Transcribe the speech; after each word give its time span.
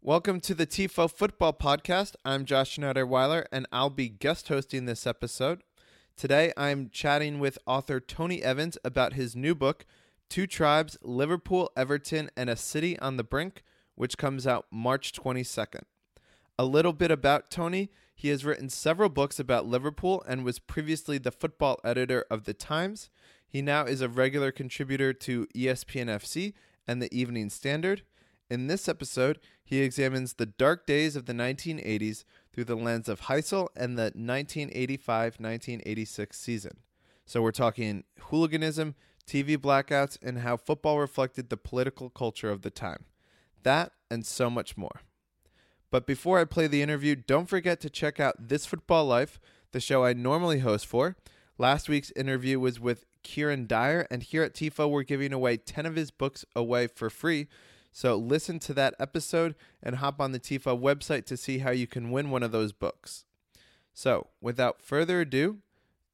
Welcome 0.00 0.40
to 0.42 0.54
the 0.54 0.64
TIFO 0.64 1.10
Football 1.10 1.54
Podcast. 1.54 2.14
I'm 2.24 2.44
Josh 2.44 2.70
Schneider 2.70 3.04
Weiler, 3.04 3.46
and 3.50 3.66
I'll 3.72 3.90
be 3.90 4.08
guest 4.08 4.46
hosting 4.46 4.86
this 4.86 5.08
episode. 5.08 5.64
Today, 6.16 6.52
I'm 6.56 6.88
chatting 6.88 7.40
with 7.40 7.58
author 7.66 7.98
Tony 7.98 8.40
Evans 8.40 8.78
about 8.84 9.14
his 9.14 9.34
new 9.34 9.56
book, 9.56 9.84
Two 10.30 10.46
Tribes 10.46 10.96
Liverpool, 11.02 11.72
Everton, 11.76 12.30
and 12.36 12.48
a 12.48 12.54
City 12.54 12.96
on 13.00 13.16
the 13.16 13.24
Brink, 13.24 13.64
which 13.96 14.16
comes 14.16 14.46
out 14.46 14.66
March 14.70 15.12
22nd. 15.12 15.82
A 16.56 16.64
little 16.64 16.92
bit 16.92 17.10
about 17.10 17.50
Tony. 17.50 17.90
He 18.14 18.28
has 18.28 18.44
written 18.44 18.68
several 18.70 19.08
books 19.08 19.40
about 19.40 19.66
Liverpool 19.66 20.22
and 20.28 20.44
was 20.44 20.60
previously 20.60 21.18
the 21.18 21.32
football 21.32 21.80
editor 21.82 22.24
of 22.30 22.44
The 22.44 22.54
Times. 22.54 23.10
He 23.48 23.60
now 23.60 23.84
is 23.84 24.00
a 24.00 24.08
regular 24.08 24.52
contributor 24.52 25.12
to 25.12 25.48
ESPN 25.56 26.06
FC 26.06 26.54
and 26.86 27.02
the 27.02 27.12
Evening 27.12 27.50
Standard. 27.50 28.02
In 28.50 28.66
this 28.66 28.88
episode, 28.88 29.40
he 29.62 29.80
examines 29.80 30.34
the 30.34 30.46
dark 30.46 30.86
days 30.86 31.16
of 31.16 31.26
the 31.26 31.34
1980s 31.34 32.24
through 32.50 32.64
the 32.64 32.76
lens 32.76 33.08
of 33.08 33.22
Heysel 33.22 33.68
and 33.76 33.98
the 33.98 34.04
1985 34.14 35.34
1986 35.38 36.38
season. 36.38 36.78
So 37.26 37.42
we're 37.42 37.52
talking 37.52 38.04
hooliganism, 38.18 38.94
TV 39.26 39.58
blackouts, 39.58 40.16
and 40.22 40.38
how 40.38 40.56
football 40.56 40.98
reflected 40.98 41.50
the 41.50 41.58
political 41.58 42.08
culture 42.08 42.50
of 42.50 42.62
the 42.62 42.70
time. 42.70 43.04
That 43.64 43.92
and 44.10 44.24
so 44.24 44.48
much 44.48 44.78
more. 44.78 45.02
But 45.90 46.06
before 46.06 46.38
I 46.38 46.44
play 46.44 46.66
the 46.68 46.80
interview, 46.80 47.16
don't 47.16 47.50
forget 47.50 47.80
to 47.80 47.90
check 47.90 48.18
out 48.18 48.48
This 48.48 48.64
Football 48.64 49.04
Life, 49.04 49.38
the 49.72 49.80
show 49.80 50.04
I 50.04 50.14
normally 50.14 50.60
host 50.60 50.86
for. 50.86 51.16
Last 51.58 51.88
week's 51.88 52.12
interview 52.12 52.58
was 52.58 52.80
with 52.80 53.04
Kieran 53.22 53.66
Dyer, 53.66 54.06
and 54.10 54.22
here 54.22 54.42
at 54.42 54.54
TIFO, 54.54 54.88
we're 54.88 55.02
giving 55.02 55.34
away 55.34 55.58
10 55.58 55.84
of 55.84 55.96
his 55.96 56.10
books 56.10 56.46
away 56.56 56.86
for 56.86 57.10
free. 57.10 57.48
So 57.92 58.16
listen 58.16 58.58
to 58.60 58.74
that 58.74 58.94
episode 58.98 59.54
and 59.82 59.96
hop 59.96 60.20
on 60.20 60.32
the 60.32 60.40
TIFO 60.40 60.80
website 60.80 61.24
to 61.26 61.36
see 61.36 61.58
how 61.58 61.70
you 61.70 61.86
can 61.86 62.10
win 62.10 62.30
one 62.30 62.42
of 62.42 62.52
those 62.52 62.72
books. 62.72 63.24
So, 63.92 64.28
without 64.40 64.80
further 64.80 65.22
ado, 65.22 65.58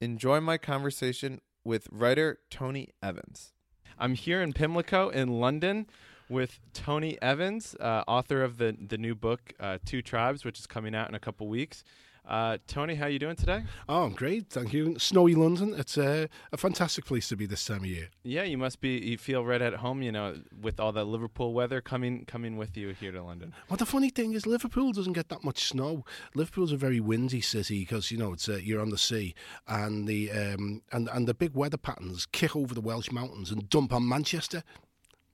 enjoy 0.00 0.40
my 0.40 0.56
conversation 0.56 1.42
with 1.64 1.86
writer 1.90 2.38
Tony 2.50 2.90
Evans. 3.02 3.52
I'm 3.98 4.14
here 4.14 4.40
in 4.40 4.54
Pimlico 4.54 5.10
in 5.10 5.40
London 5.40 5.86
with 6.28 6.60
Tony 6.72 7.18
Evans, 7.20 7.76
uh, 7.78 8.02
author 8.08 8.42
of 8.42 8.56
the 8.56 8.76
the 8.80 8.98
new 8.98 9.14
book 9.14 9.52
uh, 9.60 9.78
Two 9.84 10.02
Tribes, 10.02 10.44
which 10.44 10.58
is 10.58 10.66
coming 10.66 10.94
out 10.94 11.08
in 11.08 11.14
a 11.14 11.20
couple 11.20 11.46
weeks. 11.48 11.84
Uh, 12.26 12.56
Tony, 12.66 12.94
how 12.94 13.04
are 13.04 13.10
you 13.10 13.18
doing 13.18 13.36
today? 13.36 13.64
Oh, 13.88 14.04
I'm 14.04 14.14
great, 14.14 14.48
thank 14.48 14.72
you. 14.72 14.98
Snowy 14.98 15.34
London. 15.34 15.74
It's 15.76 15.98
a, 15.98 16.28
a 16.52 16.56
fantastic 16.56 17.04
place 17.04 17.28
to 17.28 17.36
be 17.36 17.44
this 17.44 17.64
time 17.64 17.78
of 17.78 17.86
year. 17.86 18.08
Yeah, 18.22 18.44
you 18.44 18.56
must 18.56 18.80
be. 18.80 18.98
You 18.98 19.18
feel 19.18 19.44
right 19.44 19.60
at 19.60 19.74
home, 19.74 20.02
you 20.02 20.10
know, 20.10 20.36
with 20.58 20.80
all 20.80 20.92
the 20.92 21.04
Liverpool 21.04 21.52
weather 21.52 21.82
coming 21.82 22.24
coming 22.24 22.56
with 22.56 22.76
you 22.76 22.88
here 22.90 23.12
to 23.12 23.22
London. 23.22 23.52
Well, 23.68 23.76
the 23.76 23.86
funny 23.86 24.08
thing 24.08 24.32
is, 24.32 24.46
Liverpool 24.46 24.92
doesn't 24.92 25.12
get 25.12 25.28
that 25.28 25.44
much 25.44 25.68
snow. 25.68 26.04
Liverpool's 26.34 26.72
a 26.72 26.78
very 26.78 27.00
windy 27.00 27.42
city 27.42 27.80
because 27.80 28.10
you 28.10 28.16
know 28.16 28.32
it's 28.32 28.48
uh, 28.48 28.56
you're 28.56 28.80
on 28.80 28.90
the 28.90 28.98
sea, 28.98 29.34
and 29.68 30.08
the 30.08 30.30
um, 30.30 30.80
and 30.92 31.10
and 31.12 31.28
the 31.28 31.34
big 31.34 31.54
weather 31.54 31.76
patterns 31.76 32.26
kick 32.32 32.56
over 32.56 32.74
the 32.74 32.80
Welsh 32.80 33.10
mountains 33.10 33.50
and 33.50 33.68
dump 33.68 33.92
on 33.92 34.08
Manchester 34.08 34.62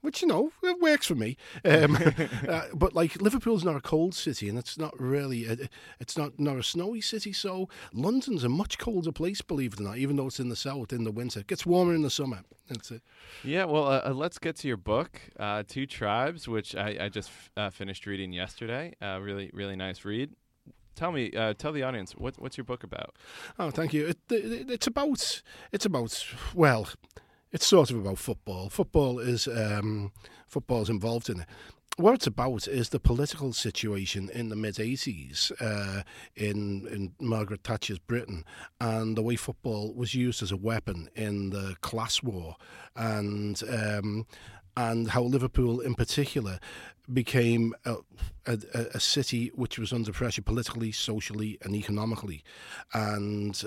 which 0.01 0.23
you 0.23 0.29
know 0.29 0.53
it 0.63 0.81
works 0.81 1.07
for 1.07 1.15
me. 1.15 1.37
Um, 1.65 1.97
uh, 2.49 2.63
but 2.75 2.95
like 2.95 3.21
Liverpool's 3.21 3.65
not 3.65 3.77
a 3.77 3.81
cold 3.81 4.15
city, 4.15 4.49
and 4.49 4.59
it's 4.59 4.79
not 4.79 4.99
really 4.99 5.47
a, 5.47 5.57
it's 5.99 6.17
not 6.17 6.39
not 6.39 6.57
a 6.57 6.63
snowy 6.63 7.01
city. 7.01 7.33
So 7.33 7.69
London's 7.93 8.45
a 8.45 8.49
much 8.49 8.79
colder 8.79 9.13
place, 9.13 9.41
believe 9.43 9.75
it 9.75 9.81
or 9.81 9.85
not. 9.85 9.99
Even 9.99 10.17
though 10.17 10.27
it's 10.27 10.41
in 10.41 10.49
the 10.49 10.57
south 10.57 10.93
in 10.93 11.05
the 11.05 11.13
winter, 11.13 11.41
it 11.41 11.47
gets 11.47 11.67
warmer 11.67 11.95
in 11.95 12.03
the 12.03 12.11
summer. 12.11 12.41
That's 12.69 12.91
it. 12.91 13.03
Yeah, 13.43 13.65
well, 13.65 13.87
uh, 13.87 14.03
uh, 14.07 14.13
let's 14.13 14.39
get 14.39 14.57
to 14.57 14.69
your 14.69 14.77
book, 14.77 15.21
uh, 15.39 15.65
Two 15.67 15.87
Tribes, 15.87 16.47
which 16.47 16.77
I, 16.77 16.97
I 17.01 17.09
just 17.09 17.29
f- 17.29 17.51
uh, 17.57 17.71
finished 17.71 18.07
reading 18.07 18.33
yesterday. 18.33 18.95
Uh, 19.03 19.19
really, 19.21 19.51
really 19.53 19.77
nice 19.77 20.05
read. 20.05 20.31
Tell 20.95 21.13
me, 21.13 21.31
tell 21.31 21.73
the 21.73 21.83
audience 21.83 22.13
what, 22.15 22.39
what's 22.39 22.59
your 22.59 22.65
book 22.65 22.85
about? 22.85 23.17
Oh, 23.59 23.71
thank 23.71 23.95
you. 23.95 24.09
It, 24.09 24.19
it, 24.31 24.71
it's 24.71 24.87
about 24.87 25.43
it's 25.73 25.87
about 25.87 26.27
well 26.55 26.89
it's 27.53 27.67
sort 27.67 27.91
of 27.91 27.99
about 27.99 28.19
football. 28.19 28.69
Football 28.69 29.19
is 29.19 29.47
um, 29.49 30.13
football's 30.47 30.91
involved 30.91 31.29
in 31.29 31.41
it. 31.41 31.47
What 31.97 32.15
it's 32.15 32.27
about 32.27 32.67
is 32.67 32.89
the 32.89 33.01
political 33.01 33.53
situation 33.53 34.31
in 34.33 34.49
the 34.49 34.57
mid 34.57 34.77
'80s 34.77 35.53
uh, 35.61 36.03
in 36.35 36.87
in 36.87 37.13
Margaret 37.21 37.63
Thatcher's 37.63 37.99
Britain, 37.99 38.45
and 38.81 39.17
the 39.17 39.23
way 39.23 39.37
football 39.37 39.93
was 39.93 40.15
used 40.15 40.43
as 40.43 40.53
a 40.53 40.57
weapon 40.57 41.11
in 41.15 41.51
the 41.51 41.77
class 41.83 42.23
war, 42.23 42.57
and 42.97 43.63
um, 43.69 44.27
and 44.81 45.11
how 45.11 45.23
Liverpool, 45.23 45.81
in 45.81 45.95
particular, 45.95 46.59
became 47.13 47.75
a, 47.85 47.97
a, 48.47 48.59
a, 48.95 49.01
city 49.01 49.51
which 49.55 49.79
was 49.79 49.93
under 49.93 50.11
pressure 50.11 50.41
politically, 50.41 50.91
socially, 50.91 51.59
and 51.63 51.75
economically, 51.75 52.43
and 52.95 53.63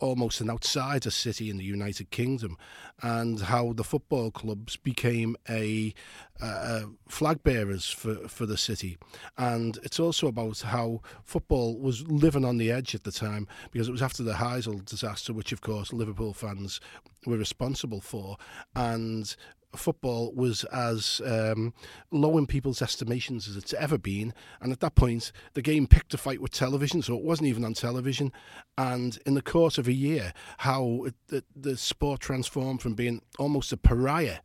almost 0.00 0.40
an 0.40 0.50
outsider 0.50 1.10
city 1.10 1.50
in 1.50 1.56
the 1.56 1.64
United 1.64 2.10
Kingdom, 2.10 2.56
and 3.02 3.42
how 3.42 3.74
the 3.74 3.84
football 3.84 4.32
clubs 4.32 4.76
became 4.76 5.36
a, 5.48 5.94
a 6.42 6.84
flag 7.08 7.44
bearers 7.44 7.88
for, 7.88 8.26
for 8.26 8.44
the 8.44 8.56
city. 8.56 8.98
And 9.38 9.78
it's 9.84 10.00
also 10.00 10.26
about 10.26 10.60
how 10.62 11.00
football 11.22 11.78
was 11.78 12.02
living 12.08 12.44
on 12.44 12.56
the 12.56 12.72
edge 12.72 12.92
at 12.94 13.04
the 13.04 13.12
time 13.12 13.46
because 13.70 13.88
it 13.88 13.92
was 13.92 14.02
after 14.02 14.24
the 14.24 14.34
Heysel 14.34 14.84
disaster, 14.84 15.32
which, 15.32 15.52
of 15.52 15.60
course, 15.60 15.92
Liverpool 15.92 16.32
fans 16.32 16.80
were 17.24 17.36
responsible 17.36 18.00
for, 18.00 18.36
and 18.74 19.36
football 19.76 20.32
was 20.34 20.64
as 20.64 21.20
um, 21.24 21.72
low 22.10 22.38
in 22.38 22.46
people's 22.46 22.82
estimations 22.82 23.48
as 23.48 23.56
it's 23.56 23.74
ever 23.74 23.98
been. 23.98 24.32
And 24.60 24.72
at 24.72 24.80
that 24.80 24.94
point, 24.94 25.32
the 25.54 25.62
game 25.62 25.86
picked 25.86 26.14
a 26.14 26.18
fight 26.18 26.40
with 26.40 26.52
television, 26.52 27.02
so 27.02 27.16
it 27.16 27.22
wasn't 27.22 27.48
even 27.48 27.64
on 27.64 27.74
television. 27.74 28.32
And 28.78 29.18
in 29.26 29.34
the 29.34 29.42
course 29.42 29.78
of 29.78 29.88
a 29.88 29.92
year, 29.92 30.32
how 30.58 31.04
it, 31.06 31.14
the, 31.28 31.44
the 31.54 31.76
sport 31.76 32.20
transformed 32.20 32.82
from 32.82 32.94
being 32.94 33.22
almost 33.38 33.72
a 33.72 33.76
pariah 33.76 34.38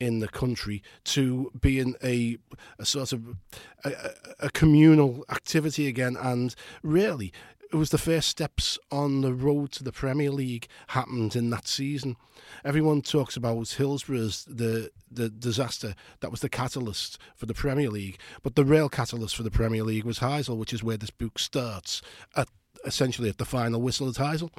in 0.00 0.18
the 0.18 0.28
country 0.28 0.82
to 1.04 1.50
being 1.60 1.94
a, 2.02 2.38
a 2.78 2.84
sort 2.84 3.12
of 3.12 3.36
a, 3.84 3.92
a 4.40 4.50
communal 4.50 5.24
activity 5.30 5.86
again. 5.88 6.16
And 6.18 6.54
really, 6.82 7.32
it 7.72 7.76
was 7.76 7.90
the 7.90 7.98
first 7.98 8.28
steps 8.28 8.78
on 8.90 9.22
the 9.22 9.32
road 9.32 9.72
to 9.72 9.82
the 9.82 9.92
Premier 9.92 10.30
League 10.30 10.68
happened 10.88 11.34
in 11.34 11.48
that 11.50 11.66
season. 11.66 12.16
Everyone 12.64 13.00
talks 13.00 13.34
about 13.34 13.70
Hillsborough's 13.70 14.44
the 14.44 14.90
the 15.10 15.30
disaster 15.30 15.94
that 16.20 16.30
was 16.30 16.40
the 16.40 16.48
catalyst 16.48 17.18
for 17.34 17.46
the 17.46 17.54
Premier 17.54 17.88
League, 17.88 18.18
but 18.42 18.56
the 18.56 18.64
real 18.64 18.88
catalyst 18.88 19.36
for 19.36 19.42
the 19.42 19.50
Premier 19.50 19.82
League 19.82 20.04
was 20.04 20.18
Heysel, 20.18 20.58
which 20.58 20.72
is 20.72 20.82
where 20.82 20.98
this 20.98 21.10
book 21.10 21.38
starts 21.38 22.02
at 22.36 22.48
essentially 22.84 23.30
at 23.30 23.38
the 23.38 23.44
final 23.44 23.80
whistle 23.80 24.08
at 24.08 24.16
Heysel. 24.16 24.50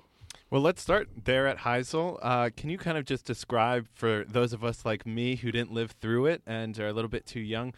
Well, 0.49 0.61
let's 0.61 0.81
start 0.81 1.09
there 1.23 1.47
at 1.47 1.59
Heysel. 1.59 2.19
Uh, 2.21 2.49
can 2.55 2.69
you 2.69 2.77
kind 2.77 2.97
of 2.97 3.05
just 3.05 3.25
describe 3.25 3.87
for 3.93 4.23
those 4.27 4.53
of 4.53 4.63
us 4.63 4.85
like 4.85 5.05
me 5.05 5.35
who 5.35 5.51
didn't 5.51 5.71
live 5.71 5.91
through 5.99 6.27
it 6.27 6.41
and 6.45 6.77
are 6.79 6.87
a 6.87 6.93
little 6.93 7.09
bit 7.09 7.25
too 7.25 7.39
young? 7.39 7.73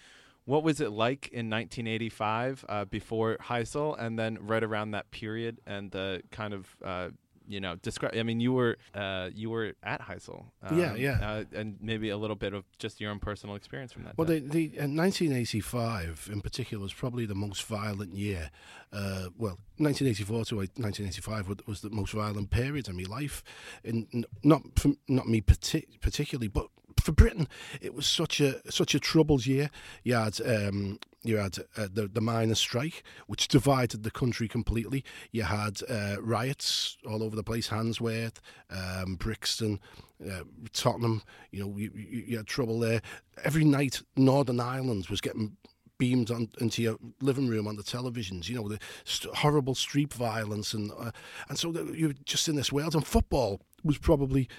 What 0.46 0.64
was 0.64 0.80
it 0.80 0.92
like 0.92 1.28
in 1.30 1.50
1985 1.50 2.66
uh, 2.70 2.86
before 2.86 3.38
Heysel 3.42 4.00
and 4.00 4.18
then 4.18 4.38
right 4.40 4.64
around 4.64 4.92
that 4.92 5.10
period, 5.10 5.60
and 5.66 5.90
the 5.92 6.22
kind 6.32 6.54
of 6.54 6.68
uh, 6.84 7.10
you 7.48 7.60
know 7.60 7.76
describe? 7.76 8.14
I 8.16 8.22
mean, 8.22 8.40
you 8.40 8.54
were 8.54 8.78
uh, 8.94 9.32
you 9.34 9.50
were 9.50 9.74
at 9.82 10.02
Heysel 10.02 10.46
um, 10.62 10.80
yeah, 10.80 10.94
yeah, 10.94 11.20
uh, 11.22 11.44
and 11.52 11.78
maybe 11.82 12.10
a 12.10 12.18
little 12.18 12.36
bit 12.36 12.54
of 12.54 12.64
just 12.78 13.02
your 13.02 13.10
own 13.10 13.18
personal 13.18 13.56
experience 13.56 13.92
from 13.92 14.04
that. 14.04 14.16
Well, 14.18 14.28
the, 14.28 14.40
the 14.40 14.68
1985 14.78 16.30
in 16.32 16.42
particular 16.42 16.82
was 16.82 16.94
probably 16.94 17.26
the 17.26 17.36
most 17.36 17.64
violent 17.64 18.14
year. 18.14 18.52
Uh, 18.94 19.30
well, 19.38 19.58
1984 19.78 20.46
to 20.46 20.56
1985 20.58 21.68
was 21.68 21.82
the 21.82 21.90
most 21.90 22.14
violent 22.14 22.52
period 22.52 22.88
in 22.88 22.96
my 22.96 23.06
life, 23.10 23.44
and 23.84 24.28
not 24.44 24.62
not 25.08 25.28
me 25.28 25.42
partic- 25.42 26.00
particularly, 26.02 26.50
but 26.50 26.68
for 27.06 27.12
Britain, 27.12 27.48
it 27.82 27.94
was 27.94 28.08
such 28.08 28.42
a 28.42 28.60
such 28.72 28.96
a 28.96 29.00
troubled 29.00 29.46
year. 29.46 29.70
You 30.04 30.16
had 30.16 30.42
um, 30.42 31.00
you 31.24 31.38
had 31.38 31.60
uh, 31.78 31.88
the 31.94 32.08
the 32.08 32.20
miners' 32.20 32.60
strike, 32.60 33.04
which 33.28 33.48
divided 33.48 34.02
the 34.02 34.10
country 34.12 34.48
completely. 34.48 35.06
You 35.32 35.44
had 35.44 35.82
uh, 35.88 36.16
riots 36.20 36.98
all 37.08 37.22
over 37.22 37.36
the 37.36 37.44
place, 37.44 37.68
Handsworth, 37.68 38.42
um, 38.72 39.16
Brixton, 39.16 39.80
uh, 40.28 40.42
Tottenham. 40.74 41.22
You 41.52 41.60
know, 41.62 41.78
you, 41.78 41.92
you, 41.96 42.24
you 42.28 42.38
had 42.38 42.48
trouble 42.48 42.80
there. 42.80 43.02
Every 43.44 43.64
night, 43.64 44.02
Northern 44.18 44.60
Ireland 44.60 45.06
was 45.08 45.22
getting 45.22 45.58
beamed 45.98 46.30
on 46.32 46.50
into 46.60 46.82
your 46.82 46.98
living 47.22 47.48
room 47.48 47.68
on 47.68 47.76
the 47.76 47.84
televisions. 47.84 48.50
You 48.50 48.56
know 48.56 48.68
the 48.68 48.80
st- 49.04 49.36
horrible 49.36 49.76
street 49.76 50.12
violence 50.12 50.74
and 50.74 50.92
uh, 50.98 51.12
and 51.50 51.60
so 51.60 51.72
you're 51.72 52.14
just 52.26 52.48
in 52.48 52.56
this 52.56 52.72
world. 52.72 52.96
And 52.96 53.06
football 53.06 53.62
was 53.84 54.00
probably 54.00 54.50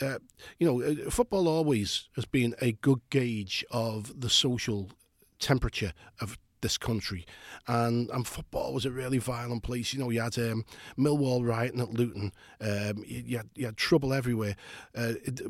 uh, 0.00 0.18
you 0.58 0.66
know, 0.66 0.82
uh, 0.82 1.10
football 1.10 1.48
always 1.48 2.08
has 2.14 2.24
been 2.24 2.54
a 2.60 2.72
good 2.72 3.00
gauge 3.10 3.64
of 3.70 4.20
the 4.20 4.30
social 4.30 4.90
temperature 5.38 5.92
of 6.20 6.38
this 6.60 6.78
country. 6.78 7.26
And 7.68 8.10
and 8.10 8.26
football 8.26 8.72
was 8.72 8.86
a 8.86 8.90
really 8.90 9.18
violent 9.18 9.62
place. 9.62 9.92
You 9.92 10.00
know, 10.00 10.10
you 10.10 10.20
had 10.20 10.38
um, 10.38 10.64
Millwall 10.98 11.46
rioting 11.46 11.80
at 11.80 11.92
Luton. 11.92 12.32
Um, 12.60 13.04
you, 13.06 13.22
you, 13.26 13.36
had, 13.36 13.50
you 13.54 13.66
had 13.66 13.76
trouble 13.76 14.12
everywhere. 14.12 14.56
Uh, 14.96 15.14
it, 15.24 15.40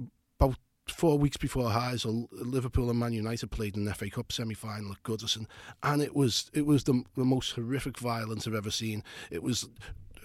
about 0.41 0.58
four 0.88 1.19
weeks 1.19 1.37
before 1.37 1.70
Heysel, 1.70 2.29
Liverpool 2.32 2.90
and 2.90 2.99
Man 2.99 3.12
United 3.12 3.50
played 3.50 3.76
in 3.76 3.85
the 3.85 3.94
FA 3.94 4.11
Cup 4.11 4.32
semi-final 4.32 4.93
at 4.93 5.02
Goodison, 5.02 5.47
and 5.82 6.02
it 6.02 6.14
was 6.14 6.50
it 6.52 6.67
was 6.67 6.85
the, 6.85 7.02
the 7.17 7.25
most 7.25 7.52
horrific 7.52 7.99
violence 7.99 8.47
I've 8.47 8.55
ever 8.55 8.70
seen. 8.70 9.02
It 9.31 9.43
was 9.43 9.69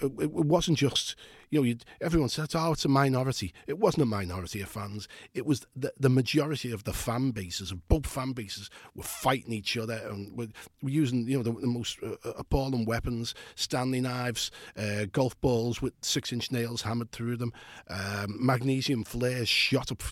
it 0.02 0.32
wasn't 0.32 0.78
just 0.78 1.16
you 1.50 1.64
know 1.64 1.76
everyone 2.02 2.30
said 2.30 2.50
oh 2.56 2.72
it's 2.72 2.86
a 2.86 2.90
minority. 2.90 3.54
It 3.68 3.80
wasn't 3.80 4.04
a 4.04 4.08
minority 4.08 4.62
of 4.62 4.70
fans. 4.70 5.08
It 5.34 5.46
was 5.46 5.66
the, 5.76 5.94
the 6.00 6.10
majority 6.10 6.72
of 6.72 6.84
the 6.84 6.94
fan 6.94 7.32
bases 7.32 7.72
of 7.72 7.88
both 7.88 8.08
fan 8.08 8.34
bases 8.34 8.70
were 8.96 9.04
fighting 9.04 9.54
each 9.54 9.78
other 9.78 10.02
and 10.10 10.38
were, 10.38 10.48
were 10.82 10.90
using 10.90 11.28
you 11.28 11.38
know 11.38 11.44
the, 11.44 11.52
the 11.52 11.68
most 11.68 12.00
uh, 12.04 12.16
uh 12.24 12.34
appalling 12.38 12.86
weapons 12.86 13.34
Stanley 13.56 14.02
knives 14.02 14.52
uh, 14.78 15.06
golf 15.12 15.40
balls 15.42 15.82
with 15.82 15.94
six 16.02 16.32
inch 16.32 16.52
nails 16.52 16.84
hammered 16.84 17.12
through 17.12 17.38
them. 17.38 17.54
Um, 17.90 18.38
magnesium 18.40 19.04
flares 19.04 19.50
shot 19.50 19.92
up 19.92 20.04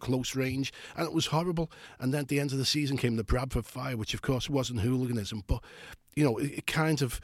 close 0.00 0.34
range, 0.36 0.72
and 0.96 1.06
it 1.06 1.12
was 1.12 1.26
horrible. 1.26 1.70
And 1.98 2.12
then 2.12 2.22
at 2.22 2.28
the 2.28 2.40
end 2.40 2.52
of 2.52 2.58
the 2.58 2.64
season 2.64 2.96
came 2.96 3.16
the 3.16 3.24
Bradford 3.24 3.66
fire, 3.66 3.96
which 3.96 4.14
of 4.14 4.22
course 4.22 4.48
wasn't 4.48 4.80
hooliganism, 4.80 5.44
but 5.46 5.60
you 6.14 6.24
know, 6.24 6.36
it, 6.38 6.52
it 6.58 6.66
kind 6.66 7.02
of 7.02 7.20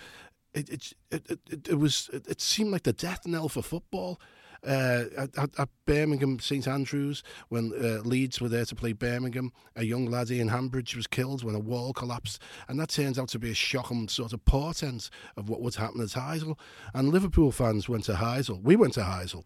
it 0.54 0.68
it, 0.68 0.92
it 1.10 1.40
it, 1.50 1.68
it 1.68 1.78
was 1.78 2.10
it, 2.12 2.26
it, 2.26 2.40
seemed 2.40 2.70
like 2.70 2.82
the 2.82 2.92
death 2.92 3.26
knell 3.26 3.48
for 3.48 3.62
football. 3.62 4.20
Uh, 4.66 5.04
at, 5.16 5.56
at, 5.56 5.68
Birmingham 5.86 6.40
St 6.40 6.66
Andrews, 6.66 7.22
when 7.48 7.72
uh, 7.80 8.00
Leeds 8.02 8.40
were 8.40 8.48
there 8.48 8.64
to 8.64 8.74
play 8.74 8.92
Birmingham, 8.92 9.52
a 9.76 9.84
young 9.84 10.06
lad 10.06 10.32
in 10.32 10.48
Hambridge 10.48 10.96
was 10.96 11.06
killed 11.06 11.44
when 11.44 11.54
a 11.54 11.60
wall 11.60 11.92
collapsed, 11.92 12.42
and 12.66 12.80
that 12.80 12.88
turns 12.88 13.20
out 13.20 13.28
to 13.28 13.38
be 13.38 13.52
a 13.52 13.54
shocking 13.54 14.08
sort 14.08 14.32
of 14.32 14.44
portent 14.44 15.10
of 15.36 15.48
what 15.48 15.60
would 15.60 15.76
happen 15.76 16.00
at 16.00 16.08
Heysel. 16.08 16.58
And 16.92 17.10
Liverpool 17.10 17.52
fans 17.52 17.88
went 17.88 18.04
to 18.06 18.14
Heysel. 18.14 18.60
We 18.60 18.74
went 18.74 18.94
to 18.94 19.02
Heysel 19.02 19.44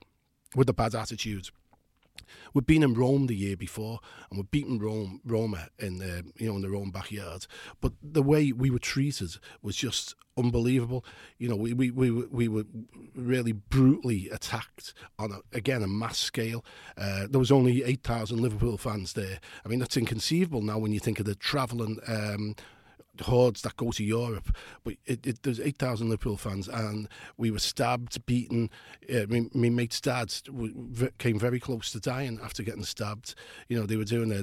with 0.54 0.70
a 0.70 0.72
bad 0.72 0.94
attitude 0.94 1.50
We'd 2.54 2.66
been 2.66 2.82
in 2.82 2.94
Rome 2.94 3.26
the 3.26 3.36
year 3.36 3.56
before, 3.56 4.00
and 4.30 4.38
we'd 4.38 4.50
beaten 4.50 4.78
Rome, 4.78 5.20
Roma 5.24 5.68
in 5.78 5.98
the 5.98 6.24
you 6.36 6.48
know 6.48 6.56
in 6.56 6.62
their 6.62 6.74
own 6.74 6.90
backyard. 6.90 7.46
But 7.80 7.92
the 8.02 8.22
way 8.22 8.52
we 8.52 8.70
were 8.70 8.78
treated 8.78 9.36
was 9.62 9.76
just 9.76 10.14
unbelievable. 10.36 11.04
You 11.38 11.48
know, 11.48 11.56
we 11.56 11.72
we 11.72 11.90
we, 11.90 12.10
we 12.10 12.48
were 12.48 12.64
really 13.14 13.52
brutally 13.52 14.28
attacked 14.30 14.94
on 15.18 15.32
a, 15.32 15.56
again 15.56 15.82
a 15.82 15.88
mass 15.88 16.18
scale. 16.18 16.64
Uh, 16.96 17.26
there 17.28 17.40
was 17.40 17.52
only 17.52 17.82
eight 17.84 18.02
thousand 18.02 18.40
Liverpool 18.40 18.78
fans 18.78 19.12
there. 19.14 19.40
I 19.64 19.68
mean, 19.68 19.78
that's 19.78 19.96
inconceivable 19.96 20.62
now 20.62 20.78
when 20.78 20.92
you 20.92 21.00
think 21.00 21.20
of 21.20 21.26
the 21.26 21.34
travelling. 21.34 21.98
Um, 22.06 22.56
hordes 23.20 23.62
that 23.62 23.76
go 23.76 23.90
to 23.92 24.02
Europe. 24.02 24.54
But 24.84 24.94
it, 25.04 25.26
it, 25.26 25.42
there's 25.42 25.60
8,000 25.60 26.08
Liverpool 26.08 26.36
fans, 26.36 26.68
and 26.68 27.08
we 27.36 27.50
were 27.50 27.58
stabbed, 27.58 28.24
beaten. 28.26 28.70
Uh, 29.12 29.26
my, 29.28 29.42
my 29.54 29.68
mate's 29.68 30.00
dad 30.00 30.32
came 31.18 31.38
very 31.38 31.60
close 31.60 31.92
to 31.92 32.00
dying 32.00 32.40
after 32.42 32.62
getting 32.62 32.84
stabbed. 32.84 33.34
You 33.68 33.78
know, 33.78 33.86
they 33.86 33.96
were 33.96 34.04
doing 34.04 34.32
a 34.32 34.42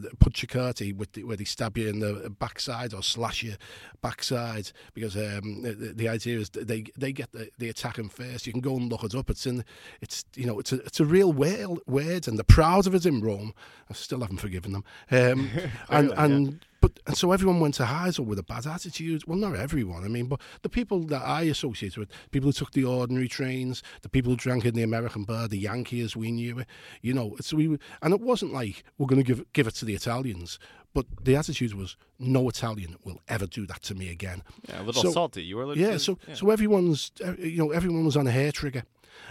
with 0.93 1.13
the, 1.13 1.23
where 1.23 1.37
they 1.37 1.43
stab 1.43 1.77
you 1.77 1.89
in 1.89 1.99
the 1.99 2.29
backside 2.39 2.93
or 2.93 3.01
slash 3.01 3.43
your 3.43 3.55
backside 4.01 4.71
because 4.93 5.15
um, 5.15 5.63
the, 5.63 5.93
the, 5.95 6.07
idea 6.07 6.39
is 6.39 6.49
they 6.49 6.85
they 6.97 7.11
get 7.11 7.31
the, 7.31 7.49
the 7.57 7.69
attacking 7.69 8.09
first. 8.09 8.45
You 8.45 8.53
can 8.53 8.61
go 8.61 8.75
and 8.75 8.89
look 8.89 9.03
it 9.03 9.15
up. 9.15 9.29
It's 9.29 9.45
in 9.45 9.63
it's 10.01 10.25
you 10.35 10.45
know 10.45 10.59
it's 10.59 10.71
a 10.71 10.81
it's 10.81 10.99
a 10.99 11.05
real 11.05 11.33
word, 11.33 12.27
and 12.27 12.37
they're 12.37 12.43
proud 12.43 12.87
of 12.87 12.95
it 12.95 13.05
in 13.05 13.21
Rome. 13.21 13.53
I 13.89 13.93
still 13.93 14.21
haven't 14.21 14.37
forgiven 14.37 14.71
them. 14.71 14.83
Um, 15.11 15.49
and 15.89 16.13
and 16.17 16.65
but 16.81 16.99
and 17.07 17.17
so 17.17 17.31
everyone 17.31 17.59
went 17.59 17.75
to 17.75 17.83
Heysel 17.83 18.25
with 18.25 18.39
a 18.39 18.43
bad 18.43 18.65
attitude. 18.65 19.23
Well, 19.27 19.37
not 19.37 19.55
everyone. 19.55 20.03
I 20.03 20.07
mean, 20.07 20.27
but 20.27 20.39
the 20.61 20.69
people 20.69 21.01
that 21.05 21.21
I 21.21 21.43
associated 21.43 21.97
with, 21.97 22.09
people 22.31 22.49
who 22.49 22.53
took 22.53 22.71
the 22.71 22.85
ordinary 22.85 23.27
trains, 23.27 23.83
the 24.01 24.09
people 24.09 24.31
who 24.31 24.37
drank 24.37 24.65
in 24.65 24.75
the 24.75 24.83
American 24.83 25.23
bar, 25.23 25.47
the 25.47 25.57
Yankees, 25.57 26.15
we 26.15 26.31
knew 26.31 26.59
it. 26.59 26.67
You 27.01 27.13
know, 27.13 27.35
so 27.41 27.57
we 27.57 27.77
and 28.01 28.13
it 28.13 28.21
wasn't 28.21 28.53
like 28.53 28.83
we're 28.97 29.07
going 29.07 29.23
to 29.23 29.27
give 29.27 29.51
give 29.53 29.67
it 29.67 29.75
to 29.75 29.85
the 29.85 29.95
Italians. 29.95 30.59
But 30.91 31.05
the 31.23 31.35
attitude 31.35 31.75
was, 31.75 31.95
no 32.17 32.49
Italian 32.49 32.95
will 33.03 33.21
ever 33.27 33.45
do 33.45 33.67
that 33.67 33.83
to 33.83 33.93
me 33.93 34.09
again. 34.09 34.41
Yeah, 34.67 34.81
a 34.81 34.83
little 34.83 35.03
so, 35.03 35.11
salty. 35.11 35.43
You 35.43 35.57
were 35.57 35.63
a 35.63 35.67
little. 35.67 35.83
Yeah, 35.83 35.97
so 35.97 36.17
yeah. 36.27 36.33
so 36.33 36.49
everyone's, 36.49 37.11
uh, 37.23 37.33
you 37.37 37.57
know, 37.57 37.69
everyone 37.69 38.05
was 38.05 38.17
on 38.17 38.25
a 38.25 38.31
hair 38.31 38.51
trigger 38.51 38.83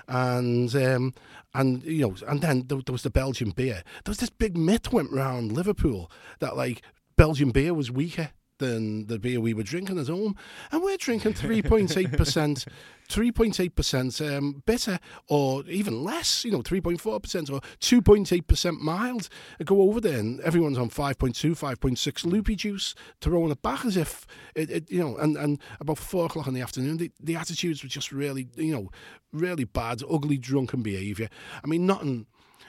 and 0.06 0.74
um, 0.76 1.14
and 1.54 1.82
you 1.82 2.02
know, 2.02 2.14
and 2.26 2.40
then 2.40 2.64
there, 2.66 2.78
there, 2.84 2.92
was 2.92 3.02
the 3.02 3.10
Belgian 3.10 3.50
beer. 3.50 3.82
There 4.04 4.10
was 4.10 4.18
this 4.18 4.30
big 4.30 4.56
myth 4.56 4.92
went 4.92 5.10
round 5.10 5.52
Liverpool 5.52 6.10
that 6.38 6.56
like 6.56 6.82
Belgian 7.18 7.50
beer 7.50 7.74
was 7.74 7.90
weaker 7.90 8.30
than 8.58 9.06
the 9.06 9.18
beer 9.18 9.40
we 9.40 9.52
were 9.52 9.64
drinking 9.64 9.98
at 9.98 10.06
home, 10.06 10.36
and 10.70 10.84
we're 10.84 10.96
drinking 10.96 11.34
three 11.34 11.60
point 11.60 11.96
eight 11.96 12.12
percent, 12.12 12.64
three 13.08 13.32
point 13.32 13.58
eight 13.58 13.74
percent 13.74 14.20
um, 14.20 14.62
bitter, 14.66 15.00
or 15.26 15.64
even 15.66 16.04
less. 16.04 16.44
You 16.44 16.52
know, 16.52 16.62
three 16.62 16.80
point 16.80 17.00
four 17.00 17.18
percent 17.18 17.50
or 17.50 17.60
two 17.80 18.00
point 18.00 18.32
eight 18.32 18.46
percent 18.46 18.80
mild. 18.80 19.28
I 19.60 19.64
go 19.64 19.82
over 19.82 20.00
there, 20.00 20.20
and 20.20 20.38
everyone's 20.42 20.78
on 20.78 20.90
5.2, 20.90 21.58
5.6 21.58 22.24
loopy 22.24 22.54
juice, 22.54 22.94
throwing 23.20 23.50
it 23.50 23.62
back 23.62 23.84
as 23.84 23.96
if 23.96 24.24
it, 24.54 24.70
it 24.70 24.88
you 24.88 25.00
know. 25.00 25.16
And, 25.16 25.36
and 25.36 25.60
about 25.80 25.98
four 25.98 26.26
o'clock 26.26 26.46
in 26.46 26.54
the 26.54 26.62
afternoon, 26.62 26.98
the, 26.98 27.10
the 27.18 27.34
attitudes 27.34 27.82
were 27.82 27.88
just 27.88 28.12
really, 28.12 28.46
you 28.54 28.72
know, 28.72 28.90
really 29.32 29.64
bad, 29.64 30.04
ugly, 30.08 30.38
drunken 30.38 30.82
behaviour. 30.82 31.28
I 31.64 31.66
mean, 31.66 31.84
nothing, 31.84 32.26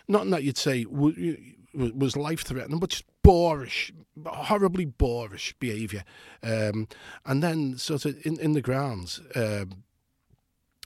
nothing 0.08 0.32
that 0.32 0.42
you'd 0.42 0.58
say 0.58 0.88
was 0.88 2.18
life 2.18 2.42
threatening, 2.42 2.80
but 2.80 2.90
just 2.90 3.06
boorish, 3.30 3.94
horribly 4.26 4.86
boorish 4.86 5.54
behaviour. 5.60 6.04
Um, 6.42 6.88
and 7.28 7.44
then 7.44 7.78
sort 7.78 8.06
of 8.06 8.18
in, 8.26 8.40
in 8.40 8.54
the 8.54 8.62
grounds, 8.62 9.22
um, 9.36 9.84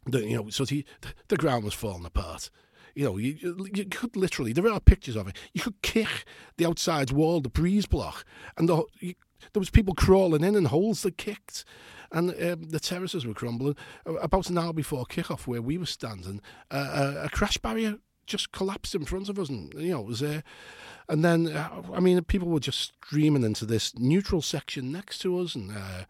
the, 0.05 0.27
you 0.27 0.35
know, 0.35 0.49
sort 0.49 0.73
of 0.73 0.83
the 1.29 1.37
ground 1.37 1.63
was 1.63 1.73
falling 1.73 2.05
apart. 2.05 2.49
You 2.95 3.05
know, 3.05 3.17
you, 3.17 3.69
you 3.73 3.85
could 3.85 4.17
literally, 4.17 4.51
there 4.51 4.69
are 4.69 4.81
pictures 4.81 5.15
of 5.15 5.29
it. 5.29 5.37
You 5.53 5.61
could 5.61 5.81
kick 5.81 6.25
the 6.57 6.65
outside 6.65 7.11
wall, 7.11 7.39
the 7.39 7.47
breeze 7.47 7.85
block, 7.85 8.25
and 8.57 8.67
the, 8.67 8.83
you, 8.99 9.13
there 9.53 9.61
was 9.61 9.69
people 9.69 9.95
crawling 9.95 10.43
in 10.43 10.57
and 10.57 10.67
holes 10.67 11.01
that 11.03 11.17
kicked. 11.17 11.63
And 12.11 12.29
um, 12.29 12.69
the 12.71 12.79
terraces 12.81 13.25
were 13.25 13.33
crumbling. 13.33 13.77
About 14.05 14.49
an 14.49 14.57
hour 14.57 14.73
before 14.73 15.05
kickoff, 15.05 15.47
where 15.47 15.61
we 15.61 15.77
were 15.77 15.85
standing, 15.85 16.41
uh, 16.69 17.13
a, 17.21 17.25
a 17.25 17.29
crash 17.29 17.57
barrier 17.57 17.99
just 18.25 18.51
collapsed 18.51 18.95
in 18.95 19.05
front 19.05 19.29
of 19.29 19.39
us, 19.39 19.49
and 19.49 19.73
you 19.75 19.91
know 19.91 20.01
it 20.01 20.07
was 20.07 20.19
there. 20.19 20.43
And 21.09 21.23
then, 21.23 21.47
uh, 21.47 21.81
I 21.93 21.99
mean, 21.99 22.21
people 22.23 22.47
were 22.47 22.59
just 22.59 22.93
streaming 23.05 23.43
into 23.43 23.65
this 23.65 23.97
neutral 23.97 24.41
section 24.41 24.91
next 24.91 25.19
to 25.19 25.37
us, 25.39 25.53
and 25.53 25.71
uh, 25.71 26.05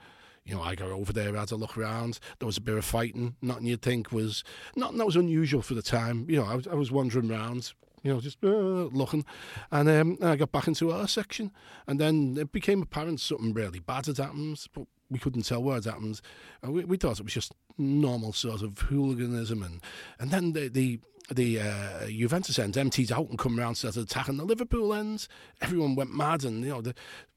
you 0.46 0.56
know, 0.56 0.62
I 0.62 0.76
go 0.76 0.88
over 0.88 1.14
there, 1.14 1.36
had 1.36 1.52
a 1.52 1.56
look 1.56 1.78
around. 1.78 2.20
There 2.40 2.46
was 2.46 2.58
a 2.58 2.62
bit 2.62 2.78
of 2.78 2.86
fighting. 2.86 3.36
Nothing 3.42 3.66
you'd 3.66 3.82
think 3.82 4.12
was 4.12 4.44
nothing 4.76 4.98
that 4.98 5.06
was 5.06 5.16
unusual 5.16 5.62
for 5.62 5.74
the 5.74 5.82
time. 5.82 6.26
You 6.30 6.38
know, 6.38 6.46
I 6.46 6.56
was, 6.56 6.68
I 6.68 6.74
was 6.74 6.92
wandering 6.92 7.32
around, 7.32 7.74
you 8.04 8.14
know, 8.14 8.20
just 8.20 8.38
uh, 8.44 8.48
looking, 8.48 9.26
and, 9.72 9.90
um, 9.90 10.18
and 10.20 10.30
I 10.30 10.36
got 10.36 10.52
back 10.52 10.68
into 10.68 10.92
our 10.92 11.08
section, 11.08 11.52
and 11.88 12.00
then 12.00 12.38
it 12.38 12.52
became 12.52 12.82
apparent 12.82 13.22
something 13.22 13.54
really 13.54 13.80
bad 13.80 14.08
had 14.08 14.18
happened, 14.18 14.66
but 14.74 14.86
we 15.10 15.20
couldn't 15.20 15.44
tell 15.44 15.64
what 15.64 15.84
had 15.84 15.94
happened. 15.94 16.20
We, 16.62 16.84
we, 16.84 16.98
thought 16.98 17.20
it 17.20 17.24
was 17.24 17.34
just 17.34 17.54
normal 17.78 18.34
sort 18.34 18.62
of 18.62 18.78
hooliganism, 18.80 19.64
and 19.64 19.82
and 20.20 20.32
then 20.32 20.52
the 20.52 20.68
the 20.68 21.00
the 21.32 21.60
uh, 21.60 22.08
Juventus 22.08 22.60
ends 22.60 22.78
emptied 22.78 23.12
out 23.12 23.30
and 23.30 23.40
come 23.40 23.60
around 23.60 23.76
started 23.76 24.04
attacking 24.04 24.38
the 24.38 24.46
Liverpool 24.46 24.94
ends. 24.94 25.28
Everyone 25.62 25.96
went 25.96 26.14
mad, 26.14 26.44
and 26.44 26.64
you 26.64 26.70
know 26.70 26.82
the 26.82 26.96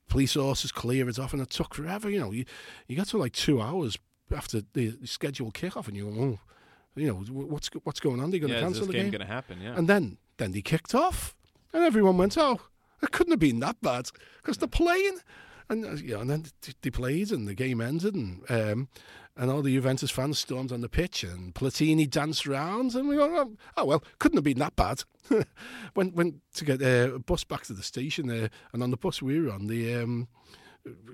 police 0.09 0.35
horses 0.35 0.73
clear 0.73 1.09
it 1.09 1.19
off, 1.19 1.33
and 1.33 1.43
it 1.43 1.51
took 1.51 1.75
forever. 1.75 2.11
You 2.11 2.21
know, 2.21 2.33
you 2.33 2.45
you 2.89 2.97
got 2.97 3.09
to 3.09 3.19
like 3.19 3.33
two 3.33 3.61
hours 3.61 3.99
after 4.35 4.63
the 4.73 4.97
scheduled 5.05 5.55
kickoff, 5.55 5.89
and 5.89 5.97
you 5.97 6.11
go, 6.11 6.21
oh, 6.21 6.39
you 6.97 7.09
know, 7.09 7.15
what's 7.15 7.69
what's 7.85 8.01
going 8.01 8.21
on? 8.21 8.31
They're 8.31 8.41
going 8.41 8.53
to 8.53 8.59
yeah, 8.59 8.65
cancel 8.65 8.87
the 8.87 8.93
game. 8.93 9.11
Going 9.11 9.21
to 9.21 9.27
happen, 9.27 9.61
yeah. 9.61 9.77
And 9.77 9.89
then 9.89 10.19
then 10.39 10.53
they 10.53 10.63
kicked 10.63 10.95
off, 10.95 11.37
and 11.73 11.85
everyone 11.85 12.17
went, 12.17 12.37
oh, 12.39 12.61
it 13.03 13.13
couldn't 13.13 13.33
have 13.33 13.41
been 13.41 13.61
that 13.61 13.81
bad 13.81 14.09
because 14.43 14.59
they're 14.59 14.69
playing. 14.69 15.19
And 15.69 15.85
uh, 15.85 15.93
you 15.93 16.15
know, 16.15 16.21
and 16.21 16.31
then 16.31 16.47
they 16.83 16.91
played, 16.91 17.33
and 17.33 17.47
the 17.47 17.55
game 17.55 17.81
ended, 17.81 18.15
and 18.15 18.51
um, 18.51 18.89
and 19.37 19.51
all 19.51 19.63
the 19.63 19.75
Juventus 19.75 20.11
fans 20.11 20.39
stormed 20.39 20.73
on 20.73 20.81
the 20.81 20.89
pitch, 20.89 21.23
and 21.23 21.55
Platini 21.55 22.09
danced 22.09 22.47
around, 22.47 22.95
and 22.95 23.09
we 23.09 23.17
go, 23.17 23.53
oh 23.77 23.85
well, 23.85 24.03
couldn't 24.19 24.39
have 24.39 24.45
been 24.45 24.59
that 24.59 24.77
bad. 24.77 25.05
went 25.95 26.15
went 26.15 26.37
to 26.55 26.65
get 26.65 26.81
a 26.83 27.19
bus 27.19 27.45
back 27.45 27.65
to 27.65 27.73
the 27.73 27.83
station 27.83 28.29
there, 28.29 28.51
and 28.73 28.83
on 28.83 28.91
the 28.91 28.97
bus 28.97 29.21
we 29.21 29.41
were 29.41 29.53
on, 29.53 29.67
the 29.67 29.95
um, 29.95 30.29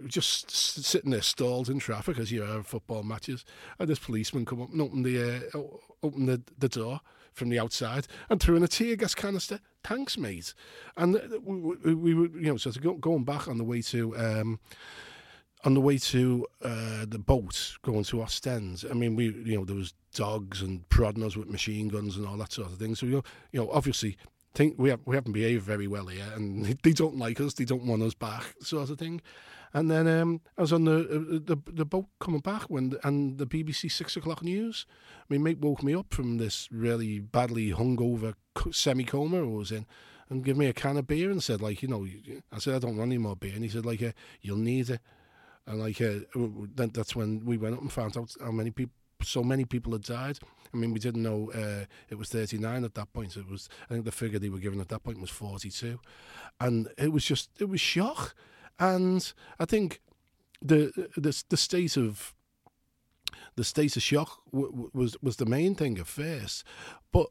just 0.06 0.50
sitting 0.50 1.10
there 1.10 1.22
stalled 1.22 1.68
in 1.68 1.78
traffic 1.78 2.18
as 2.18 2.30
you 2.30 2.44
are 2.44 2.62
football 2.62 3.02
matches, 3.02 3.44
and 3.78 3.88
this 3.88 3.98
policeman 3.98 4.44
come 4.44 4.62
up 4.62 4.70
and 4.70 4.80
open 4.80 5.02
the 5.02 5.50
uh, 5.54 5.60
open 6.02 6.26
the, 6.26 6.42
the 6.58 6.68
door 6.68 7.00
from 7.32 7.48
the 7.48 7.58
outside 7.58 8.06
and 8.28 8.40
threw 8.40 8.56
in 8.56 8.62
a 8.62 8.68
tear 8.68 8.94
gas 8.94 9.14
canister. 9.14 9.58
Thanks, 9.82 10.18
mate. 10.18 10.54
And 10.96 11.20
we, 11.42 11.76
we, 11.76 11.94
we 11.94 12.14
were, 12.14 12.26
you 12.26 12.48
know, 12.48 12.56
so 12.56 12.70
going 12.72 13.24
back 13.24 13.48
on 13.48 13.58
the 13.58 13.64
way 13.64 13.82
to. 13.82 14.16
Um, 14.16 14.60
on 15.64 15.74
the 15.74 15.80
way 15.80 15.98
to 15.98 16.46
uh, 16.62 17.04
the 17.06 17.18
boat 17.18 17.76
going 17.82 18.04
to 18.04 18.22
Ostend, 18.22 18.84
I 18.90 18.94
mean, 18.94 19.14
we 19.16 19.26
you 19.26 19.56
know 19.56 19.64
there 19.64 19.76
was 19.76 19.94
dogs 20.14 20.62
and 20.62 20.88
prodding 20.88 21.22
us 21.22 21.36
with 21.36 21.48
machine 21.48 21.88
guns 21.88 22.16
and 22.16 22.26
all 22.26 22.36
that 22.36 22.52
sort 22.52 22.68
of 22.68 22.78
thing. 22.78 22.94
So 22.94 23.06
you 23.06 23.12
know, 23.12 23.22
you 23.52 23.60
know 23.60 23.70
obviously 23.70 24.16
think 24.54 24.74
we 24.78 24.90
have 24.90 25.00
we 25.04 25.16
haven't 25.16 25.32
behaved 25.32 25.64
very 25.64 25.86
well 25.86 26.06
here, 26.06 26.26
and 26.34 26.64
they 26.82 26.92
don't 26.92 27.16
like 27.16 27.40
us, 27.40 27.54
they 27.54 27.64
don't 27.64 27.86
want 27.86 28.02
us 28.02 28.14
back, 28.14 28.54
sort 28.60 28.90
of 28.90 28.98
thing. 28.98 29.20
And 29.74 29.90
then 29.90 30.06
um, 30.06 30.42
I 30.58 30.60
was 30.60 30.72
on 30.72 30.84
the, 30.84 30.98
uh, 30.98 31.54
the 31.54 31.56
the 31.72 31.86
boat 31.86 32.06
coming 32.20 32.40
back 32.40 32.64
when 32.64 32.94
and 33.04 33.38
the 33.38 33.46
BBC 33.46 33.90
six 33.90 34.16
o'clock 34.16 34.42
news. 34.42 34.86
My 35.28 35.38
mate 35.38 35.60
woke 35.60 35.82
me 35.82 35.94
up 35.94 36.12
from 36.12 36.36
this 36.36 36.68
really 36.70 37.20
badly 37.20 37.72
hungover 37.72 38.34
semi 38.70 39.04
coma 39.04 39.38
I 39.38 39.46
was 39.46 39.72
in. 39.72 39.86
and 40.28 40.44
give 40.44 40.56
me 40.56 40.66
a 40.66 40.72
can 40.72 40.98
of 40.98 41.06
beer 41.06 41.30
and 41.30 41.42
said 41.42 41.62
like 41.62 41.82
you 41.82 41.88
know 41.88 42.06
I 42.52 42.58
said 42.58 42.74
I 42.74 42.78
don't 42.80 42.96
want 42.96 43.08
any 43.08 43.18
more 43.18 43.36
beer 43.36 43.54
and 43.54 43.64
he 43.64 43.70
said 43.70 43.86
like 43.86 44.02
uh, 44.02 44.12
you'll 44.42 44.56
need 44.56 44.90
it 44.90 45.00
and 45.66 45.80
like 45.80 46.00
uh, 46.00 46.20
that's 46.76 47.14
when 47.14 47.44
we 47.44 47.56
went 47.56 47.74
up 47.74 47.80
and 47.80 47.92
found 47.92 48.16
out 48.16 48.34
how 48.40 48.50
many 48.50 48.70
people 48.70 48.94
so 49.24 49.42
many 49.42 49.64
people 49.64 49.92
had 49.92 50.02
died. 50.02 50.38
I 50.74 50.76
mean, 50.76 50.92
we 50.92 50.98
didn't 50.98 51.22
know 51.22 51.50
uh, 51.52 51.84
it 52.08 52.16
was 52.16 52.28
39 52.30 52.84
at 52.84 52.94
that 52.94 53.12
point. 53.12 53.36
It 53.36 53.48
was, 53.48 53.68
I 53.88 53.94
think, 53.94 54.04
the 54.04 54.12
figure 54.12 54.38
they 54.38 54.48
were 54.48 54.58
given 54.58 54.80
at 54.80 54.88
that 54.88 55.04
point 55.04 55.20
was 55.20 55.30
42, 55.30 56.00
and 56.60 56.88
it 56.98 57.12
was 57.12 57.24
just, 57.24 57.50
it 57.60 57.68
was 57.68 57.80
shock. 57.80 58.34
And 58.78 59.32
I 59.60 59.64
think 59.64 60.00
the 60.60 60.92
the 61.16 61.42
the 61.48 61.56
state 61.56 61.96
of 61.96 62.34
the 63.56 63.64
state 63.64 63.96
of 63.96 64.02
shock 64.02 64.40
w- 64.52 64.90
was 64.92 65.16
was 65.22 65.36
the 65.36 65.46
main 65.46 65.74
thing 65.74 65.98
at 65.98 66.06
first, 66.06 66.64
but 67.12 67.26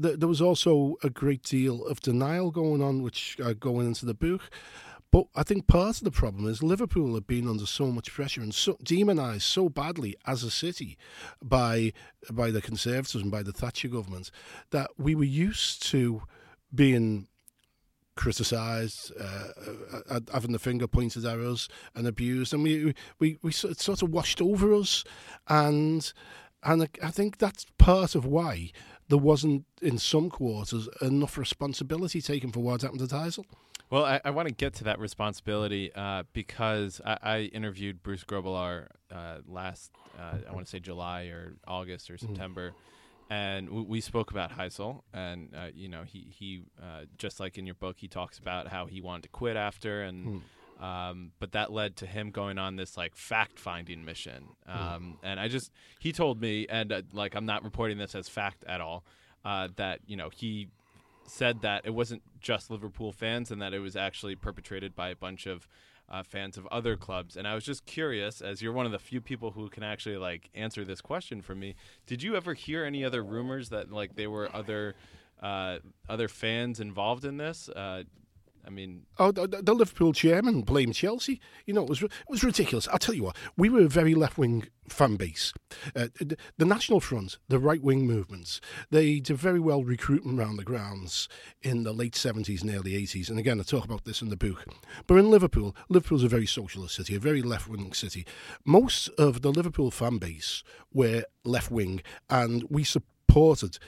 th- 0.00 0.18
there 0.18 0.28
was 0.28 0.40
also 0.40 0.96
a 1.02 1.10
great 1.10 1.42
deal 1.42 1.84
of 1.86 2.00
denial 2.00 2.50
going 2.50 2.82
on, 2.82 3.02
which 3.02 3.38
uh, 3.42 3.52
going 3.52 3.86
into 3.88 4.06
the 4.06 4.14
book. 4.14 4.50
But 5.12 5.26
I 5.34 5.42
think 5.42 5.66
part 5.66 5.98
of 5.98 6.04
the 6.04 6.10
problem 6.12 6.46
is 6.46 6.62
Liverpool 6.62 7.14
have 7.14 7.26
been 7.26 7.48
under 7.48 7.66
so 7.66 7.86
much 7.86 8.12
pressure 8.12 8.42
and 8.42 8.54
so 8.54 8.76
demonised 8.82 9.42
so 9.42 9.68
badly 9.68 10.16
as 10.26 10.44
a 10.44 10.50
city 10.50 10.96
by 11.42 11.92
by 12.30 12.50
the 12.50 12.62
Conservatives 12.62 13.22
and 13.22 13.30
by 13.30 13.42
the 13.42 13.52
Thatcher 13.52 13.88
government 13.88 14.30
that 14.70 14.90
we 14.98 15.14
were 15.14 15.24
used 15.24 15.82
to 15.90 16.22
being 16.72 17.26
criticised, 18.14 19.12
uh, 19.18 19.48
uh, 20.10 20.20
having 20.32 20.52
the 20.52 20.58
finger 20.58 20.86
pointed 20.86 21.24
at 21.24 21.38
us 21.38 21.68
and 21.94 22.06
abused, 22.06 22.52
and 22.52 22.62
we 22.62 22.94
we 23.18 23.38
we 23.42 23.50
sort 23.50 24.02
of 24.02 24.10
washed 24.10 24.40
over 24.40 24.74
us, 24.74 25.04
and 25.48 26.12
and 26.62 26.88
I 27.02 27.10
think 27.10 27.38
that's 27.38 27.66
part 27.78 28.14
of 28.14 28.26
why 28.26 28.72
there 29.08 29.18
wasn't 29.18 29.64
in 29.80 29.98
some 29.98 30.28
quarters 30.28 30.88
enough 31.00 31.38
responsibility 31.38 32.20
taken 32.20 32.52
for 32.52 32.60
what 32.60 32.82
happened 32.82 33.00
to 33.00 33.06
Heysel. 33.06 33.46
Well, 33.90 34.04
I, 34.04 34.20
I 34.24 34.30
want 34.30 34.46
to 34.46 34.54
get 34.54 34.74
to 34.74 34.84
that 34.84 35.00
responsibility 35.00 35.92
uh, 35.94 36.22
because 36.32 37.00
I, 37.04 37.18
I, 37.22 37.38
interviewed 37.40 38.04
Bruce 38.04 38.22
Grobbelaar 38.22 38.86
uh, 39.12 39.38
last, 39.48 39.90
uh, 40.16 40.36
I 40.48 40.52
want 40.52 40.64
to 40.66 40.70
say 40.70 40.78
July 40.78 41.24
or 41.24 41.56
August 41.66 42.08
or 42.08 42.14
mm-hmm. 42.14 42.26
September, 42.26 42.70
mm. 42.70 43.34
and 43.34 43.66
w- 43.66 43.86
we 43.88 44.00
spoke 44.00 44.30
about 44.30 44.52
Heysel, 44.52 45.02
and 45.12 45.52
uh, 45.56 45.70
you 45.74 45.88
know 45.88 46.04
he 46.04 46.28
he 46.30 46.62
uh, 46.80 47.06
just 47.18 47.40
like 47.40 47.58
in 47.58 47.66
your 47.66 47.74
book 47.74 47.96
he 47.98 48.06
talks 48.06 48.38
about 48.38 48.68
how 48.68 48.86
he 48.86 49.00
wanted 49.00 49.24
to 49.24 49.28
quit 49.30 49.56
after, 49.56 50.02
and 50.02 50.40
mm. 50.80 50.84
um, 50.84 51.32
but 51.40 51.50
that 51.52 51.72
led 51.72 51.96
to 51.96 52.06
him 52.06 52.30
going 52.30 52.58
on 52.58 52.76
this 52.76 52.96
like 52.96 53.16
fact 53.16 53.58
finding 53.58 54.04
mission, 54.04 54.50
mm. 54.68 54.80
um, 54.80 55.02
mm. 55.02 55.28
and 55.28 55.40
I 55.40 55.48
just 55.48 55.72
he 55.98 56.12
told 56.12 56.40
me, 56.40 56.64
and 56.70 56.92
uh, 56.92 57.02
like 57.12 57.34
I'm 57.34 57.46
not 57.46 57.64
reporting 57.64 57.98
this 57.98 58.14
as 58.14 58.28
fact 58.28 58.62
at 58.68 58.80
all, 58.80 59.02
that 59.42 59.98
you 60.06 60.16
know 60.16 60.28
he 60.32 60.68
said 61.30 61.62
that 61.62 61.86
it 61.86 61.94
wasn't 61.94 62.22
just 62.40 62.70
Liverpool 62.70 63.12
fans 63.12 63.50
and 63.50 63.62
that 63.62 63.72
it 63.72 63.78
was 63.78 63.96
actually 63.96 64.34
perpetrated 64.34 64.94
by 64.94 65.08
a 65.08 65.16
bunch 65.16 65.46
of 65.46 65.68
uh, 66.10 66.22
fans 66.22 66.58
of 66.58 66.66
other 66.68 66.96
clubs. 66.96 67.36
And 67.36 67.46
I 67.46 67.54
was 67.54 67.64
just 67.64 67.86
curious, 67.86 68.40
as 68.40 68.60
you're 68.60 68.72
one 68.72 68.86
of 68.86 68.92
the 68.92 68.98
few 68.98 69.20
people 69.20 69.52
who 69.52 69.68
can 69.68 69.82
actually 69.82 70.16
like 70.16 70.50
answer 70.54 70.84
this 70.84 71.00
question 71.00 71.40
for 71.40 71.54
me. 71.54 71.76
Did 72.06 72.22
you 72.22 72.36
ever 72.36 72.54
hear 72.54 72.84
any 72.84 73.04
other 73.04 73.22
rumors 73.22 73.68
that 73.68 73.92
like 73.92 74.16
there 74.16 74.30
were 74.30 74.48
other 74.54 74.94
uh, 75.40 75.78
other 76.08 76.28
fans 76.28 76.80
involved 76.80 77.24
in 77.24 77.36
this? 77.36 77.68
Uh, 77.68 78.02
I 78.66 78.70
mean, 78.70 79.06
oh, 79.18 79.32
the, 79.32 79.46
the, 79.46 79.74
Liverpool 79.74 80.12
chairman 80.12 80.62
blamed 80.62 80.94
Chelsea. 80.94 81.40
You 81.66 81.74
know, 81.74 81.82
it 81.82 81.88
was 81.88 82.02
it 82.02 82.10
was 82.28 82.44
ridiculous. 82.44 82.86
I'll 82.88 82.98
tell 82.98 83.14
you 83.14 83.24
what, 83.24 83.36
we 83.56 83.68
were 83.68 83.80
a 83.80 83.88
very 83.88 84.14
left 84.14 84.38
wing 84.38 84.68
fan 84.88 85.16
base. 85.16 85.52
Uh, 85.96 86.08
the, 86.18 86.36
the, 86.58 86.64
National 86.64 87.00
Front, 87.00 87.38
the 87.48 87.58
right 87.58 87.82
wing 87.82 88.06
movements, 88.06 88.60
they 88.90 89.20
did 89.20 89.36
very 89.36 89.60
well 89.60 89.82
recruiting 89.82 90.38
around 90.38 90.56
the 90.56 90.64
grounds 90.64 91.28
in 91.62 91.84
the 91.84 91.92
late 91.92 92.14
seventies 92.14 92.62
and 92.62 92.74
early 92.74 92.94
eighties. 92.94 93.30
And 93.30 93.38
again, 93.38 93.60
I 93.60 93.62
talk 93.62 93.84
about 93.84 94.04
this 94.04 94.22
in 94.22 94.28
the 94.28 94.36
book. 94.36 94.64
But 95.06 95.16
in 95.16 95.30
Liverpool, 95.30 95.74
Liverpool's 95.88 96.24
a 96.24 96.28
very 96.28 96.46
socialist 96.46 96.96
city, 96.96 97.16
a 97.16 97.20
very 97.20 97.42
left 97.42 97.68
wing 97.68 97.92
city. 97.92 98.26
Most 98.64 99.08
of 99.18 99.42
the 99.42 99.52
Liverpool 99.52 99.90
fan 99.90 100.18
base 100.18 100.62
were 100.92 101.24
left 101.44 101.70
wing, 101.70 102.02
and 102.28 102.64
we 102.68 102.84
supported 102.84 103.78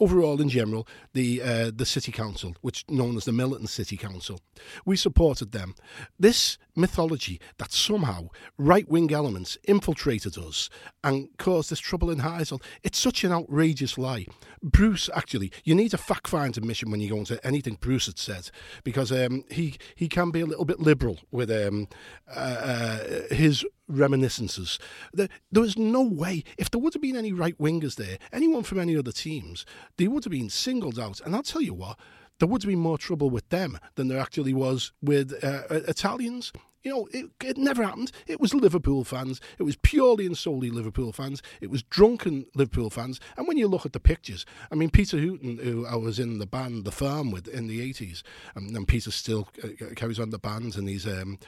overall, 0.00 0.40
in 0.40 0.48
general, 0.48 0.88
the 1.12 1.42
uh, 1.42 1.70
the 1.74 1.86
city 1.86 2.10
council, 2.10 2.54
which 2.62 2.84
known 2.88 3.16
as 3.16 3.24
the 3.24 3.32
Militant 3.32 3.68
City 3.68 3.96
Council, 3.96 4.40
we 4.84 4.96
supported 4.96 5.52
them. 5.52 5.74
This 6.18 6.58
mythology 6.74 7.40
that 7.58 7.72
somehow 7.72 8.28
right 8.56 8.88
wing 8.88 9.12
elements 9.12 9.58
infiltrated 9.64 10.38
us 10.38 10.70
and 11.04 11.28
caused 11.36 11.70
this 11.70 11.80
trouble 11.80 12.10
in 12.10 12.20
Heysel, 12.20 12.62
it's 12.82 12.98
such 12.98 13.24
an 13.24 13.32
outrageous 13.32 13.98
lie. 13.98 14.26
Bruce, 14.62 15.10
actually, 15.14 15.52
you 15.64 15.74
need 15.74 15.94
a 15.94 15.98
fact 15.98 16.28
finding 16.28 16.66
mission 16.66 16.90
when 16.90 17.00
you 17.00 17.10
go 17.10 17.16
into 17.16 17.44
anything 17.46 17.76
Bruce 17.80 18.06
had 18.06 18.18
said, 18.18 18.50
because 18.84 19.12
um, 19.12 19.44
he 19.50 19.76
he 19.94 20.08
can 20.08 20.30
be 20.30 20.40
a 20.40 20.46
little 20.46 20.64
bit 20.64 20.80
liberal 20.80 21.18
with 21.30 21.50
um, 21.50 21.88
uh, 22.28 22.38
uh, 22.38 22.98
his 23.34 23.64
reminiscences. 23.90 24.78
There, 25.12 25.28
there 25.50 25.62
was 25.62 25.76
no 25.76 26.02
way, 26.02 26.44
if 26.58 26.70
there 26.70 26.80
would 26.80 26.94
have 26.94 27.02
been 27.02 27.16
any 27.16 27.32
right 27.32 27.56
wingers 27.58 27.96
there, 27.96 28.18
anyone 28.32 28.62
from 28.62 28.78
any 28.78 28.96
other 28.96 29.12
teams, 29.12 29.66
they 29.96 30.08
would 30.08 30.24
have 30.24 30.32
been 30.32 30.50
singled 30.50 30.98
out. 30.98 31.20
And 31.20 31.34
I'll 31.34 31.42
tell 31.42 31.62
you 31.62 31.74
what, 31.74 31.98
there 32.38 32.48
would 32.48 32.62
have 32.62 32.70
been 32.70 32.78
more 32.78 32.98
trouble 32.98 33.30
with 33.30 33.48
them 33.50 33.78
than 33.96 34.08
there 34.08 34.18
actually 34.18 34.54
was 34.54 34.92
with 35.02 35.32
uh, 35.44 35.62
Italians. 35.70 36.52
You 36.82 36.90
know, 36.90 37.08
it, 37.12 37.30
it 37.44 37.58
never 37.58 37.82
happened. 37.82 38.10
It 38.26 38.40
was 38.40 38.54
Liverpool 38.54 39.04
fans. 39.04 39.40
It 39.58 39.64
was 39.64 39.76
purely 39.76 40.26
and 40.26 40.36
solely 40.36 40.70
Liverpool 40.70 41.12
fans. 41.12 41.42
It 41.60 41.70
was 41.70 41.82
drunken 41.82 42.46
Liverpool 42.54 42.90
fans. 42.90 43.20
And 43.36 43.46
when 43.46 43.58
you 43.58 43.68
look 43.68 43.84
at 43.84 43.92
the 43.92 44.00
pictures, 44.00 44.46
I 44.72 44.74
mean, 44.74 44.90
Peter 44.90 45.18
Hooton, 45.18 45.62
who 45.62 45.86
I 45.86 45.96
was 45.96 46.18
in 46.18 46.38
the 46.38 46.46
band 46.46 46.84
The 46.84 46.92
Farm 46.92 47.30
with 47.30 47.48
in 47.48 47.66
the 47.66 47.80
80s, 47.92 48.22
and, 48.54 48.74
and 48.74 48.88
Peter 48.88 49.10
still 49.10 49.48
carries 49.96 50.18
on 50.18 50.30
the 50.30 50.38
band 50.38 50.76
and 50.76 50.88
he's 50.88 51.06
um, 51.06 51.38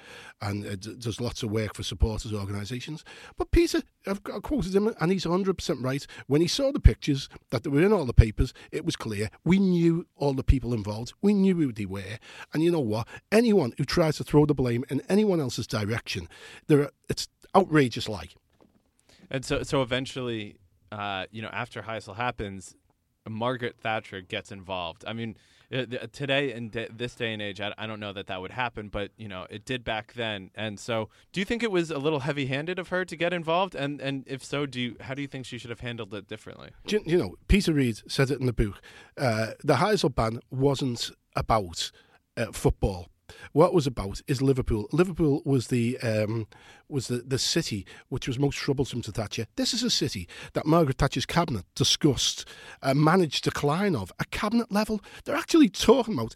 and 0.41 0.67
uh, 0.67 0.75
does 0.75 1.21
lots 1.21 1.43
of 1.43 1.51
work 1.51 1.75
for 1.75 1.83
supporters 1.83 2.33
organisations. 2.33 3.05
But 3.37 3.53
Peter, 3.53 3.83
I've 4.07 4.23
quoted 4.25 4.75
him, 4.75 4.93
and 5.01 5.13
he's 5.13 5.25
100% 5.25 5.85
right. 5.85 6.07
When 6.27 6.41
he 6.41 6.49
saw 6.49 6.73
the 6.73 6.81
pictures 6.81 7.29
that 7.51 7.67
were 7.67 7.83
in 7.83 7.93
all 7.93 8.05
the 8.05 8.13
papers, 8.13 8.53
it 8.73 8.85
was 8.85 8.97
clear. 8.97 9.31
We 9.45 9.59
knew 9.59 10.07
all 10.17 10.35
the 10.35 10.43
people 10.43 10.75
involved. 10.75 11.15
We 11.23 11.33
knew 11.33 11.55
who 11.55 11.73
they 11.73 11.87
were. 11.87 12.19
And 12.53 12.63
you 12.63 12.71
know 12.71 12.81
what? 12.81 13.07
Anyone 13.31 13.73
who 13.79 13.85
tries 13.85 14.17
to 14.17 14.25
throw 14.25 14.45
the 14.47 14.55
blame 14.55 14.85
in 14.91 15.01
any 15.09 15.22
anyone 15.23 15.41
else's 15.41 15.67
direction. 15.67 16.29
There, 16.67 16.91
it's 17.09 17.29
outrageous 17.55 18.09
like. 18.09 18.35
And 19.31 19.45
so, 19.45 19.63
so 19.63 19.83
eventually, 19.83 20.57
uh, 20.91 21.27
you 21.31 21.41
know, 21.41 21.49
after 21.53 21.83
Heysel 21.83 22.17
happens, 22.17 22.75
Margaret 23.29 23.77
Thatcher 23.81 24.21
gets 24.21 24.51
involved. 24.51 25.05
I 25.07 25.13
mean, 25.13 25.37
uh, 25.73 25.87
today 26.13 26.53
in 26.53 26.71
this 26.95 27.15
day 27.15 27.33
and 27.33 27.41
age, 27.41 27.61
I, 27.61 27.73
I, 27.79 27.87
don't 27.87 28.01
know 28.01 28.13
that 28.13 28.27
that 28.27 28.43
would 28.43 28.51
happen, 28.51 28.89
but 28.89 29.11
you 29.17 29.27
know, 29.27 29.47
it 29.49 29.65
did 29.65 29.85
back 29.85 30.13
then. 30.13 30.51
And 30.55 30.79
so, 30.79 31.09
do 31.33 31.41
you 31.41 31.47
think 31.47 31.63
it 31.63 31.71
was 31.71 31.91
a 31.91 31.97
little 31.99 32.21
heavy-handed 32.21 32.79
of 32.79 32.89
her 32.89 33.07
to 33.07 33.17
get 33.17 33.33
involved? 33.33 33.75
And 33.75 33.99
and 34.01 34.25
if 34.27 34.45
so, 34.45 34.67
do 34.67 34.79
you 34.79 34.97
how 35.01 35.15
do 35.15 35.23
you 35.23 35.29
think 35.29 35.47
she 35.47 35.57
should 35.57 35.71
have 35.71 35.81
handled 35.81 36.13
it 36.13 36.29
differently? 36.29 36.71
You, 36.89 37.01
you 37.07 37.17
know, 37.17 37.37
Peter 37.49 37.73
Reid 37.73 38.03
said 38.07 38.31
it 38.31 38.39
in 38.39 38.45
the 38.45 38.53
book. 38.53 38.83
Uh, 39.17 39.53
the 39.65 39.77
Heysel 39.77 40.15
ban 40.15 40.41
wasn't 40.51 41.11
about 41.35 41.91
uh, 42.37 42.53
football. 42.53 43.09
What 43.53 43.75
was 43.75 43.87
about 43.87 44.21
is 44.27 44.43
Liverpool. 44.43 44.89
Liverpool 44.93 45.43
was 45.45 45.69
the 45.69 45.99
um, 45.99 46.47
was 46.93 47.09
the, 47.09 47.17
the 47.17 47.39
city 47.39 47.87
which 48.11 48.29
was 48.29 48.39
most 48.39 48.57
troublesome 48.57 49.03
to 49.03 49.11
Thatcher. 49.11 49.47
This 49.57 49.73
is 49.73 49.83
a 49.83 49.91
city 49.91 50.29
that 50.53 50.67
Margaret 50.67 50.99
Thatcher's 50.99 51.27
cabinet 51.27 51.65
discussed, 51.75 52.47
uh, 52.83 52.95
managed 52.95 53.45
decline 53.45 53.97
of 53.97 54.13
at 54.21 54.31
cabinet 54.31 54.71
level. 54.71 55.01
They're 55.25 55.35
actually 55.35 55.71
talking 55.71 56.15
about 56.15 56.35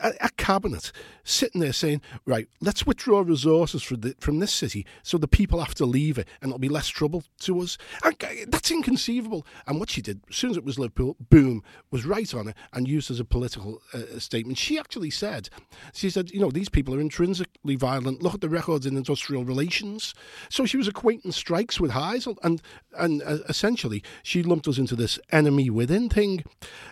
a, 0.00 0.12
a, 0.20 0.28
cabinet 0.36 0.90
sitting 1.22 1.60
there 1.60 1.72
saying, 1.72 2.02
right, 2.26 2.48
let's 2.60 2.84
withdraw 2.84 3.20
resources 3.20 3.82
from, 3.82 4.00
the, 4.00 4.16
from 4.18 4.40
this 4.40 4.52
city 4.52 4.84
so 5.02 5.18
the 5.18 5.28
people 5.28 5.60
have 5.60 5.74
to 5.76 5.86
leave 5.86 6.18
it 6.18 6.26
and 6.40 6.50
it'll 6.50 6.58
be 6.58 6.68
less 6.68 6.88
trouble 6.88 7.22
to 7.40 7.60
us. 7.60 7.78
And 8.04 8.16
that's 8.48 8.70
inconceivable. 8.70 9.46
And 9.66 9.78
what 9.78 9.90
she 9.90 10.02
did, 10.02 10.20
as 10.28 10.36
soon 10.36 10.50
as 10.50 10.56
it 10.56 10.64
was 10.64 10.78
Liverpool, 10.78 11.16
boom, 11.30 11.62
was 11.90 12.04
right 12.04 12.32
on 12.34 12.48
it 12.48 12.56
and 12.72 12.88
used 12.88 13.10
as 13.10 13.20
a 13.20 13.24
political 13.24 13.80
uh, 13.94 14.18
statement. 14.18 14.58
She 14.58 14.78
actually 14.78 15.10
said, 15.10 15.48
she 15.92 16.10
said, 16.10 16.31
you 16.32 16.40
know, 16.40 16.50
these 16.50 16.68
people 16.68 16.94
are 16.94 17.00
intrinsically 17.00 17.76
violent. 17.76 18.22
Look 18.22 18.34
at 18.34 18.40
the 18.40 18.48
records 18.48 18.86
in 18.86 18.96
industrial 18.96 19.44
relations 19.44 20.14
so 20.48 20.66
she 20.66 20.76
was 20.76 20.88
acquainting 20.88 21.32
strikes 21.32 21.80
with 21.80 21.92
Heysel, 21.92 22.36
and 22.42 22.62
and 22.98 23.22
uh, 23.22 23.38
essentially 23.48 24.02
she 24.22 24.42
lumped 24.42 24.68
us 24.68 24.78
into 24.78 24.96
this 24.96 25.18
enemy 25.30 25.70
within 25.70 26.08
thing, 26.08 26.44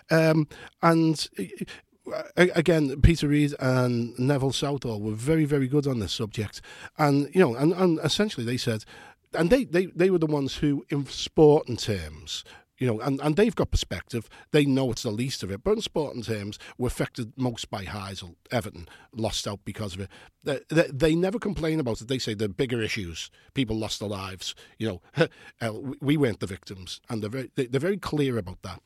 um, 0.09 0.47
and. 0.81 1.27
Uh, 2.11 2.47
again, 2.55 2.99
Peter 3.01 3.27
Reid 3.27 3.53
and 3.59 4.17
Neville 4.17 4.51
Southall 4.51 4.99
were 4.99 5.11
very, 5.11 5.45
very 5.45 5.67
good 5.67 5.85
on 5.85 5.99
this 5.99 6.11
subject, 6.11 6.59
and 6.97 7.29
you 7.31 7.39
know, 7.39 7.53
and, 7.53 7.73
and 7.73 7.99
essentially 8.03 8.43
they 8.43 8.57
said, 8.57 8.85
and 9.35 9.51
they, 9.51 9.65
they, 9.65 9.85
they 9.85 10.09
were 10.09 10.17
the 10.17 10.25
ones 10.25 10.55
who, 10.55 10.83
in 10.89 11.05
sporting 11.05 11.77
terms, 11.77 12.43
you 12.81 12.87
know, 12.87 12.99
and, 12.99 13.21
and 13.21 13.35
they've 13.35 13.53
got 13.53 13.69
perspective. 13.69 14.27
They 14.49 14.65
know 14.65 14.89
it's 14.89 15.03
the 15.03 15.11
least 15.11 15.43
of 15.43 15.51
it. 15.51 15.63
But 15.63 15.73
in 15.73 15.81
sporting 15.81 16.23
terms, 16.23 16.57
we're 16.79 16.87
affected 16.87 17.31
most 17.37 17.69
by 17.69 17.85
Heysel. 17.85 18.37
Everton 18.49 18.87
lost 19.15 19.47
out 19.47 19.59
because 19.63 19.93
of 19.93 19.99
it. 19.99 20.09
They, 20.43 20.61
they, 20.69 20.87
they, 20.91 21.15
never 21.15 21.37
complain 21.37 21.79
about 21.79 22.01
it. 22.01 22.07
They 22.07 22.17
say 22.17 22.33
the 22.33 22.49
bigger 22.49 22.81
issues. 22.81 23.29
People 23.53 23.77
lost 23.77 23.99
their 23.99 24.09
lives. 24.09 24.55
You 24.79 24.87
know, 25.15 25.27
uh, 25.61 25.73
we 26.01 26.17
weren't 26.17 26.39
the 26.39 26.47
victims, 26.47 27.01
and 27.07 27.21
they're 27.21 27.29
very, 27.29 27.51
they're 27.55 27.79
very 27.79 27.97
clear 27.97 28.39
about 28.39 28.63
that. 28.63 28.81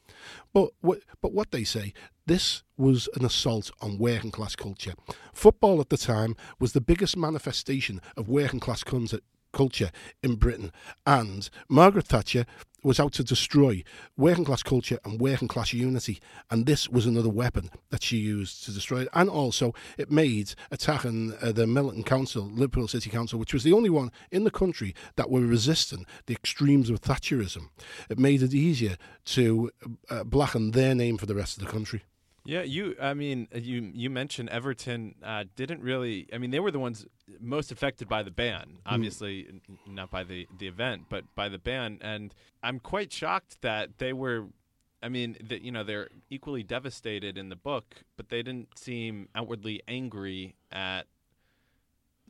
But 0.54 0.72
what, 0.82 1.00
but 1.22 1.32
what 1.32 1.52
they 1.52 1.64
say, 1.64 1.94
this 2.25 2.64
was 2.75 3.08
an 3.16 3.24
assault 3.24 3.72
on 3.80 3.98
working 3.98 4.32
class 4.32 4.58
culture. 4.58 4.96
Football 5.34 5.80
at 5.80 5.88
the 5.88 5.98
time 5.98 6.36
was 6.60 6.74
the 6.74 6.82
biggest 6.82 7.16
manifestation 7.16 8.02
of 8.18 8.28
working 8.28 8.60
class 8.60 8.84
culture 8.84 9.92
in 10.22 10.36
Britain, 10.36 10.74
and 11.06 11.50
Margaret 11.70 12.08
Thatcher 12.08 12.46
was 12.86 13.00
out 13.00 13.13
to 13.13 13.24
destroy 13.24 13.84
working 14.15 14.46
class 14.46 14.63
culture 14.63 15.00
and 15.04 15.20
working 15.20 15.48
class 15.48 15.74
unity. 15.74 16.20
And 16.50 16.65
this 16.65 16.88
was 16.88 17.06
another 17.06 17.30
weapon 17.30 17.70
that 17.89 18.04
she 18.04 18.18
used 18.18 18.63
to 18.65 18.72
destroy 18.72 19.01
it. 19.01 19.10
And 19.13 19.30
also, 19.30 19.74
it 19.98 20.12
made 20.12 20.54
attacking 20.72 21.34
uh, 21.42 21.51
the 21.51 21.68
Militant 21.68 22.06
Council, 22.06 22.44
Liverpool 22.44 22.88
City 22.88 23.10
Council, 23.10 23.39
which 23.39 23.54
was 23.54 23.63
the 23.63 23.74
only 23.74 23.89
one 23.89 24.12
in 24.32 24.44
the 24.44 24.51
country 24.51 24.94
that 25.15 25.30
were 25.30 25.42
resisting 25.42 26.06
the 26.27 26.36
extremes 26.36 26.89
of 26.89 27.01
Thatcherism, 27.01 27.70
it 28.10 28.20
made 28.20 28.42
it 28.42 28.54
easier 28.54 28.98
to 29.25 29.72
uh, 30.10 30.24
blacken 30.24 30.72
their 30.72 30.96
name 30.96 31.18
for 31.18 31.25
the 31.25 31.36
rest 31.36 31.58
of 31.58 31.65
the 31.65 31.72
country. 31.72 32.04
Yeah, 32.46 32.62
you. 32.62 32.96
I 33.02 33.14
mean, 33.16 33.48
uh, 33.54 33.58
you 33.58 33.92
you 33.94 34.10
mentioned 34.10 34.50
Everton 34.50 35.16
uh, 35.24 35.46
didn't 35.56 35.82
really. 35.82 36.28
I 36.32 36.38
mean, 36.38 36.52
they 36.52 36.60
were 36.60 36.72
the 36.72 36.80
ones 36.80 37.06
most 37.40 37.72
affected 37.72 38.08
by 38.08 38.24
the 38.24 38.32
ban. 38.32 38.78
Hmm. 38.86 38.94
Obviously, 38.94 39.44
mm. 39.44 39.78
not 39.88 40.12
by 40.12 40.24
the 40.24 40.48
the 40.58 40.68
event, 40.68 41.04
but 41.10 41.24
by 41.36 41.50
the 41.50 41.58
ban. 41.58 41.98
And 42.02 42.34
I'm 42.64 42.80
quite 42.80 43.12
shocked 43.12 43.62
that 43.62 43.98
they 43.98 44.14
were. 44.14 44.46
I 45.02 45.10
mean, 45.10 45.36
that 45.50 45.62
you 45.62 45.72
know 45.72 45.84
they're 45.84 46.10
equally 46.30 46.64
devastated 46.64 47.38
in 47.38 47.50
the 47.50 47.56
book, 47.56 48.04
but 48.16 48.30
they 48.30 48.44
didn't 48.44 48.78
seem 48.78 49.30
outwardly 49.36 49.82
angry 49.88 50.56
at. 50.72 51.08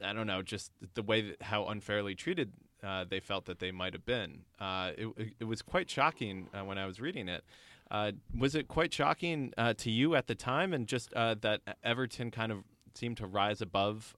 I 0.03 0.12
don't 0.12 0.27
know, 0.27 0.41
just 0.41 0.72
the 0.93 1.03
way 1.03 1.22
that 1.22 1.41
how 1.41 1.67
unfairly 1.67 2.15
treated 2.15 2.51
uh, 2.84 3.05
they 3.10 3.19
felt 3.19 3.45
that 3.45 3.60
they 3.60 3.72
might 3.72 3.93
have 3.93 4.05
been. 4.05 4.41
Uh, 4.60 4.91
it, 4.98 5.36
it 5.39 5.43
was 5.45 5.62
quite 5.62 5.89
shocking 5.89 6.50
uh, 6.53 6.63
when 6.63 6.77
I 6.77 6.86
was 6.86 7.00
reading 7.00 7.27
it. 7.29 7.43
Uh, 7.91 8.11
was 8.37 8.55
it 8.55 8.67
quite 8.67 8.93
shocking 8.93 9.53
uh, 9.57 9.73
to 9.75 9.91
you 9.91 10.15
at 10.15 10.27
the 10.27 10.35
time, 10.35 10.73
and 10.73 10.87
just 10.87 11.13
uh, 11.13 11.35
that 11.41 11.61
Everton 11.83 12.31
kind 12.31 12.51
of 12.51 12.63
seemed 12.93 13.17
to 13.17 13.27
rise 13.27 13.61
above 13.61 14.15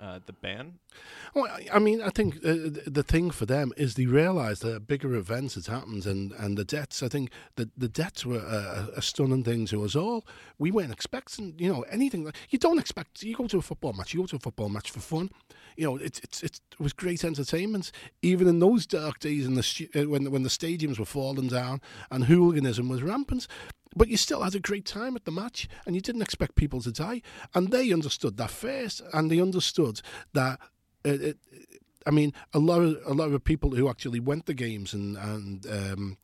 uh, 0.00 0.10
uh, 0.10 0.18
the 0.26 0.32
ban? 0.32 0.78
Well, 1.34 1.46
I 1.72 1.78
mean, 1.78 2.02
I 2.02 2.10
think 2.10 2.36
uh, 2.36 2.70
the 2.86 3.04
thing 3.06 3.30
for 3.30 3.46
them 3.46 3.72
is 3.76 3.94
they 3.94 4.06
realise 4.06 4.60
that 4.60 4.86
bigger 4.86 5.14
events 5.14 5.54
has 5.54 5.66
happened, 5.66 6.06
and, 6.06 6.32
and 6.32 6.58
the 6.58 6.64
debts. 6.64 7.02
I 7.02 7.08
think 7.08 7.30
the 7.56 7.70
the 7.76 7.88
debts 7.88 8.26
were 8.26 8.38
a, 8.38 8.88
a, 8.96 9.02
stunning 9.02 9.44
thing 9.44 9.66
to 9.66 9.84
us 9.84 9.94
all. 9.94 10.26
We 10.58 10.70
weren't 10.70 10.92
expecting, 10.92 11.54
you 11.58 11.72
know, 11.72 11.82
anything. 11.82 12.24
Like, 12.24 12.36
You 12.50 12.58
don't 12.58 12.78
expect. 12.78 13.22
You 13.22 13.36
go 13.36 13.46
to 13.46 13.58
a 13.58 13.62
football 13.62 13.92
match. 13.92 14.12
You 14.14 14.20
go 14.20 14.26
to 14.26 14.36
a 14.36 14.40
football 14.40 14.68
match 14.68 14.90
for 14.90 15.00
fun. 15.00 15.30
You 15.76 15.84
know, 15.84 15.96
it's 15.96 16.20
it's 16.20 16.42
it 16.42 16.60
was 16.78 16.92
great 16.92 17.24
entertainment. 17.24 17.92
Even 18.22 18.48
in 18.48 18.58
those 18.58 18.86
dark 18.86 19.18
days, 19.20 19.46
in 19.46 19.54
the 19.54 19.88
uh, 19.94 20.08
when 20.08 20.30
when 20.30 20.42
the 20.42 20.48
stadiums 20.48 20.98
were 20.98 21.04
falling 21.04 21.48
down 21.48 21.80
and 22.10 22.24
hooliganism 22.24 22.88
was 22.88 23.02
rampant, 23.02 23.46
but 23.96 24.08
you 24.08 24.16
still 24.16 24.42
had 24.42 24.54
a 24.54 24.60
great 24.60 24.84
time 24.84 25.16
at 25.16 25.24
the 25.24 25.30
match 25.30 25.68
and 25.84 25.94
you 25.94 26.00
didn't 26.00 26.22
expect 26.22 26.54
people 26.54 26.80
to 26.82 26.92
die. 26.92 27.22
And 27.54 27.70
they 27.70 27.92
understood 27.92 28.36
that 28.36 28.50
first 28.50 29.02
and 29.12 29.30
they 29.30 29.40
understood 29.40 30.00
that 30.32 30.60
it, 31.04 31.22
it, 31.22 31.38
I 32.06 32.10
mean, 32.10 32.32
a 32.52 32.58
lot 32.58 32.80
of 32.80 32.98
a 33.06 33.12
lot 33.12 33.30
of 33.30 33.44
people 33.44 33.70
who 33.70 33.88
actually 33.88 34.20
went 34.20 34.46
to 34.46 34.52
the 34.52 34.54
games 34.54 34.94
and 34.94 35.16
and 35.16 35.66
um, 35.66 36.18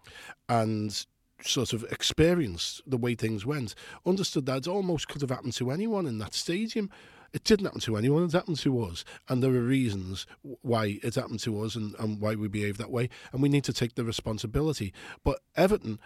and 0.49 1.07
sort 1.43 1.73
of 1.73 1.85
experienced 1.91 2.81
the 2.87 2.97
way 2.97 3.15
things 3.15 3.45
went 3.45 3.75
understood 4.07 4.47
that 4.47 4.57
it 4.59 4.69
almost 4.69 5.07
could 5.07 5.21
have 5.21 5.31
happened 5.31 5.53
to 5.53 5.71
anyone 5.71 6.07
in 6.07 6.19
that 6.19 6.35
stadium. 6.35 6.91
It 7.33 7.45
didn't 7.45 7.67
happen 7.67 7.81
to 7.81 7.97
anyone. 7.97 8.25
It 8.25 8.33
happened 8.33 8.59
to 8.61 8.83
us, 8.83 9.05
and 9.29 9.43
there 9.43 9.51
are 9.51 9.61
reasons 9.61 10.27
why 10.63 11.01
it 11.03 11.17
happened 11.17 11.41
to 11.41 11.61
us 11.63 11.75
and, 11.75 11.95
and 11.99 12.21
why 12.21 12.35
we 12.35 12.49
behave 12.49 12.79
that 12.79 12.91
way, 12.91 13.11
and 13.33 13.43
we 13.43 13.51
need 13.51 13.65
to 13.65 13.75
take 13.75 13.95
the 13.95 14.05
responsibility. 14.05 14.95
But 15.23 15.41
Everton 15.55 15.99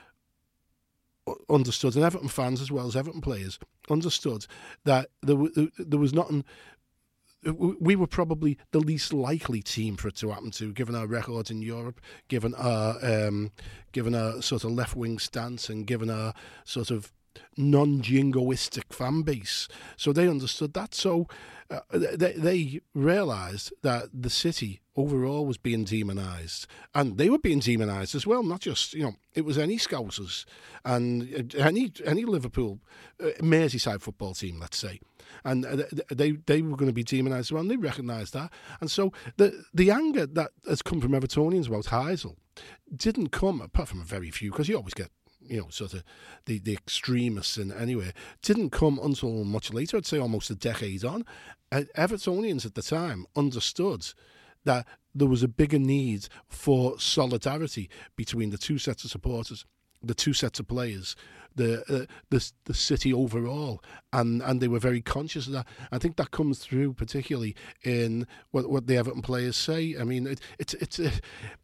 understood, 1.49 1.95
and 1.97 2.05
Everton 2.05 2.29
fans 2.29 2.61
as 2.61 2.71
well 2.71 2.87
as 2.87 2.97
Everton 2.97 3.21
players 3.21 3.59
understood 3.89 4.47
that 4.85 5.09
there, 5.23 5.37
there 5.79 5.99
was 5.99 6.13
nothing. 6.13 6.45
We 7.43 7.97
were 7.97 8.07
probably 8.07 8.59
the 8.71 8.81
least 8.81 9.15
likely 9.15 9.63
team 9.63 9.97
for 9.97 10.09
it 10.09 10.17
to 10.17 10.31
happen 10.31 10.51
to, 10.53 10.73
given 10.73 10.95
our 10.95 11.07
records 11.07 11.51
in 11.51 11.63
Europe, 11.63 12.01
given 12.29 12.55
our 12.55 12.99
um, 13.03 13.53
given 13.93 14.15
our 14.15 14.43
sort 14.43 14.65
of 14.65 14.73
left 14.73 14.95
wing 14.95 15.19
stance, 15.19 15.71
and 15.71 15.87
given 15.87 16.11
our 16.11 16.35
sort 16.65 16.91
of 16.91 17.13
non-jingoistic 17.57 18.93
fan 18.93 19.23
base. 19.23 19.69
So 19.97 20.13
they 20.13 20.29
understood 20.29 20.75
that. 20.75 20.95
So 20.95 21.26
uh, 21.71 21.81
they, 21.93 22.33
they 22.33 22.81
realised 22.95 23.73
that 23.83 24.09
the 24.13 24.31
city 24.31 24.81
overall 24.97 25.47
was 25.47 25.57
being 25.57 25.85
demonised, 25.85 26.67
and 26.95 27.17
they 27.17 27.31
were 27.31 27.39
being 27.39 27.61
demonised 27.61 28.15
as 28.15 28.26
well. 28.26 28.43
Not 28.43 28.61
just 28.61 28.93
you 28.93 29.03
know, 29.05 29.15
it 29.35 29.45
was 29.45 29.57
any 29.57 29.76
Scousers 29.76 30.45
and 30.85 31.55
uh, 31.55 31.59
any 31.59 31.93
any 32.05 32.25
Liverpool 32.25 32.81
uh, 33.23 33.29
Merseyside 33.41 34.00
football 34.00 34.35
team, 34.35 34.59
let's 34.59 34.79
say, 34.79 35.00
and 35.45 35.65
uh, 35.65 35.85
they 36.11 36.33
they 36.33 36.61
were 36.63 36.76
going 36.76 36.91
to 36.91 36.95
be 36.95 37.05
demonised 37.05 37.47
as 37.47 37.53
well. 37.53 37.63
And 37.63 37.71
they 37.71 37.76
recognised 37.76 38.33
that, 38.35 38.53
and 38.81 38.91
so 38.91 39.13
the 39.37 39.65
the 39.73 39.91
anger 39.91 40.26
that 40.26 40.50
has 40.69 40.83
come 40.83 41.00
from 41.00 41.13
Evertonians 41.13 41.69
about 41.69 41.87
Heysel 41.87 42.37
didn't 42.95 43.29
come 43.29 43.61
apart 43.61 43.89
from 43.89 44.00
a 44.00 44.05
very 44.05 44.31
few 44.31 44.50
because 44.50 44.69
you 44.69 44.76
always 44.76 44.95
get 44.95 45.11
you 45.50 45.60
know, 45.60 45.69
sort 45.69 45.95
of 45.95 46.04
the, 46.47 46.58
the 46.58 46.73
extremists 46.73 47.58
in 47.58 47.73
anyway, 47.73 48.13
didn't 48.43 48.71
come 48.71 49.00
until 49.02 49.45
much 49.45 49.73
later, 49.73 49.97
I'd 49.97 50.06
say 50.06 50.19
almost 50.19 50.50
a 50.50 50.54
decade 50.54 51.04
on. 51.04 51.25
Evertonians 51.73 52.65
at 52.65 52.75
the 52.75 52.82
time 52.82 53.26
understood 53.36 54.06
that 54.65 54.86
there 55.15 55.28
was 55.28 55.43
a 55.43 55.49
bigger 55.49 55.78
need 55.78 56.28
for 56.49 56.99
solidarity 56.99 57.91
between 58.17 58.50
the 58.50 58.58
two 58.58 58.78
sets 58.78 59.04
of 59.04 59.10
supporters, 59.10 59.65
the 60.02 60.15
two 60.15 60.32
sets 60.32 60.60
of 60.60 60.69
players, 60.69 61.17
the 61.54 61.80
uh, 61.93 62.06
the 62.30 62.52
the 62.65 62.75
city 62.75 63.13
overall, 63.13 63.82
and 64.13 64.43
and 64.43 64.60
they 64.60 64.69
were 64.69 64.78
very 64.78 65.00
conscious 65.00 65.47
of 65.47 65.52
that. 65.54 65.67
I 65.93 65.99
think 65.99 66.17
that 66.17 66.30
comes 66.30 66.58
through 66.58 66.95
particularly 66.95 67.54
in 67.82 68.26
what 68.50 68.71
what 68.71 68.86
the 68.86 68.97
Everton 68.97 69.23
players 69.23 69.56
say. 69.56 69.97
I 69.99 70.04
mean, 70.04 70.26
it, 70.26 70.41
it's 70.58 70.75
it's 70.75 70.99
uh, 70.99 71.10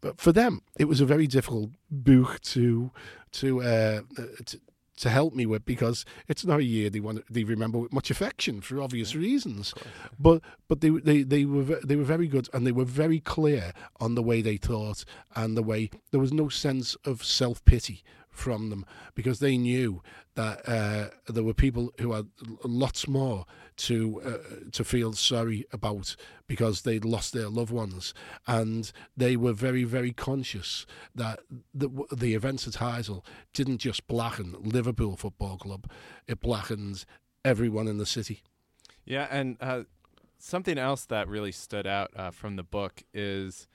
but 0.01 0.19
for 0.19 0.31
them 0.31 0.61
it 0.77 0.85
was 0.85 1.01
a 1.01 1.05
very 1.05 1.27
difficult 1.27 1.71
book 1.89 2.41
to 2.41 2.91
to, 3.33 3.61
uh, 3.61 4.01
uh 4.17 4.23
to 4.45 4.59
to 4.97 5.09
help 5.09 5.33
me 5.33 5.45
with 5.45 5.63
because 5.63 6.05
it's 6.27 6.43
not 6.43 6.59
a 6.59 6.63
year 6.63 6.89
they 6.89 6.99
want 6.99 7.23
they 7.31 7.43
remember 7.43 7.77
with 7.77 7.93
much 7.93 8.11
affection 8.11 8.61
for 8.61 8.81
obvious 8.81 9.13
yeah, 9.13 9.21
reasons. 9.21 9.73
Course, 9.73 9.85
yeah. 9.85 10.09
But 10.19 10.41
but 10.67 10.81
they 10.81 10.89
they 10.89 11.23
they 11.23 11.45
were 11.45 11.79
they 11.83 11.95
were 11.95 12.03
very 12.03 12.27
good 12.27 12.49
and 12.53 12.65
they 12.65 12.71
were 12.71 12.85
very 12.85 13.19
clear 13.19 13.71
on 13.99 14.15
the 14.15 14.23
way 14.23 14.41
they 14.41 14.57
thought 14.57 15.05
and 15.35 15.55
the 15.55 15.63
way 15.63 15.89
there 16.11 16.19
was 16.19 16.33
no 16.33 16.49
sense 16.49 16.95
of 17.05 17.23
self 17.23 17.63
pity 17.63 18.03
from 18.37 18.69
them 18.69 18.85
because 19.15 19.39
they 19.39 19.57
knew 19.57 20.01
that 20.35 20.61
uh, 20.67 21.09
there 21.31 21.43
were 21.43 21.53
people 21.53 21.91
who 21.99 22.13
had 22.13 22.27
lots 22.63 23.07
more 23.07 23.45
to 23.77 24.21
uh, 24.21 24.69
to 24.71 24.83
feel 24.83 25.13
sorry 25.13 25.65
about 25.71 26.15
because 26.47 26.81
they'd 26.81 27.05
lost 27.05 27.33
their 27.33 27.49
loved 27.49 27.71
ones, 27.71 28.13
and 28.45 28.91
they 29.15 29.35
were 29.35 29.53
very 29.53 29.83
very 29.83 30.11
conscious 30.11 30.85
that 31.15 31.39
the, 31.73 31.89
the 32.15 32.33
events 32.33 32.67
at 32.67 32.75
Heysel 32.75 33.23
didn't 33.53 33.79
just 33.79 34.07
blacken 34.07 34.55
Liverpool 34.59 35.15
Football 35.15 35.57
Club, 35.57 35.89
it 36.27 36.39
blackened 36.39 37.05
everyone 37.43 37.87
in 37.87 37.97
the 37.97 38.05
city. 38.05 38.43
Yeah, 39.05 39.27
and 39.31 39.57
uh, 39.61 39.83
something 40.37 40.77
else 40.77 41.05
that 41.05 41.27
really 41.27 41.51
stood 41.51 41.87
out 41.87 42.11
uh, 42.15 42.31
from 42.31 42.55
the 42.55 42.63
book 42.63 43.03
is 43.13 43.67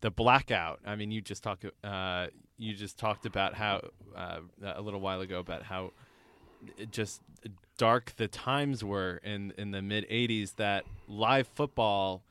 the 0.00 0.10
blackout. 0.10 0.80
I 0.86 0.96
mean, 0.96 1.10
you 1.10 1.20
just 1.20 1.42
talked 1.42 1.64
uh, 1.84 2.26
you 2.56 2.74
just 2.74 2.98
talked 2.98 3.26
about 3.26 3.54
how 3.54 3.80
uh, 4.16 4.40
a 4.62 4.80
little 4.80 5.00
while 5.00 5.20
ago 5.20 5.38
about 5.38 5.62
how 5.64 5.92
just 6.90 7.22
dark 7.78 8.12
the 8.16 8.28
times 8.28 8.84
were 8.84 9.20
in 9.24 9.52
in 9.56 9.70
the 9.70 9.82
mid 9.82 10.08
80s 10.08 10.56
that 10.56 10.84
live 11.08 11.48
football 11.48 12.22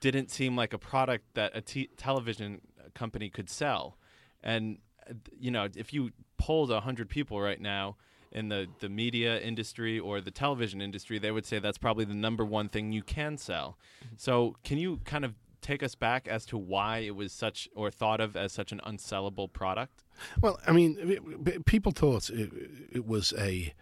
didn't 0.00 0.30
seem 0.30 0.56
like 0.56 0.72
a 0.72 0.78
product 0.78 1.24
that 1.34 1.52
a 1.54 1.60
t- 1.60 1.90
television 1.96 2.60
company 2.94 3.30
could 3.30 3.48
sell 3.48 3.96
and 4.42 4.76
you 5.38 5.50
know 5.50 5.68
if 5.74 5.94
you 5.94 6.10
polled 6.36 6.68
100 6.68 7.08
people 7.08 7.40
right 7.40 7.60
now 7.60 7.96
in 8.32 8.48
the, 8.48 8.66
the 8.80 8.88
media 8.88 9.38
industry 9.40 9.98
or 9.98 10.20
the 10.20 10.30
television 10.30 10.80
industry, 10.80 11.18
they 11.18 11.30
would 11.30 11.46
say 11.46 11.58
that's 11.58 11.78
probably 11.78 12.04
the 12.04 12.14
number 12.14 12.44
one 12.44 12.68
thing 12.68 12.90
you 12.90 13.02
can 13.02 13.36
sell. 13.36 13.76
Mm-hmm. 14.04 14.14
So, 14.16 14.56
can 14.64 14.78
you 14.78 15.00
kind 15.04 15.24
of 15.24 15.34
take 15.62 15.82
us 15.82 15.94
back 15.94 16.28
as 16.28 16.44
to 16.46 16.58
why 16.58 16.98
it 16.98 17.16
was 17.16 17.32
such 17.32 17.68
or 17.74 17.90
thought 17.90 18.20
of 18.20 18.36
as 18.36 18.52
such 18.52 18.72
an 18.72 18.80
unsellable 18.86 19.52
product? 19.52 20.04
Well, 20.40 20.58
I 20.66 20.72
mean, 20.72 21.62
people 21.64 21.92
thought 21.92 22.28
it, 22.30 22.50
it 22.92 23.06
was 23.06 23.32
a 23.38 23.72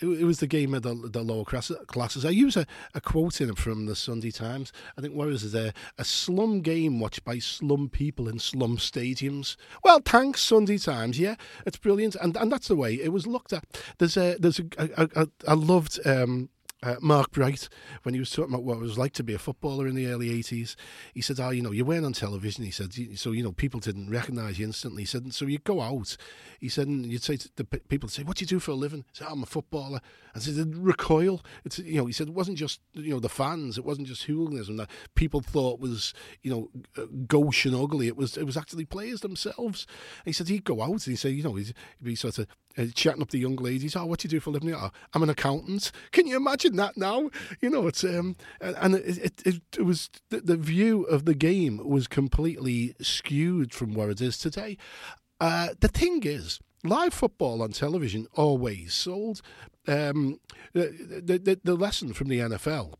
it, 0.00 0.24
was 0.24 0.40
the 0.40 0.46
game 0.46 0.74
of 0.74 0.82
the, 0.82 0.94
the 0.94 1.22
lower 1.22 1.44
classes. 1.44 2.24
I 2.24 2.30
use 2.30 2.56
a, 2.56 2.66
a 2.94 3.00
quote 3.00 3.40
in 3.40 3.50
it 3.50 3.58
from 3.58 3.86
the 3.86 3.94
Sunday 3.94 4.30
Times. 4.30 4.72
I 4.96 5.00
think 5.00 5.14
what 5.14 5.28
is 5.28 5.44
it 5.44 5.52
there? 5.52 5.72
A 5.98 6.04
slum 6.04 6.62
game 6.62 7.00
watched 7.00 7.24
by 7.24 7.38
slum 7.38 7.88
people 7.88 8.28
in 8.28 8.38
slum 8.38 8.78
stadiums. 8.78 9.56
Well, 9.84 10.00
thanks 10.04 10.42
Sunday 10.42 10.78
Times. 10.78 11.18
Yeah, 11.18 11.34
it's 11.66 11.76
brilliant, 11.76 12.16
and 12.16 12.36
and 12.36 12.50
that's 12.50 12.68
the 12.68 12.76
way 12.76 12.94
it 12.94 13.12
was 13.12 13.26
looked 13.26 13.52
at. 13.52 13.64
There's 13.98 14.16
a 14.16 14.36
there's 14.38 14.60
a, 14.60 14.64
a, 14.96 15.08
a 15.16 15.28
I 15.46 15.54
loved. 15.54 16.00
Um, 16.06 16.48
uh, 16.82 16.96
Mark 17.00 17.32
Bright, 17.32 17.68
when 18.02 18.14
he 18.14 18.20
was 18.20 18.30
talking 18.30 18.54
about 18.54 18.64
what 18.64 18.78
it 18.78 18.80
was 18.80 18.96
like 18.96 19.12
to 19.14 19.22
be 19.22 19.34
a 19.34 19.38
footballer 19.38 19.86
in 19.86 19.94
the 19.94 20.06
early 20.06 20.30
80s, 20.30 20.76
he 21.12 21.20
said, 21.20 21.38
Oh, 21.38 21.50
you 21.50 21.62
know, 21.62 21.72
you 21.72 21.84
weren't 21.84 22.06
on 22.06 22.14
television. 22.14 22.64
He 22.64 22.70
said, 22.70 22.94
So, 23.18 23.32
you 23.32 23.42
know, 23.42 23.52
people 23.52 23.80
didn't 23.80 24.10
recognize 24.10 24.58
you 24.58 24.66
instantly. 24.66 25.02
He 25.02 25.06
said, 25.06 25.32
So 25.34 25.44
you'd 25.44 25.64
go 25.64 25.82
out. 25.82 26.16
He 26.58 26.68
said, 26.68 26.88
and 26.88 27.06
you'd 27.06 27.22
say 27.22 27.36
to 27.36 27.50
the 27.56 27.64
people, 27.64 28.08
say, 28.08 28.22
What 28.22 28.38
do 28.38 28.44
you 28.44 28.46
do 28.46 28.60
for 28.60 28.70
a 28.70 28.74
living? 28.74 29.04
He 29.12 29.18
said, 29.18 29.26
oh, 29.28 29.32
I'm 29.32 29.42
a 29.42 29.46
footballer. 29.46 30.00
And 30.32 30.42
so 30.42 30.52
they'd 30.52 30.74
recoil. 30.74 31.42
It's, 31.64 31.78
you 31.78 31.98
know, 31.98 32.06
he 32.06 32.12
said, 32.12 32.28
It 32.28 32.34
wasn't 32.34 32.56
just, 32.56 32.80
you 32.94 33.10
know, 33.10 33.20
the 33.20 33.28
fans, 33.28 33.76
it 33.76 33.84
wasn't 33.84 34.08
just 34.08 34.24
hooliganism 34.24 34.78
that 34.78 34.90
people 35.14 35.40
thought 35.40 35.80
was, 35.80 36.14
you 36.42 36.50
know, 36.50 36.70
uh, 36.96 37.06
gauche 37.26 37.66
and 37.66 37.76
ugly. 37.76 38.06
It 38.06 38.16
was, 38.16 38.38
it 38.38 38.44
was 38.44 38.56
actually 38.56 38.86
players 38.86 39.20
themselves. 39.20 39.86
And 40.24 40.26
he 40.26 40.32
said, 40.32 40.48
He'd 40.48 40.64
go 40.64 40.80
out 40.80 40.92
and 40.92 41.02
he'd 41.02 41.16
say, 41.16 41.30
You 41.30 41.42
know, 41.42 41.54
he'd 41.56 41.74
be 42.02 42.14
sort 42.14 42.38
of 42.38 42.46
uh, 42.80 42.86
chatting 42.94 43.22
up 43.22 43.30
the 43.30 43.38
young 43.38 43.56
ladies. 43.56 43.96
Oh, 43.96 44.06
what 44.06 44.20
do 44.20 44.26
you 44.26 44.30
do 44.30 44.40
for 44.40 44.50
a 44.50 44.52
living? 44.54 44.74
Oh, 44.74 44.90
I'm 45.12 45.22
an 45.22 45.30
accountant. 45.30 45.92
Can 46.12 46.26
you 46.26 46.36
imagine 46.36 46.76
that 46.76 46.96
now? 46.96 47.30
You 47.60 47.70
know, 47.70 47.86
it's 47.86 48.04
um, 48.04 48.36
and 48.60 48.94
it 48.94 49.18
it, 49.18 49.46
it, 49.46 49.62
it 49.78 49.82
was 49.82 50.10
the, 50.30 50.40
the, 50.40 50.56
view 50.56 51.04
of 51.04 51.24
the 51.24 51.34
game 51.34 51.86
was 51.86 52.06
completely 52.06 52.94
skewed 53.00 53.72
from 53.72 53.94
where 53.94 54.10
it 54.10 54.20
is 54.20 54.38
today. 54.38 54.76
Uh, 55.40 55.70
the 55.80 55.88
thing 55.88 56.22
is, 56.24 56.60
live 56.84 57.14
football 57.14 57.62
on 57.62 57.72
television 57.72 58.26
always 58.34 58.94
sold. 58.94 59.42
Um, 59.86 60.40
the, 60.72 61.22
the 61.42 61.60
the 61.62 61.74
lesson 61.74 62.12
from 62.12 62.28
the 62.28 62.38
NFL 62.38 62.94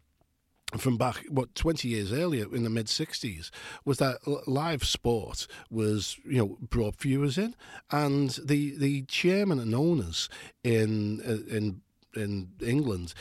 from 0.79 0.97
back 0.97 1.25
what 1.29 1.55
20 1.55 1.89
years 1.89 2.13
earlier 2.13 2.47
in 2.55 2.65
the 2.65 2.71
mid 2.71 2.87
60s 2.87 3.51
was 3.85 3.99
that 3.99 4.19
live 4.47 4.85
sport 4.85 5.47
was 5.71 6.17
you 6.25 6.39
know 6.39 6.59
brought 6.61 6.97
viewers 6.97 7.39
in 7.39 7.55
and 7.91 8.39
the 8.45 8.77
the 8.77 9.03
chairman 9.03 9.59
and 9.59 9.75
owners 9.75 10.29
in 10.63 11.21
uh, 11.23 11.55
in 11.55 11.81
in 12.15 12.51
England 12.61 13.15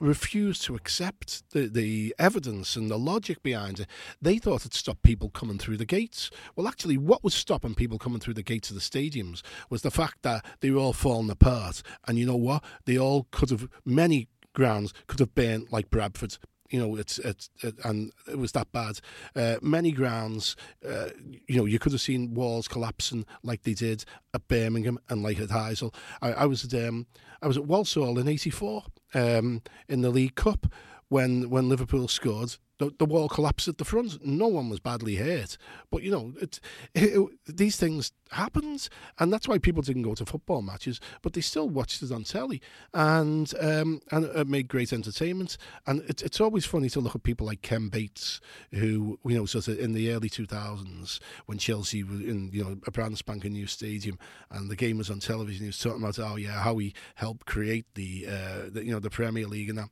refused 0.00 0.62
to 0.62 0.74
accept 0.76 1.48
the, 1.50 1.66
the 1.66 2.14
evidence 2.18 2.76
and 2.76 2.90
the 2.90 2.98
logic 2.98 3.42
behind 3.42 3.80
it. 3.80 3.88
They 4.20 4.38
thought 4.38 4.64
it 4.64 4.74
stopped 4.74 5.02
people 5.02 5.28
coming 5.30 5.58
through 5.58 5.76
the 5.76 5.84
gates. 5.84 6.30
Well, 6.54 6.68
actually, 6.68 6.96
what 6.96 7.24
was 7.24 7.34
stopping 7.34 7.74
people 7.74 7.98
coming 7.98 8.20
through 8.20 8.34
the 8.34 8.42
gates 8.42 8.70
of 8.70 8.76
the 8.76 8.80
stadiums 8.80 9.42
was 9.70 9.82
the 9.82 9.90
fact 9.90 10.22
that 10.22 10.44
they 10.60 10.70
were 10.70 10.78
all 10.78 10.92
falling 10.92 11.30
apart. 11.30 11.82
And 12.06 12.18
you 12.18 12.26
know 12.26 12.36
what? 12.36 12.62
They 12.84 12.98
all 12.98 13.26
could 13.30 13.50
have, 13.50 13.68
many 13.84 14.28
grounds 14.54 14.92
could 15.06 15.18
have 15.20 15.34
been 15.34 15.66
like 15.70 15.90
Bradford 15.90 16.38
you 16.72 16.80
know, 16.80 16.96
it's 16.96 17.18
it's 17.18 17.50
it, 17.60 17.76
and 17.84 18.12
it 18.26 18.38
was 18.38 18.52
that 18.52 18.72
bad. 18.72 18.98
Uh, 19.36 19.56
many 19.60 19.92
grounds, 19.92 20.56
uh, 20.88 21.10
you 21.46 21.56
know, 21.56 21.66
you 21.66 21.78
could 21.78 21.92
have 21.92 22.00
seen 22.00 22.32
walls 22.34 22.66
collapsing 22.66 23.26
like 23.42 23.62
they 23.62 23.74
did 23.74 24.04
at 24.32 24.48
Birmingham 24.48 24.98
and 25.10 25.22
like 25.22 25.38
at 25.38 25.50
Heysel. 25.50 25.94
I, 26.22 26.32
I 26.32 26.46
was 26.46 26.64
at 26.64 26.88
um, 26.88 27.06
I 27.42 27.46
was 27.46 27.58
at 27.58 27.66
Walsall 27.66 28.18
in 28.18 28.26
'84 28.26 28.84
um, 29.14 29.62
in 29.86 30.00
the 30.00 30.10
League 30.10 30.34
Cup 30.34 30.66
when 31.08 31.50
when 31.50 31.68
Liverpool 31.68 32.08
scored 32.08 32.56
the, 32.82 32.92
the 32.98 33.04
wall 33.04 33.28
collapsed 33.28 33.68
at 33.68 33.78
the 33.78 33.84
front. 33.84 34.24
No 34.24 34.48
one 34.48 34.68
was 34.68 34.80
badly 34.80 35.16
hurt, 35.16 35.56
but 35.90 36.02
you 36.02 36.10
know, 36.10 36.32
it, 36.40 36.58
it, 36.94 37.16
it, 37.16 37.56
these 37.56 37.76
things 37.76 38.12
happened, 38.32 38.88
and 39.18 39.32
that's 39.32 39.46
why 39.46 39.58
people 39.58 39.82
didn't 39.82 40.02
go 40.02 40.14
to 40.14 40.26
football 40.26 40.62
matches, 40.62 41.00
but 41.22 41.32
they 41.32 41.40
still 41.40 41.68
watched 41.68 42.02
it 42.02 42.10
on 42.10 42.24
telly, 42.24 42.60
and 42.92 43.54
um, 43.60 44.00
and 44.10 44.24
it 44.24 44.48
made 44.48 44.66
great 44.66 44.92
entertainment. 44.92 45.56
And 45.86 46.02
it, 46.08 46.22
it's 46.22 46.40
always 46.40 46.64
funny 46.64 46.88
to 46.90 47.00
look 47.00 47.14
at 47.14 47.22
people 47.22 47.46
like 47.46 47.62
Ken 47.62 47.88
Bates, 47.88 48.40
who 48.72 49.18
you 49.24 49.36
know, 49.36 49.46
sort 49.46 49.68
of 49.68 49.78
in 49.78 49.92
the 49.92 50.10
early 50.10 50.28
two 50.28 50.46
thousands 50.46 51.20
when 51.46 51.58
Chelsea 51.58 52.02
was 52.02 52.20
in 52.20 52.50
you 52.52 52.64
know 52.64 52.76
a 52.86 52.90
brand 52.90 53.16
spanking 53.16 53.52
new 53.52 53.68
stadium, 53.68 54.18
and 54.50 54.70
the 54.70 54.76
game 54.76 54.98
was 54.98 55.10
on 55.10 55.20
television. 55.20 55.62
He 55.62 55.68
was 55.68 55.78
talking 55.78 56.02
about 56.02 56.18
oh 56.18 56.36
yeah 56.36 56.62
how 56.62 56.78
he 56.78 56.94
helped 57.14 57.46
create 57.46 57.86
the, 57.94 58.26
uh, 58.28 58.70
the 58.70 58.84
you 58.84 58.90
know 58.90 59.00
the 59.00 59.10
Premier 59.10 59.46
League 59.46 59.68
and 59.68 59.78
that 59.78 59.90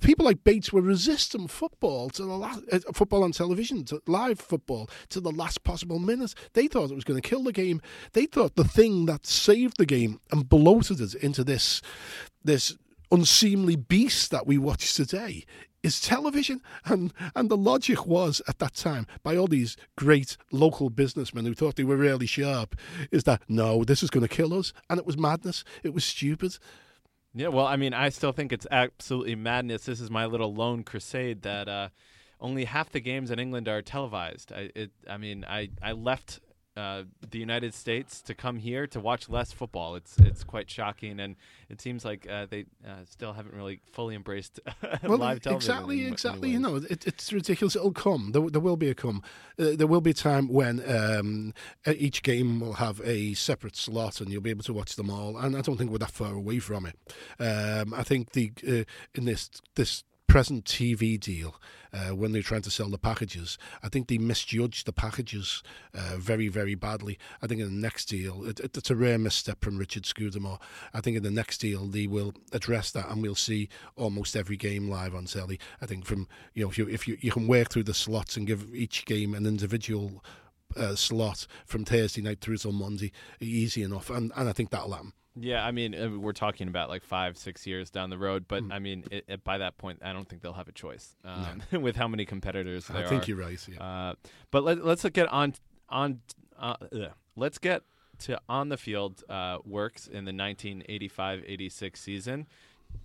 people 0.00 0.24
like 0.24 0.44
Bates 0.44 0.72
were 0.72 0.80
resisting 0.80 1.48
football 1.48 2.10
to 2.10 2.22
the 2.22 2.36
last 2.36 2.62
uh, 2.72 2.80
football 2.92 3.24
on 3.24 3.32
television, 3.32 3.84
to 3.86 4.00
live 4.06 4.40
football 4.40 4.88
to 5.10 5.20
the 5.20 5.30
last 5.30 5.64
possible 5.64 5.98
minute. 5.98 6.34
They 6.54 6.66
thought 6.66 6.90
it 6.90 6.94
was 6.94 7.04
going 7.04 7.20
to 7.20 7.28
kill 7.28 7.42
the 7.42 7.52
game. 7.52 7.80
They 8.12 8.26
thought 8.26 8.56
the 8.56 8.64
thing 8.64 9.06
that 9.06 9.26
saved 9.26 9.76
the 9.78 9.86
game 9.86 10.20
and 10.30 10.48
bloated 10.48 11.00
it 11.00 11.14
into 11.14 11.44
this 11.44 11.82
this 12.44 12.76
unseemly 13.10 13.76
beast 13.76 14.30
that 14.30 14.46
we 14.46 14.56
watch 14.58 14.94
today 14.94 15.44
is 15.82 16.00
television. 16.00 16.60
And 16.84 17.12
and 17.34 17.50
the 17.50 17.56
logic 17.56 18.06
was 18.06 18.40
at 18.48 18.58
that 18.58 18.74
time 18.74 19.06
by 19.22 19.36
all 19.36 19.48
these 19.48 19.76
great 19.96 20.36
local 20.50 20.90
businessmen 20.90 21.44
who 21.44 21.54
thought 21.54 21.76
they 21.76 21.84
were 21.84 21.96
really 21.96 22.26
sharp 22.26 22.76
is 23.10 23.24
that 23.24 23.42
no, 23.48 23.84
this 23.84 24.02
is 24.02 24.10
going 24.10 24.26
to 24.26 24.34
kill 24.34 24.54
us. 24.54 24.72
And 24.88 24.98
it 24.98 25.06
was 25.06 25.18
madness. 25.18 25.64
It 25.82 25.92
was 25.92 26.04
stupid. 26.04 26.58
Yeah, 27.34 27.48
well, 27.48 27.66
I 27.66 27.76
mean, 27.76 27.94
I 27.94 28.10
still 28.10 28.32
think 28.32 28.52
it's 28.52 28.66
absolutely 28.70 29.34
madness. 29.34 29.86
This 29.86 30.00
is 30.00 30.10
my 30.10 30.26
little 30.26 30.54
lone 30.54 30.84
crusade 30.84 31.42
that 31.42 31.66
uh, 31.68 31.88
only 32.40 32.64
half 32.66 32.90
the 32.90 33.00
games 33.00 33.30
in 33.30 33.38
England 33.38 33.68
are 33.68 33.80
televised. 33.80 34.52
I, 34.52 34.70
it, 34.74 34.90
I 35.08 35.16
mean, 35.16 35.44
I, 35.48 35.70
I 35.82 35.92
left 35.92 36.40
uh, 36.76 37.02
the 37.30 37.38
United 37.38 37.74
States 37.74 38.22
to 38.22 38.34
come 38.34 38.56
here 38.56 38.86
to 38.86 39.00
watch 39.00 39.28
less 39.28 39.52
football. 39.52 39.94
It's 39.94 40.16
it's 40.18 40.42
quite 40.42 40.70
shocking, 40.70 41.20
and 41.20 41.36
it 41.68 41.80
seems 41.80 42.04
like 42.04 42.26
uh, 42.28 42.46
they 42.48 42.64
uh, 42.86 43.04
still 43.08 43.32
haven't 43.34 43.54
really 43.54 43.80
fully 43.92 44.14
embraced 44.14 44.58
well, 45.02 45.18
live 45.18 45.40
television. 45.40 45.54
Exactly, 45.54 46.06
in, 46.06 46.12
exactly. 46.12 46.50
You 46.50 46.58
know, 46.58 46.76
it, 46.76 47.06
it's 47.06 47.32
ridiculous. 47.32 47.76
It'll 47.76 47.92
come. 47.92 48.32
There, 48.32 48.48
there 48.48 48.60
will 48.60 48.76
be 48.76 48.88
a 48.88 48.94
come. 48.94 49.22
Uh, 49.58 49.76
there 49.76 49.86
will 49.86 50.00
be 50.00 50.10
a 50.10 50.14
time 50.14 50.48
when 50.48 50.82
um, 50.90 51.52
each 51.86 52.22
game 52.22 52.60
will 52.60 52.74
have 52.74 53.00
a 53.04 53.34
separate 53.34 53.76
slot, 53.76 54.20
and 54.20 54.30
you'll 54.30 54.40
be 54.40 54.50
able 54.50 54.64
to 54.64 54.72
watch 54.72 54.96
them 54.96 55.10
all. 55.10 55.36
And 55.36 55.56
I 55.56 55.60
don't 55.60 55.76
think 55.76 55.90
we're 55.90 55.98
that 55.98 56.10
far 56.10 56.34
away 56.34 56.58
from 56.58 56.86
it. 56.86 56.98
Um, 57.38 57.92
I 57.92 58.02
think 58.02 58.32
the 58.32 58.52
uh, 58.66 58.84
in 59.14 59.26
this 59.26 59.50
this 59.74 60.04
present 60.32 60.64
TV 60.64 61.20
deal, 61.20 61.60
uh, 61.92 62.16
when 62.16 62.32
they're 62.32 62.40
trying 62.40 62.62
to 62.62 62.70
sell 62.70 62.88
the 62.88 62.96
packages, 62.96 63.58
I 63.82 63.90
think 63.90 64.08
they 64.08 64.16
misjudged 64.16 64.86
the 64.86 64.92
packages 64.92 65.62
uh, 65.92 66.16
very, 66.16 66.48
very 66.48 66.74
badly. 66.74 67.18
I 67.42 67.46
think 67.46 67.60
in 67.60 67.66
the 67.66 67.82
next 67.82 68.06
deal, 68.06 68.42
it, 68.46 68.58
it, 68.58 68.74
it's 68.74 68.90
a 68.90 68.96
rare 68.96 69.18
misstep 69.18 69.62
from 69.62 69.76
Richard 69.76 70.06
Scudamore. 70.06 70.58
I 70.94 71.02
think 71.02 71.18
in 71.18 71.22
the 71.22 71.30
next 71.30 71.58
deal, 71.58 71.84
they 71.84 72.06
will 72.06 72.32
address 72.50 72.90
that 72.92 73.10
and 73.10 73.20
we'll 73.20 73.34
see 73.34 73.68
almost 73.94 74.34
every 74.34 74.56
game 74.56 74.88
live 74.88 75.14
on 75.14 75.26
telly. 75.26 75.60
I 75.82 75.86
think 75.86 76.06
from, 76.06 76.26
you 76.54 76.64
know, 76.64 76.70
if 76.70 76.78
you, 76.78 76.88
if 76.88 77.06
you, 77.06 77.18
you 77.20 77.30
can 77.30 77.46
work 77.46 77.68
through 77.68 77.84
the 77.84 77.92
slots 77.92 78.38
and 78.38 78.46
give 78.46 78.74
each 78.74 79.04
game 79.04 79.34
an 79.34 79.44
individual 79.44 80.24
uh, 80.78 80.94
slot 80.94 81.46
from 81.66 81.84
Thursday 81.84 82.22
night 82.22 82.40
through 82.40 82.56
till 82.56 82.72
Monday, 82.72 83.12
easy 83.38 83.82
enough. 83.82 84.08
And, 84.08 84.32
and 84.34 84.48
I 84.48 84.52
think 84.52 84.70
that'll 84.70 84.92
happen. 84.92 85.12
Yeah, 85.34 85.64
I 85.64 85.70
mean, 85.70 85.94
uh, 85.94 86.10
we're 86.10 86.32
talking 86.32 86.68
about 86.68 86.90
like 86.90 87.02
five, 87.02 87.38
six 87.38 87.66
years 87.66 87.90
down 87.90 88.10
the 88.10 88.18
road, 88.18 88.44
but 88.46 88.62
mm. 88.64 88.72
I 88.72 88.78
mean, 88.78 89.04
it, 89.10 89.24
it, 89.28 89.44
by 89.44 89.58
that 89.58 89.78
point, 89.78 90.00
I 90.04 90.12
don't 90.12 90.28
think 90.28 90.42
they'll 90.42 90.52
have 90.52 90.68
a 90.68 90.72
choice 90.72 91.16
um, 91.24 91.62
no. 91.72 91.78
with 91.80 91.96
how 91.96 92.06
many 92.06 92.26
competitors 92.26 92.86
there 92.86 93.06
I 93.06 93.08
think 93.08 93.22
are. 93.22 93.26
you're 93.26 93.38
right. 93.38 93.68
Yeah. 93.68 93.82
Uh, 93.82 94.14
but 94.50 94.62
let, 94.64 94.78
us 94.80 95.06
get 95.12 95.28
on 95.28 95.54
on. 95.88 96.20
Uh, 96.58 96.74
let's 97.34 97.58
get 97.58 97.82
to 98.20 98.38
on 98.48 98.68
the 98.68 98.76
field 98.76 99.24
uh, 99.28 99.58
works 99.64 100.06
in 100.06 100.24
the 100.26 100.32
1985-86 100.32 101.96
season. 101.96 102.46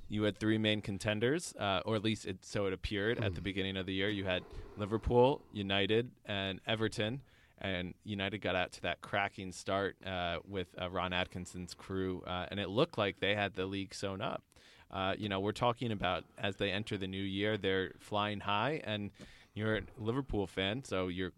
You 0.09 0.23
had 0.23 0.37
three 0.37 0.57
main 0.57 0.81
contenders, 0.81 1.53
uh, 1.57 1.79
or 1.85 1.95
at 1.95 2.03
least 2.03 2.25
it, 2.25 2.43
so 2.43 2.65
it 2.65 2.73
appeared 2.73 3.19
mm. 3.19 3.25
at 3.25 3.35
the 3.35 3.41
mm. 3.41 3.45
beginning 3.45 3.77
of 3.77 3.85
the 3.85 3.93
year. 3.93 4.09
You 4.09 4.25
had 4.25 4.43
Liverpool, 4.75 5.41
United, 5.53 6.11
and 6.25 6.59
Everton 6.67 7.21
and 7.59 7.93
United 8.03 8.39
got 8.39 8.55
out 8.55 8.71
to 8.73 8.81
that 8.81 9.01
cracking 9.01 9.51
start 9.51 9.95
uh, 10.05 10.37
with 10.47 10.67
uh, 10.79 10.89
Ron 10.89 11.13
Atkinson's 11.13 11.73
crew, 11.73 12.23
uh, 12.27 12.45
and 12.49 12.59
it 12.59 12.69
looked 12.69 12.97
like 12.97 13.19
they 13.19 13.35
had 13.35 13.55
the 13.55 13.65
league 13.65 13.93
sewn 13.93 14.21
up. 14.21 14.43
Uh, 14.89 15.13
you 15.17 15.27
know, 15.27 15.39
we're 15.39 15.51
talking 15.51 15.91
about 15.91 16.23
as 16.37 16.57
they 16.57 16.71
enter 16.71 16.97
the 16.97 17.07
new 17.07 17.21
year, 17.21 17.57
they're 17.57 17.91
flying 17.99 18.41
high, 18.41 18.81
and 18.83 19.11
you're 19.53 19.77
a 19.77 19.81
Liverpool 19.97 20.47
fan, 20.47 20.83
so 20.83 21.07
you're 21.07 21.33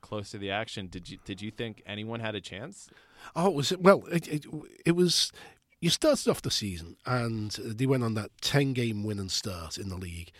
close 0.00 0.30
to 0.30 0.38
the 0.38 0.50
action. 0.50 0.88
Did 0.88 1.08
you 1.08 1.18
did 1.24 1.40
you 1.40 1.50
think 1.50 1.82
anyone 1.86 2.20
had 2.20 2.34
a 2.34 2.40
chance? 2.40 2.88
Oh, 3.34 3.48
it 3.48 3.54
was 3.54 3.76
well. 3.78 4.04
It, 4.10 4.28
it, 4.28 4.46
it 4.86 4.92
was. 4.92 5.32
You 5.80 5.90
started 5.90 6.28
off 6.28 6.42
the 6.42 6.50
season, 6.50 6.96
and 7.06 7.50
they 7.50 7.86
went 7.86 8.04
on 8.04 8.14
that 8.14 8.30
ten 8.40 8.72
game 8.72 9.02
winning 9.02 9.30
start 9.30 9.78
in 9.78 9.88
the 9.88 9.96
league 9.96 10.30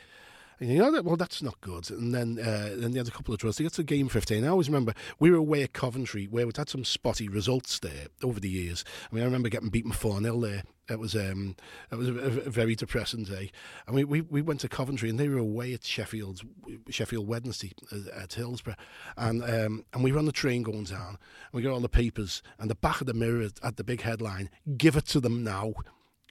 and 0.63 0.71
you 0.71 0.79
know 0.79 0.93
that 0.93 1.05
well, 1.05 1.17
that's 1.17 1.43
not 1.43 1.61
good. 1.61 1.91
And 1.91 2.15
then 2.15 2.39
uh, 2.39 2.71
then 2.77 2.93
they 2.93 2.99
had 2.99 3.09
a 3.09 3.11
couple 3.11 3.35
of 3.35 3.41
draws. 3.41 3.57
They 3.57 3.65
got 3.65 3.73
to 3.73 3.83
game 3.83 4.09
fifteen. 4.09 4.45
I 4.45 4.49
always 4.49 4.69
remember 4.69 4.95
we 5.19 5.29
were 5.29 5.37
away 5.37 5.65
at 5.65 5.73
Coventry 5.73 6.27
where 6.27 6.47
we'd 6.47 6.57
had 6.57 6.69
some 6.69 6.85
spotty 6.85 7.29
results 7.29 7.81
there 7.81 8.07
over 8.23 8.39
the 8.39 8.49
years. 8.49 8.85
I 9.11 9.15
mean, 9.15 9.23
I 9.25 9.27
remember 9.27 9.49
getting 9.49 9.71
beaten 9.71 9.91
four 9.91 10.21
0 10.21 10.39
there. 10.39 10.63
It 10.89 11.01
was 11.01 11.17
um, 11.17 11.57
it 11.91 11.97
was 11.97 12.09
a, 12.11 12.13
a, 12.13 12.51
very 12.51 12.77
depressing 12.77 13.25
day. 13.25 13.51
And 13.89 13.97
we, 13.97 14.05
we, 14.05 14.21
we 14.21 14.41
went 14.41 14.61
to 14.61 14.69
Coventry 14.69 15.11
and 15.11 15.19
they 15.19 15.29
were 15.29 15.39
away 15.39 15.75
at 15.75 15.85
Sheffield 15.85 16.43
Sheffield 16.89 17.27
Wednesday 17.27 17.73
uh, 17.91 18.23
at 18.23 18.35
Hillsborough, 18.35 18.77
and 19.17 19.43
um, 19.43 19.85
and 19.93 20.05
we 20.05 20.13
were 20.13 20.21
on 20.21 20.27
the 20.27 20.33
train 20.33 20.63
going 20.63 20.85
down. 20.85 21.09
And 21.09 21.55
we 21.55 21.63
got 21.63 21.73
all 21.73 21.81
the 21.81 21.89
papers 21.89 22.41
and 22.61 22.71
the 22.71 22.77
back 22.77 23.01
of 23.01 23.09
the 23.09 23.15
mirror 23.15 23.49
at 23.65 23.79
the 23.79 23.85
big 23.85 24.03
headline: 24.03 24.49
"Give 24.77 24.95
it 24.97 25.07
to 25.07 25.19
them 25.19 25.43
now." 25.43 25.75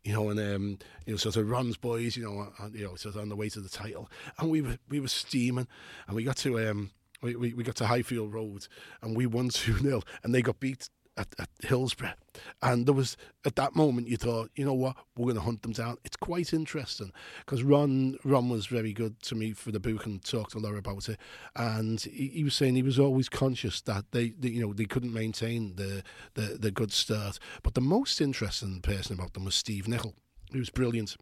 You 0.04 0.14
know, 0.14 0.30
and 0.30 0.40
um, 0.40 0.80
you 1.06 1.14
know, 1.14 1.18
sort 1.18 1.38
of 1.38 1.50
runs 1.50 1.78
boys, 1.78 2.18
you 2.18 2.24
know, 2.24 2.48
on, 2.60 2.72
you 2.74 2.86
know, 2.86 2.96
sort 2.96 3.16
of 3.16 3.22
on 3.22 3.30
the 3.30 3.36
way 3.36 3.50
to 3.50 3.60
the 3.60 3.70
title, 3.70 4.10
and 4.40 4.50
we 4.50 4.62
were 4.62 4.78
we 4.90 5.00
were 5.00 5.08
steaming, 5.08 5.68
and 6.08 6.16
we 6.16 6.24
got 6.24 6.38
to 6.38 6.70
um, 6.70 6.92
we, 7.22 7.36
we, 7.36 7.54
we 7.54 7.64
got 7.64 7.76
to 7.76 7.86
Highfield 7.86 8.34
Road, 8.34 8.68
and 9.02 9.16
we 9.16 9.26
won 9.26 9.50
two 9.50 9.78
0 9.78 10.02
and 10.24 10.34
they 10.34 10.42
got 10.42 10.60
beat 10.60 10.90
at, 11.18 11.28
at 11.40 11.50
Hillsborough. 11.62 12.14
And 12.62 12.86
there 12.86 12.94
was, 12.94 13.18
at 13.46 13.56
that 13.58 13.76
moment, 13.76 14.08
you 14.08 14.18
thought, 14.18 14.50
you 14.56 14.66
know 14.66 14.74
what, 14.74 14.96
we're 15.16 15.26
going 15.26 15.36
to 15.36 15.42
hunt 15.42 15.62
them 15.62 15.74
down. 15.74 15.98
It's 16.04 16.16
quite 16.16 16.54
interesting 16.54 17.12
because 17.46 17.64
Ron 17.64 18.18
Ron 18.24 18.50
was 18.50 18.68
very 18.68 18.94
good 18.94 19.22
to 19.24 19.36
me 19.36 19.54
for 19.54 19.72
the 19.72 19.80
book 19.80 20.06
and 20.06 20.24
talked 20.24 20.56
a 20.56 20.60
lot 20.60 20.76
about 20.76 21.10
it. 21.10 21.20
And 21.56 22.00
he, 22.02 22.28
he 22.28 22.44
was 22.44 22.56
saying 22.56 22.76
he 22.76 22.84
was 22.84 23.00
always 23.00 23.30
conscious 23.30 23.82
that 23.82 24.06
they, 24.12 24.30
they, 24.30 24.50
you 24.50 24.62
know, 24.62 24.74
they 24.74 24.86
couldn't 24.86 25.14
maintain 25.14 25.76
the, 25.76 26.04
the, 26.36 26.58
the 26.58 26.72
good 26.72 26.92
start. 26.92 27.40
But 27.64 27.74
the 27.74 27.82
most 27.82 28.22
interesting 28.22 28.82
person 28.82 29.16
about 29.16 29.34
them 29.34 29.46
was 29.46 29.56
Steve 29.56 29.88
Nicol, 29.88 30.16
who 30.52 30.60
was 30.60 30.70
brilliant. 30.70 31.18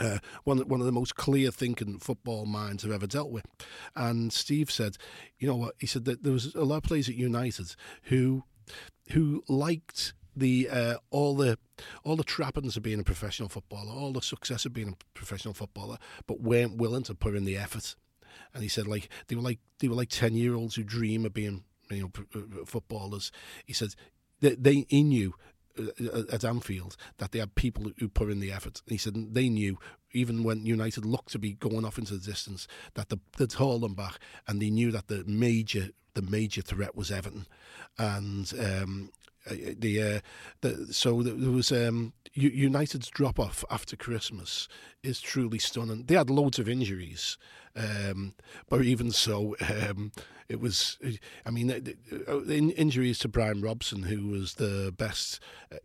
Uh, 0.00 0.18
one 0.44 0.58
one 0.68 0.78
of 0.78 0.86
the 0.86 0.92
most 0.92 1.16
clear 1.16 1.50
thinking 1.50 1.98
football 1.98 2.46
minds 2.46 2.84
I've 2.84 2.92
ever 2.92 3.08
dealt 3.08 3.30
with. 3.30 3.44
And 3.96 4.32
Steve 4.32 4.70
said, 4.70 4.96
you 5.38 5.48
know 5.48 5.56
what? 5.56 5.74
He 5.80 5.88
said 5.88 6.04
that 6.04 6.22
there 6.22 6.32
was 6.32 6.54
a 6.54 6.62
lot 6.62 6.76
of 6.76 6.82
players 6.84 7.08
at 7.08 7.16
United 7.16 7.74
who 8.02 8.44
who 9.10 9.42
liked 9.48 10.12
the 10.36 10.68
uh, 10.70 10.96
all 11.10 11.34
the 11.34 11.58
all 12.04 12.16
the 12.16 12.24
trappings 12.24 12.76
of 12.76 12.82
being 12.82 13.00
a 13.00 13.04
professional 13.04 13.48
footballer, 13.48 13.92
all 13.92 14.12
the 14.12 14.22
success 14.22 14.64
of 14.64 14.72
being 14.72 14.90
a 14.90 15.04
professional 15.14 15.54
footballer, 15.54 15.98
but 16.26 16.40
weren't 16.40 16.76
willing 16.76 17.02
to 17.04 17.14
put 17.14 17.34
in 17.34 17.44
the 17.44 17.56
effort. 17.56 17.96
And 18.54 18.62
he 18.62 18.68
said, 18.68 18.86
like 18.86 19.08
they 19.26 19.36
were 19.36 19.42
like 19.42 19.58
they 19.80 19.88
were 19.88 19.94
like 19.94 20.10
ten 20.10 20.34
year 20.34 20.54
olds 20.54 20.76
who 20.76 20.84
dream 20.84 21.24
of 21.24 21.34
being 21.34 21.64
you 21.90 22.02
know 22.02 22.24
uh, 22.34 22.64
footballers. 22.64 23.32
He 23.64 23.72
said 23.72 23.94
they, 24.40 24.54
they 24.54 24.86
he 24.88 25.02
knew 25.02 25.34
uh, 25.78 26.22
at 26.32 26.44
Anfield 26.44 26.96
that 27.18 27.32
they 27.32 27.38
had 27.38 27.54
people 27.54 27.92
who 27.98 28.08
put 28.08 28.30
in 28.30 28.40
the 28.40 28.52
effort. 28.52 28.82
And 28.86 28.92
he 28.92 28.98
said 28.98 29.34
they 29.34 29.48
knew 29.48 29.78
even 30.12 30.42
when 30.42 30.64
United 30.64 31.04
looked 31.04 31.32
to 31.32 31.38
be 31.38 31.52
going 31.54 31.84
off 31.84 31.98
into 31.98 32.14
the 32.14 32.24
distance 32.24 32.66
that 32.94 33.08
the, 33.08 33.18
they'd 33.36 33.52
hold 33.52 33.82
them 33.82 33.94
back, 33.94 34.18
and 34.46 34.60
they 34.60 34.70
knew 34.70 34.90
that 34.90 35.08
the 35.08 35.24
major 35.26 35.88
the 36.18 36.30
major 36.30 36.62
threat 36.62 36.96
was 36.96 37.12
Everton, 37.12 37.46
and 37.96 38.52
um, 38.58 39.10
uh, 39.48 39.54
the, 39.78 40.02
uh, 40.02 40.20
the 40.62 40.92
so 40.92 41.22
there 41.22 41.50
was 41.50 41.70
um, 41.70 42.12
United's 42.34 43.08
drop 43.08 43.38
off 43.38 43.64
after 43.70 43.94
Christmas 43.94 44.66
is 45.04 45.20
truly 45.20 45.60
stunning. 45.60 46.04
They 46.06 46.16
had 46.16 46.28
loads 46.28 46.58
of 46.58 46.68
injuries, 46.68 47.38
um, 47.76 48.34
but 48.68 48.82
even 48.82 49.12
so, 49.12 49.54
um, 49.60 50.10
it 50.48 50.60
was. 50.60 50.98
I 51.46 51.50
mean, 51.50 51.70
uh, 51.70 52.44
injuries 52.44 53.20
to 53.20 53.28
Brian 53.28 53.62
Robson, 53.62 54.02
who 54.02 54.26
was 54.26 54.54
the 54.54 54.92
best 54.96 55.38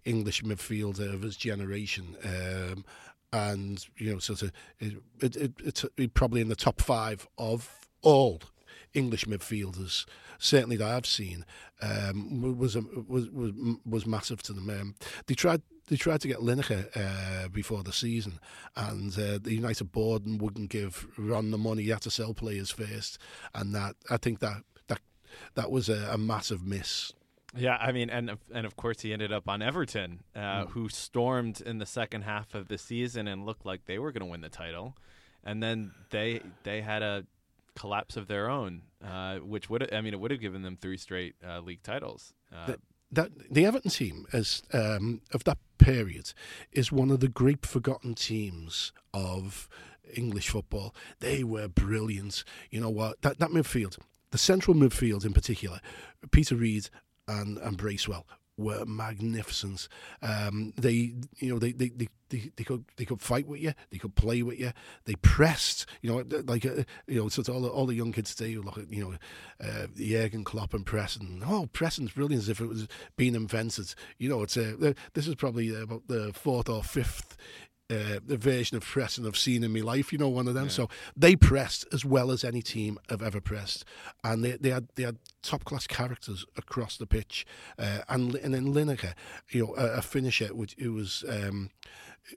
English 0.03 0.41
midfielder 0.41 1.13
of 1.13 1.21
his 1.21 1.37
generation. 1.37 2.17
Um, 2.23 2.85
and 3.31 3.85
you 3.97 4.13
know, 4.13 4.19
sort 4.19 4.41
of, 4.41 4.51
it, 4.79 4.95
it, 5.21 5.53
it's 5.63 5.85
probably 6.15 6.41
in 6.41 6.49
the 6.49 6.55
top 6.55 6.81
five 6.81 7.27
of 7.37 7.87
all 8.01 8.41
English 8.93 9.25
midfielders, 9.25 10.05
certainly 10.37 10.77
that 10.77 10.87
I've 10.87 11.05
seen, 11.05 11.45
um, 11.81 12.57
was, 12.57 12.75
was 12.75 13.29
was 13.29 13.51
was 13.85 14.05
massive 14.05 14.41
to 14.43 14.53
them. 14.53 14.69
Um, 14.69 14.95
they 15.27 15.35
tried 15.35 15.61
they 15.87 15.95
tried 15.97 16.21
to 16.21 16.27
get 16.27 16.39
Lineker 16.39 16.85
uh, 16.95 17.49
before 17.49 17.83
the 17.83 17.93
season, 17.93 18.39
and 18.75 19.11
uh, 19.17 19.39
the 19.41 19.53
United 19.53 19.91
board 19.91 20.23
wouldn't 20.41 20.69
give 20.69 21.07
Ron 21.17 21.51
the 21.51 21.57
money. 21.57 21.83
He 21.83 21.89
had 21.89 22.01
to 22.01 22.11
sell 22.11 22.33
players 22.33 22.71
first, 22.71 23.17
and 23.53 23.75
that 23.75 23.95
I 24.09 24.17
think 24.17 24.39
that 24.39 24.63
that 24.87 24.99
that 25.55 25.71
was 25.71 25.89
a, 25.89 26.09
a 26.11 26.17
massive 26.17 26.65
miss. 26.65 27.11
Yeah, 27.55 27.77
I 27.79 27.91
mean, 27.91 28.09
and 28.09 28.37
and 28.53 28.65
of 28.65 28.75
course 28.75 29.01
he 29.01 29.13
ended 29.13 29.31
up 29.31 29.47
on 29.47 29.61
Everton, 29.61 30.23
uh, 30.35 30.39
mm. 30.39 30.69
who 30.69 30.89
stormed 30.89 31.61
in 31.61 31.77
the 31.77 31.85
second 31.85 32.23
half 32.23 32.55
of 32.55 32.67
the 32.67 32.77
season 32.77 33.27
and 33.27 33.45
looked 33.45 33.65
like 33.65 33.85
they 33.85 33.99
were 33.99 34.11
going 34.11 34.25
to 34.25 34.31
win 34.31 34.41
the 34.41 34.49
title, 34.49 34.95
and 35.43 35.61
then 35.61 35.91
they 36.09 36.41
they 36.63 36.81
had 36.81 37.03
a 37.03 37.25
collapse 37.75 38.17
of 38.17 38.27
their 38.27 38.49
own, 38.49 38.83
uh, 39.03 39.37
which 39.37 39.69
would 39.69 39.93
I 39.93 40.01
mean 40.01 40.13
it 40.13 40.19
would 40.19 40.31
have 40.31 40.41
given 40.41 40.61
them 40.61 40.77
three 40.77 40.97
straight 40.97 41.35
uh, 41.45 41.59
league 41.59 41.83
titles. 41.83 42.33
Uh, 42.53 42.67
the, 42.67 42.79
that 43.11 43.31
the 43.51 43.65
Everton 43.65 43.91
team 43.91 44.25
is 44.33 44.63
um, 44.73 45.21
of 45.31 45.43
that 45.43 45.57
period 45.77 46.33
is 46.71 46.91
one 46.91 47.11
of 47.11 47.19
the 47.19 47.27
great 47.27 47.65
forgotten 47.65 48.15
teams 48.15 48.91
of 49.13 49.69
English 50.15 50.49
football. 50.49 50.95
They 51.19 51.43
were 51.43 51.67
brilliant. 51.67 52.43
You 52.69 52.81
know 52.81 52.89
what? 52.89 53.21
That 53.21 53.39
that 53.39 53.51
midfield, 53.51 53.97
the 54.31 54.37
central 54.37 54.75
midfield 54.75 55.25
in 55.25 55.33
particular, 55.33 55.79
Peter 56.31 56.55
Reid 56.55 56.89
and 57.27 57.57
and 57.57 57.77
Bracewell 57.77 58.25
were 58.57 58.85
magnificent. 58.85 59.87
Um, 60.21 60.73
they, 60.77 61.15
you 61.37 61.53
know, 61.53 61.59
they, 61.59 61.71
they, 61.71 61.89
they, 61.89 62.07
they, 62.55 62.63
could 62.63 62.85
they 62.97 63.05
could 63.05 63.21
fight 63.21 63.47
with 63.47 63.61
you. 63.61 63.73
They 63.91 63.97
could 63.97 64.15
play 64.15 64.41
with 64.41 64.59
you. 64.59 64.71
They 65.05 65.15
pressed. 65.15 65.85
You 66.01 66.11
know, 66.11 66.41
like 66.45 66.65
uh, 66.65 66.83
you 67.07 67.21
know, 67.21 67.29
so 67.29 67.43
all 67.53 67.61
the, 67.61 67.69
all 67.69 67.85
the 67.85 67.95
young 67.95 68.11
kids 68.11 68.33
today 68.33 68.55
look 68.57 68.77
at 68.77 68.91
you 68.91 69.03
know, 69.03 69.67
uh, 69.67 69.87
Jurgen 69.95 70.43
Klopp 70.43 70.73
and 70.73 70.85
pressing. 70.85 71.43
Oh, 71.45 71.67
pressing's 71.71 72.11
brilliant 72.11 72.43
as 72.43 72.49
if 72.49 72.59
it 72.59 72.67
was 72.67 72.87
being 73.17 73.35
invented. 73.35 73.93
You 74.17 74.29
know, 74.29 74.43
it's 74.43 74.57
uh, 74.57 74.93
this 75.13 75.27
is 75.27 75.35
probably 75.35 75.75
about 75.75 76.07
the 76.07 76.31
fourth 76.33 76.69
or 76.69 76.83
fifth 76.83 77.37
uh, 77.93 78.19
the 78.25 78.37
version 78.37 78.77
of 78.77 78.83
pressing 78.83 79.25
I've 79.25 79.37
seen 79.37 79.63
in 79.63 79.73
my 79.73 79.81
life. 79.81 80.11
You 80.11 80.19
know, 80.19 80.29
one 80.29 80.47
of 80.47 80.53
them. 80.53 80.65
Yeah. 80.65 80.71
So 80.71 80.89
they 81.15 81.35
pressed 81.35 81.85
as 81.93 82.03
well 82.03 82.31
as 82.31 82.43
any 82.43 82.61
team 82.61 82.99
have 83.09 83.21
ever 83.21 83.41
pressed, 83.41 83.85
and 84.23 84.43
they, 84.43 84.51
they 84.53 84.69
had 84.69 84.87
they 84.95 85.03
had 85.03 85.17
top 85.41 85.65
class 85.65 85.87
characters 85.87 86.45
across 86.57 86.97
the 86.97 87.07
pitch, 87.07 87.45
uh, 87.77 87.99
and 88.09 88.35
and 88.35 88.53
then 88.53 88.73
Lineker, 88.73 89.13
you 89.49 89.65
know, 89.65 89.75
a, 89.75 89.97
a 89.97 90.01
finisher 90.01 90.53
which 90.53 90.75
who 90.79 90.93
was. 90.93 91.23
Um, 91.27 91.69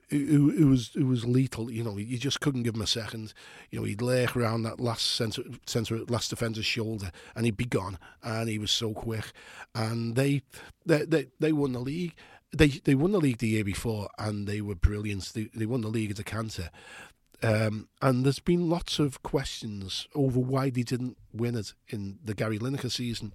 who, 0.09 0.51
who 0.51 0.67
was 0.67 0.89
who 0.89 1.05
was 1.05 1.25
lethal. 1.25 1.71
You 1.71 1.81
know, 1.81 1.97
you 1.97 2.17
just 2.17 2.41
couldn't 2.41 2.63
give 2.63 2.75
him 2.75 2.81
a 2.81 2.87
second. 2.87 3.33
You 3.71 3.79
know, 3.79 3.85
he'd 3.85 4.01
lay 4.01 4.27
around 4.35 4.63
that 4.63 4.81
last 4.81 5.11
centre, 5.11 5.43
centre 5.65 5.99
last 6.09 6.29
defender's 6.29 6.65
shoulder, 6.65 7.09
and 7.35 7.45
he'd 7.45 7.55
be 7.55 7.65
gone. 7.65 7.97
And 8.21 8.49
he 8.49 8.59
was 8.59 8.71
so 8.71 8.93
quick. 8.93 9.31
And 9.73 10.17
they 10.17 10.41
they 10.85 11.05
they, 11.05 11.27
they 11.39 11.53
won 11.53 11.71
the 11.71 11.79
league 11.79 12.15
they 12.51 12.67
they 12.67 12.95
won 12.95 13.11
the 13.11 13.19
league 13.19 13.39
the 13.39 13.47
year 13.47 13.63
before 13.63 14.09
and 14.17 14.47
they 14.47 14.61
were 14.61 14.75
brilliant. 14.75 15.31
They 15.33 15.49
they 15.53 15.65
won 15.65 15.81
the 15.81 15.87
league 15.87 16.11
as 16.11 16.19
a 16.19 16.23
canter. 16.23 16.69
Um, 17.43 17.87
and 18.01 18.25
there's 18.25 18.39
been 18.39 18.67
lots 18.67 18.97
of 18.97 19.21
questions 19.21 20.07
over 20.15 20.39
why 20.39 20.71
they 20.71 20.81
didn't 20.81 21.17
win 21.31 21.55
it 21.55 21.73
in 21.87 22.17
the 22.23 22.33
Gary 22.33 22.57
Lineker 22.57 22.89
season. 22.89 23.33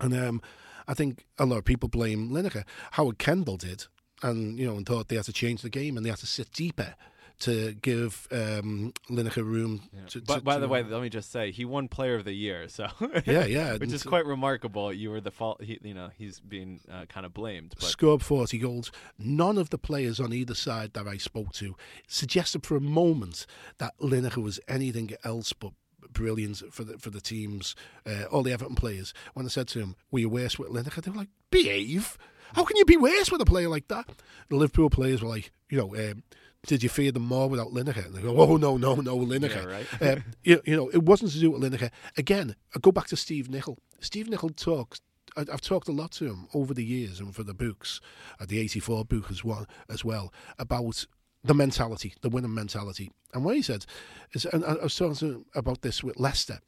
And 0.00 0.14
um, 0.14 0.42
I 0.88 0.94
think 0.94 1.26
a 1.38 1.44
lot 1.44 1.58
of 1.58 1.66
people 1.66 1.90
blame 1.90 2.30
Lineker. 2.30 2.64
Howard 2.92 3.18
Kendall 3.18 3.58
did, 3.58 3.84
and 4.22 4.58
you 4.58 4.66
know, 4.66 4.76
and 4.76 4.86
thought 4.86 5.08
they 5.08 5.16
had 5.16 5.26
to 5.26 5.32
change 5.32 5.60
the 5.60 5.68
game 5.68 5.96
and 5.96 6.04
they 6.04 6.10
had 6.10 6.18
to 6.20 6.26
sit 6.26 6.50
deeper 6.52 6.94
to 7.40 7.74
give 7.74 8.28
um, 8.30 8.92
Lineker 9.10 9.44
room. 9.44 9.82
Yeah. 9.92 10.00
To, 10.06 10.20
to, 10.20 10.40
by, 10.40 10.54
to, 10.54 10.60
the 10.60 10.68
way, 10.68 10.82
let 10.82 11.02
me 11.02 11.08
just 11.08 11.32
say 11.32 11.50
he 11.50 11.64
won 11.64 11.88
Player 11.88 12.14
of 12.14 12.24
the 12.24 12.32
Year, 12.32 12.68
so 12.68 12.86
yeah, 13.26 13.44
yeah, 13.44 13.76
which 13.76 13.92
is 13.92 14.02
quite 14.02 14.26
remarkable. 14.26 14.92
You 14.92 15.10
were 15.10 15.20
the 15.20 15.30
fault. 15.30 15.62
He, 15.62 15.78
you 15.82 15.94
know, 15.94 16.10
he's 16.16 16.40
being 16.40 16.80
uh, 16.90 17.06
kind 17.06 17.26
of 17.26 17.34
blamed. 17.34 17.74
But. 17.78 17.88
Scored 17.88 18.22
forty 18.22 18.58
goals. 18.58 18.92
None 19.18 19.58
of 19.58 19.70
the 19.70 19.78
players 19.78 20.20
on 20.20 20.32
either 20.32 20.54
side 20.54 20.94
that 20.94 21.06
I 21.06 21.16
spoke 21.16 21.52
to 21.54 21.74
suggested 22.06 22.64
for 22.64 22.76
a 22.76 22.80
moment 22.80 23.46
that 23.78 23.98
Lineker 24.00 24.42
was 24.42 24.60
anything 24.68 25.12
else 25.24 25.52
but 25.52 25.72
brilliant 26.12 26.62
for 26.72 26.84
the 26.84 26.98
for 26.98 27.10
the 27.10 27.20
teams. 27.20 27.74
Uh, 28.06 28.24
all 28.30 28.42
the 28.42 28.52
Everton 28.52 28.76
players. 28.76 29.12
When 29.34 29.44
I 29.46 29.48
said 29.48 29.68
to 29.68 29.80
him, 29.80 29.96
"Were 30.10 30.20
you 30.20 30.28
worse 30.28 30.58
with 30.58 30.70
Lineker?" 30.70 31.02
They 31.02 31.10
were 31.10 31.18
like, 31.18 31.30
"Behave." 31.50 32.16
How 32.54 32.64
can 32.64 32.76
you 32.76 32.84
be 32.84 32.96
worse 32.96 33.32
with 33.32 33.40
a 33.40 33.44
player 33.44 33.68
like 33.68 33.88
that? 33.88 34.08
The 34.48 34.56
Liverpool 34.56 34.88
players 34.88 35.20
were 35.20 35.28
like, 35.28 35.50
you 35.68 35.78
know, 35.78 35.96
um, 35.96 36.22
did 36.66 36.82
you 36.82 36.88
fear 36.88 37.12
them 37.12 37.24
more 37.24 37.48
without 37.48 37.68
Lineker? 37.68 38.06
And 38.06 38.14
they 38.14 38.22
go, 38.22 38.36
oh, 38.40 38.56
no, 38.56 38.76
no, 38.76 38.96
no, 38.96 39.18
Lineker. 39.18 39.64
Yeah, 39.64 39.64
right. 39.64 40.18
uh, 40.18 40.20
you, 40.44 40.60
you, 40.64 40.76
know, 40.76 40.88
it 40.88 41.02
wasn't 41.02 41.32
to 41.32 41.38
do 41.38 41.50
with 41.50 41.62
Lineker. 41.62 41.90
Again, 42.16 42.56
I 42.74 42.78
go 42.80 42.92
back 42.92 43.06
to 43.08 43.16
Steve 43.16 43.50
Nicol. 43.50 43.78
Steve 44.00 44.28
Nicol 44.28 44.50
talks, 44.50 45.00
I, 45.36 45.44
have 45.50 45.60
talked 45.60 45.88
a 45.88 45.92
lot 45.92 46.12
to 46.12 46.26
him 46.26 46.48
over 46.54 46.74
the 46.74 46.84
years 46.84 47.20
and 47.20 47.34
for 47.34 47.42
the 47.42 47.54
books, 47.54 48.00
uh, 48.40 48.46
the 48.46 48.60
84 48.60 49.04
book 49.04 49.30
as 49.30 49.44
well, 49.44 49.66
as 49.88 50.04
well, 50.04 50.32
about 50.58 51.06
the 51.42 51.54
mentality, 51.54 52.14
the 52.22 52.30
winning 52.30 52.54
mentality. 52.54 53.10
And 53.32 53.44
what 53.44 53.56
he 53.56 53.62
said 53.62 53.84
is, 54.32 54.46
and 54.46 54.64
I 54.64 54.74
was 54.74 54.94
talking 54.94 55.44
about 55.54 55.82
this 55.82 56.02
with 56.02 56.18
Leicester, 56.18 56.60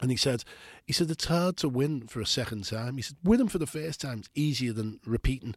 and 0.00 0.10
he 0.10 0.16
said, 0.16 0.44
he 0.84 0.92
said 0.92 1.10
it's 1.10 1.24
hard 1.24 1.56
to 1.58 1.68
win 1.68 2.06
for 2.06 2.20
a 2.20 2.26
second 2.26 2.64
time. 2.64 2.96
He 2.96 3.02
said 3.02 3.16
winning 3.24 3.48
for 3.48 3.58
the 3.58 3.66
first 3.66 4.00
time 4.00 4.20
is 4.20 4.30
easier 4.34 4.72
than 4.72 5.00
repeating. 5.06 5.54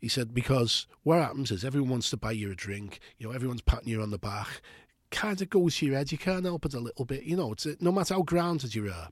He 0.00 0.08
said 0.08 0.32
because 0.32 0.86
what 1.02 1.20
happens 1.20 1.50
is 1.50 1.64
everyone 1.64 1.90
wants 1.90 2.10
to 2.10 2.16
buy 2.16 2.32
you 2.32 2.50
a 2.50 2.54
drink. 2.54 3.00
You 3.18 3.28
know, 3.28 3.34
everyone's 3.34 3.62
patting 3.62 3.88
you 3.88 4.00
on 4.00 4.10
the 4.10 4.18
back. 4.18 4.62
Kind 5.10 5.40
of 5.42 5.50
goes 5.50 5.76
to 5.76 5.86
your 5.86 5.96
head. 5.96 6.10
You 6.10 6.18
can't 6.18 6.44
help 6.44 6.64
it 6.64 6.74
a 6.74 6.80
little 6.80 7.04
bit. 7.04 7.22
You 7.24 7.36
know, 7.36 7.52
it's 7.52 7.66
no 7.78 7.92
matter 7.92 8.14
how 8.14 8.22
grounded 8.22 8.74
you 8.74 8.90
are. 8.90 9.10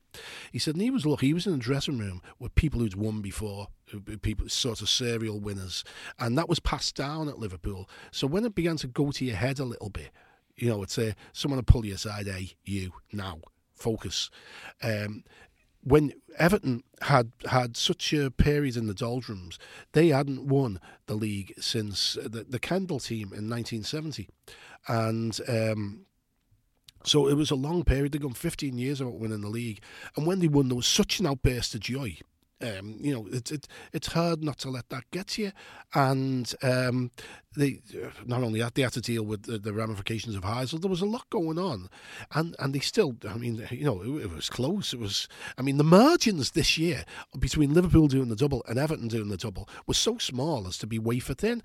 He 0.50 0.58
said, 0.58 0.74
and 0.74 0.82
he 0.82 0.90
was 0.90 1.06
lucky. 1.06 1.26
He 1.26 1.34
was 1.34 1.46
in 1.46 1.54
a 1.54 1.58
dressing 1.58 1.98
room 1.98 2.22
with 2.40 2.54
people 2.54 2.80
who'd 2.80 2.96
won 2.96 3.20
before, 3.20 3.68
people 4.22 4.48
sort 4.48 4.80
of 4.80 4.88
serial 4.88 5.38
winners, 5.38 5.84
and 6.18 6.36
that 6.36 6.48
was 6.48 6.58
passed 6.58 6.96
down 6.96 7.28
at 7.28 7.38
Liverpool. 7.38 7.88
So 8.10 8.26
when 8.26 8.44
it 8.44 8.54
began 8.54 8.78
to 8.78 8.88
go 8.88 9.12
to 9.12 9.24
your 9.24 9.36
head 9.36 9.60
a 9.60 9.64
little 9.64 9.90
bit, 9.90 10.10
you 10.56 10.68
know, 10.68 10.82
it's 10.82 10.98
a 10.98 11.14
someone 11.32 11.58
to 11.58 11.72
pull 11.72 11.86
you 11.86 11.94
aside. 11.94 12.26
Hey, 12.26 12.52
you 12.64 12.92
now 13.12 13.38
focus. 13.82 14.30
Um, 14.82 15.24
when 15.84 16.12
Everton 16.38 16.84
had 17.02 17.32
had 17.46 17.76
such 17.76 18.12
a 18.12 18.30
period 18.30 18.76
in 18.76 18.86
the 18.86 18.94
doldrums, 18.94 19.58
they 19.92 20.08
hadn't 20.08 20.46
won 20.46 20.80
the 21.06 21.14
league 21.14 21.52
since 21.58 22.16
the, 22.22 22.44
the 22.48 22.60
Kendall 22.60 23.00
team 23.00 23.28
in 23.28 23.50
1970, 23.50 24.28
and. 24.88 25.40
Um, 25.48 26.06
so 27.04 27.26
it 27.26 27.34
was 27.34 27.50
a 27.50 27.56
long 27.56 27.82
period. 27.82 28.12
They'd 28.12 28.22
gone 28.22 28.32
15 28.32 28.78
years 28.78 29.00
without 29.00 29.18
winning 29.18 29.40
the 29.40 29.48
league. 29.48 29.82
And 30.14 30.24
when 30.24 30.38
they 30.38 30.46
won, 30.46 30.68
there 30.68 30.76
was 30.76 30.86
such 30.86 31.18
an 31.18 31.26
outburst 31.26 31.74
of 31.74 31.80
joy 31.80 32.18
um, 32.62 32.96
you 33.00 33.12
know, 33.12 33.26
it's 33.30 33.50
it, 33.50 33.66
it's 33.92 34.12
hard 34.12 34.42
not 34.42 34.58
to 34.58 34.70
let 34.70 34.88
that 34.90 35.04
get 35.10 35.28
to 35.28 35.42
you. 35.42 35.52
And 35.94 36.52
um, 36.62 37.10
they 37.56 37.80
not 38.24 38.42
only 38.42 38.60
that, 38.60 38.74
they 38.74 38.82
had 38.82 38.92
to 38.92 39.00
deal 39.00 39.24
with 39.24 39.44
the, 39.44 39.58
the 39.58 39.72
ramifications 39.72 40.36
of 40.36 40.42
Heysel. 40.42 40.80
There 40.80 40.90
was 40.90 41.02
a 41.02 41.06
lot 41.06 41.28
going 41.30 41.58
on, 41.58 41.88
and 42.32 42.56
and 42.58 42.74
they 42.74 42.80
still, 42.80 43.16
I 43.28 43.34
mean, 43.34 43.66
you 43.70 43.84
know, 43.84 44.00
it, 44.02 44.24
it, 44.24 44.34
was 44.34 44.48
close. 44.48 44.92
It 44.92 45.00
was, 45.00 45.28
I 45.58 45.62
mean, 45.62 45.76
the 45.76 45.84
margins 45.84 46.52
this 46.52 46.78
year 46.78 47.04
between 47.38 47.74
Liverpool 47.74 48.08
doing 48.08 48.28
the 48.28 48.36
double 48.36 48.64
and 48.68 48.78
Everton 48.78 49.08
doing 49.08 49.28
the 49.28 49.36
double 49.36 49.68
was 49.86 49.98
so 49.98 50.18
small 50.18 50.66
as 50.66 50.78
to 50.78 50.86
be 50.86 50.98
wafer 50.98 51.34
thin. 51.34 51.62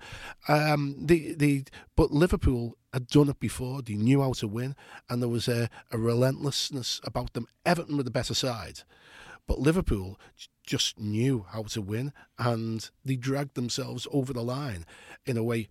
Um, 0.48 0.96
the 0.98 1.34
the 1.34 1.64
but 1.96 2.10
Liverpool 2.10 2.76
had 2.92 3.06
done 3.06 3.28
it 3.28 3.40
before. 3.40 3.82
They 3.82 3.94
knew 3.94 4.22
how 4.22 4.32
to 4.34 4.48
win, 4.48 4.74
and 5.08 5.22
there 5.22 5.28
was 5.28 5.48
a, 5.48 5.68
a 5.90 5.98
relentlessness 5.98 7.00
about 7.04 7.32
them. 7.32 7.46
Everton 7.64 7.96
were 7.96 8.02
the 8.02 8.10
better 8.10 8.34
side. 8.34 8.82
But 9.48 9.58
Liverpool 9.58 10.20
just 10.64 11.00
knew 11.00 11.46
how 11.50 11.64
to 11.64 11.80
win 11.80 12.12
and 12.38 12.88
they 13.04 13.16
dragged 13.16 13.54
themselves 13.54 14.06
over 14.12 14.32
the 14.32 14.44
line 14.44 14.84
in 15.26 15.36
a 15.36 15.42
way. 15.42 15.70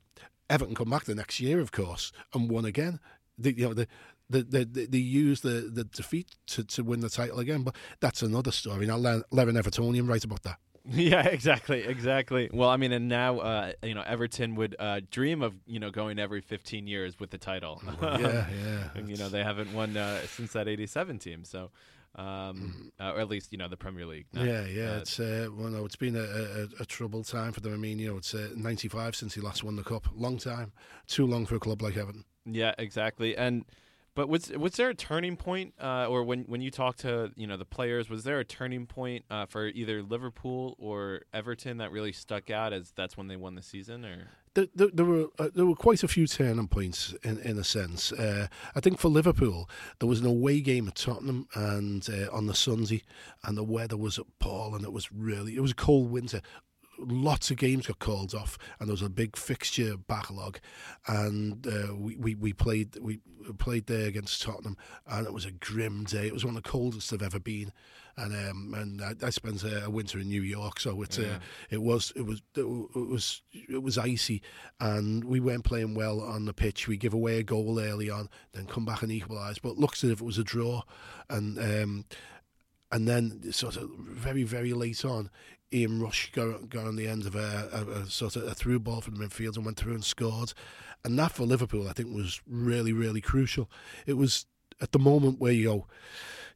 Everton 0.50 0.76
come 0.76 0.90
back 0.90 1.06
the 1.06 1.16
next 1.16 1.40
year, 1.40 1.60
of 1.60 1.72
course, 1.72 2.12
and 2.34 2.50
won 2.50 2.66
again. 2.66 3.00
They, 3.38 3.52
you 3.52 3.68
know, 3.68 3.74
the, 3.74 3.88
the, 4.30 4.42
the, 4.44 4.88
they 4.88 4.98
used 4.98 5.44
the, 5.44 5.70
the 5.72 5.84
defeat 5.84 6.36
to, 6.48 6.64
to 6.64 6.84
win 6.84 7.02
the 7.02 7.10
title 7.10 7.40
again, 7.40 7.64
but 7.64 7.76
that's 8.00 8.22
another 8.22 8.52
story. 8.52 8.88
Now, 8.88 8.98
let 8.98 9.24
an 9.32 9.56
Evertonian 9.56 10.10
write 10.10 10.24
about 10.24 10.44
that. 10.44 10.58
Yeah, 10.90 11.28
exactly, 11.28 11.84
exactly. 11.84 12.50
Well, 12.54 12.70
I 12.70 12.78
mean, 12.78 12.94
and 12.94 13.10
now 13.10 13.40
uh, 13.40 13.74
you 13.84 13.94
know 13.94 14.04
Everton 14.08 14.56
would 14.56 14.74
uh, 14.80 15.02
dream 15.12 15.42
of 15.42 15.54
you 15.66 15.82
know 15.82 15.92
going 15.92 16.18
every 16.18 16.40
15 16.40 16.88
years 16.88 17.20
with 17.20 17.30
the 17.30 17.38
title. 17.38 17.82
yeah, 18.02 18.18
yeah. 18.20 18.90
and, 18.96 19.10
you 19.10 19.18
know 19.18 19.28
they 19.28 19.44
haven't 19.44 19.74
won 19.74 19.98
uh, 19.98 20.22
since 20.28 20.54
that 20.54 20.70
'87 20.70 21.20
team, 21.20 21.44
so 21.44 21.72
um, 22.18 22.92
uh, 23.00 23.14
or 23.14 23.20
at 23.20 23.30
least 23.30 23.52
you 23.52 23.58
know 23.58 23.68
the 23.68 23.78
Premier 23.78 24.06
League. 24.06 24.26
Not, 24.34 24.46
yeah, 24.46 24.66
yeah. 24.66 24.92
Uh, 24.92 24.98
it's 24.98 25.20
uh, 25.20 25.48
well, 25.52 25.70
no, 25.70 25.86
it's 25.86 25.96
been 25.96 26.16
a, 26.16 26.20
a, 26.20 26.82
a, 26.82 26.86
troubled 26.86 27.28
time 27.28 27.52
for 27.52 27.62
them. 27.62 27.74
I 27.74 27.78
mean, 27.78 28.00
you 28.00 28.10
know, 28.10 28.18
it's 28.18 28.34
uh, 28.34 28.50
95 28.56 29.16
since 29.16 29.34
he 29.36 29.42
last 29.42 29.64
won 29.64 29.76
the 29.76 29.84
cup. 29.84 30.08
Long 30.16 30.38
time, 30.38 30.72
too 31.08 31.26
long 31.26 31.46
for 31.46 31.56
a 31.56 31.60
club 31.60 31.82
like 31.82 31.98
Everton. 31.98 32.26
Yeah, 32.46 32.74
exactly. 32.78 33.36
And 33.38 33.66
but 34.16 34.30
was 34.30 34.50
was 34.50 34.74
there 34.74 34.90
a 34.90 34.96
turning 34.96 35.38
point, 35.38 35.76
uh, 35.80 36.08
or 36.08 36.24
when 36.24 36.44
when 36.46 36.62
you 36.62 36.72
talk 36.72 36.98
to 36.98 37.32
you 37.36 37.46
know 37.46 37.56
the 37.56 37.66
players, 37.66 38.10
was 38.10 38.24
there 38.24 38.40
a 38.40 38.46
turning 38.46 38.88
point 38.88 39.26
uh, 39.30 39.46
for 39.46 39.68
either 39.68 40.02
Liverpool 40.02 40.76
or 40.80 41.22
Everton 41.34 41.78
that 41.78 41.92
really 41.92 42.12
stuck 42.12 42.50
out 42.50 42.74
as 42.74 42.92
that's 42.96 43.16
when 43.16 43.28
they 43.28 43.36
won 43.36 43.56
the 43.56 43.62
season, 43.62 44.04
or? 44.04 44.30
There, 44.58 44.90
there, 44.92 45.06
were 45.06 45.28
uh, 45.38 45.50
there 45.54 45.68
were 45.68 45.76
quite 45.76 46.04
a 46.04 46.08
few 46.08 46.26
turning 46.26 46.68
points 46.68 47.14
in 47.24 47.38
in 47.42 47.60
a 47.60 47.64
sense. 47.64 48.12
Uh, 48.12 48.48
I 48.74 48.80
think 48.80 48.98
for 48.98 49.08
Liverpool, 49.08 49.70
there 50.00 50.10
was 50.10 50.20
an 50.20 50.26
away 50.26 50.62
game 50.62 50.88
at 50.88 50.96
Tottenham 50.96 51.48
and 51.54 52.08
uh, 52.10 52.36
on 52.36 52.48
the 52.48 52.56
Sunday, 52.56 53.04
and 53.44 53.56
the 53.56 53.64
weather 53.64 53.98
was 53.98 54.18
appalling. 54.18 54.84
It 54.84 54.92
was 54.92 55.12
really 55.12 55.56
it 55.56 55.62
was 55.62 55.72
a 55.72 55.76
cold 55.76 56.10
winter 56.10 56.42
lots 57.00 57.52
of 57.52 57.58
games 57.58 57.86
got 57.86 58.00
called 58.00 58.34
off, 58.34 58.58
and 58.80 58.90
there 58.90 58.94
was 58.94 59.04
a 59.04 59.10
big 59.10 59.38
fixture 59.38 59.98
backlog, 59.98 60.60
and 61.08 61.68
uh, 61.68 61.96
we, 61.96 62.16
we 62.16 62.34
we 62.34 62.54
played 62.54 62.98
we 63.00 63.20
played 63.60 63.86
there 63.86 64.08
against 64.08 64.42
Tottenham, 64.42 64.78
and 65.06 65.28
it 65.28 65.34
was 65.34 65.46
a 65.46 65.52
grim 65.52 66.06
day. 66.06 66.28
It 66.28 66.34
was 66.34 66.44
one 66.44 66.58
of 66.58 66.64
the 66.64 66.70
coldest 66.70 67.14
I've 67.14 67.22
ever 67.22 67.40
been, 67.40 67.72
and 68.18 68.50
um, 68.50 68.74
and 68.76 69.02
I, 69.02 69.14
I 69.26 69.30
spent 69.30 69.64
a, 69.64 69.86
a, 69.86 69.90
winter 69.90 70.20
in 70.20 70.28
New 70.28 70.42
York, 70.42 70.80
so 70.80 71.02
it 71.02 71.20
uh, 71.20 71.22
yeah. 71.22 71.28
uh, 71.36 71.40
it 71.70 71.82
was 71.82 72.12
it 72.16 72.26
was 72.26 72.42
it 72.56 72.66
was 72.66 73.42
it 73.52 73.84
was 73.84 73.98
icy, 73.98 74.42
and 74.80 75.24
we 75.24 75.40
weren't 75.40 75.64
playing 75.64 75.94
well 75.94 76.22
on 76.22 76.46
the 76.46 76.54
pitch. 76.54 76.88
We 76.88 76.98
give 76.98 77.14
away 77.14 77.40
a 77.40 77.44
goal 77.44 77.80
early 77.80 78.10
on, 78.10 78.30
then 78.54 78.66
come 78.66 78.86
back 78.86 79.04
and 79.04 79.12
equalise, 79.12 79.60
but 79.60 79.78
looks 79.78 80.04
as 80.04 80.10
if 80.10 80.22
it 80.22 80.26
was 80.26 80.38
a 80.38 80.44
draw, 80.44 80.84
and. 81.30 81.58
Um, 81.60 82.06
and 82.90 83.06
then 83.06 83.52
sort 83.52 83.76
of 83.76 83.90
very 84.00 84.44
very 84.44 84.72
late 84.72 85.04
on 85.04 85.30
Ian 85.74 86.02
Rush 86.02 86.32
got, 86.32 86.70
got 86.70 86.88
on 86.88 86.96
the 86.96 87.06
end 87.06 87.26
of 87.26 87.36
a, 87.36 87.70
a, 87.74 88.00
a, 88.00 88.06
sort 88.06 88.38
of 88.38 88.44
a 88.44 88.56
through 88.56 88.80
ball 88.80 89.02
from 89.02 89.16
the 89.16 89.26
midfield 89.26 89.58
and 89.58 89.66
went 89.66 89.78
through 89.78 89.94
and 89.94 90.06
scored. 90.06 90.54
And 91.04 91.20
that 91.20 91.34
for 91.34 91.44
Liverpool, 91.44 91.90
I 91.90 91.94
think, 91.94 92.16
was 92.16 92.42
really, 92.48 92.94
really 92.94 93.20
crucial. 93.20 93.70
It 94.06 94.14
was 94.14 94.46
at 94.82 94.94
the 94.94 95.00
moment 95.00 95.40
where 95.40 95.52
you 95.52 95.66
go, 95.66 95.88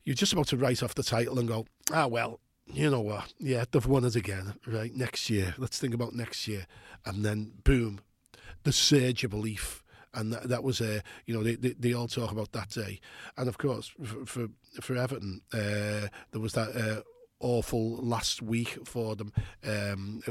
you're 0.04 0.16
just 0.16 0.34
about 0.34 0.48
to 0.48 0.58
write 0.58 0.84
off 0.84 0.96
the 0.96 1.04
title 1.04 1.40
and 1.40 1.48
go, 1.48 1.66
ah, 1.94 2.08
well, 2.08 2.40
you 2.66 2.90
know 2.90 3.02
what? 3.02 3.34
Yeah, 3.40 3.66
they've 3.70 3.86
won 3.86 4.06
it 4.06 4.16
again, 4.16 4.54
right? 4.66 4.96
Next 4.96 5.30
year. 5.30 5.56
Let's 5.58 5.80
think 5.80 5.94
about 5.94 6.14
next 6.14 6.48
year. 6.48 6.66
And 7.06 7.26
then, 7.26 7.54
boom, 7.64 8.00
the 8.64 8.72
surge 8.72 9.24
of 9.24 9.32
belief. 9.32 9.84
And 10.14 10.34
that, 10.34 10.44
that 10.50 10.64
was 10.64 10.82
a, 10.82 10.98
uh, 10.98 11.02
you 11.26 11.34
know, 11.34 11.44
they, 11.44 11.56
they, 11.56 11.74
they 11.74 11.94
all 11.94 12.08
talk 12.08 12.32
about 12.32 12.52
that 12.52 12.70
day. 12.70 13.00
And 13.38 13.48
of 13.48 13.58
course, 13.58 13.92
for 14.04 14.26
for, 14.26 14.48
for 14.82 14.98
Everton, 14.98 15.42
uh, 15.54 16.08
there 16.32 16.42
was 16.42 16.54
that 16.54 16.76
uh, 16.76 17.02
awful 17.40 17.96
last 17.98 18.42
week 18.42 18.78
for 18.86 19.16
them. 19.16 19.32
Um, 19.66 20.22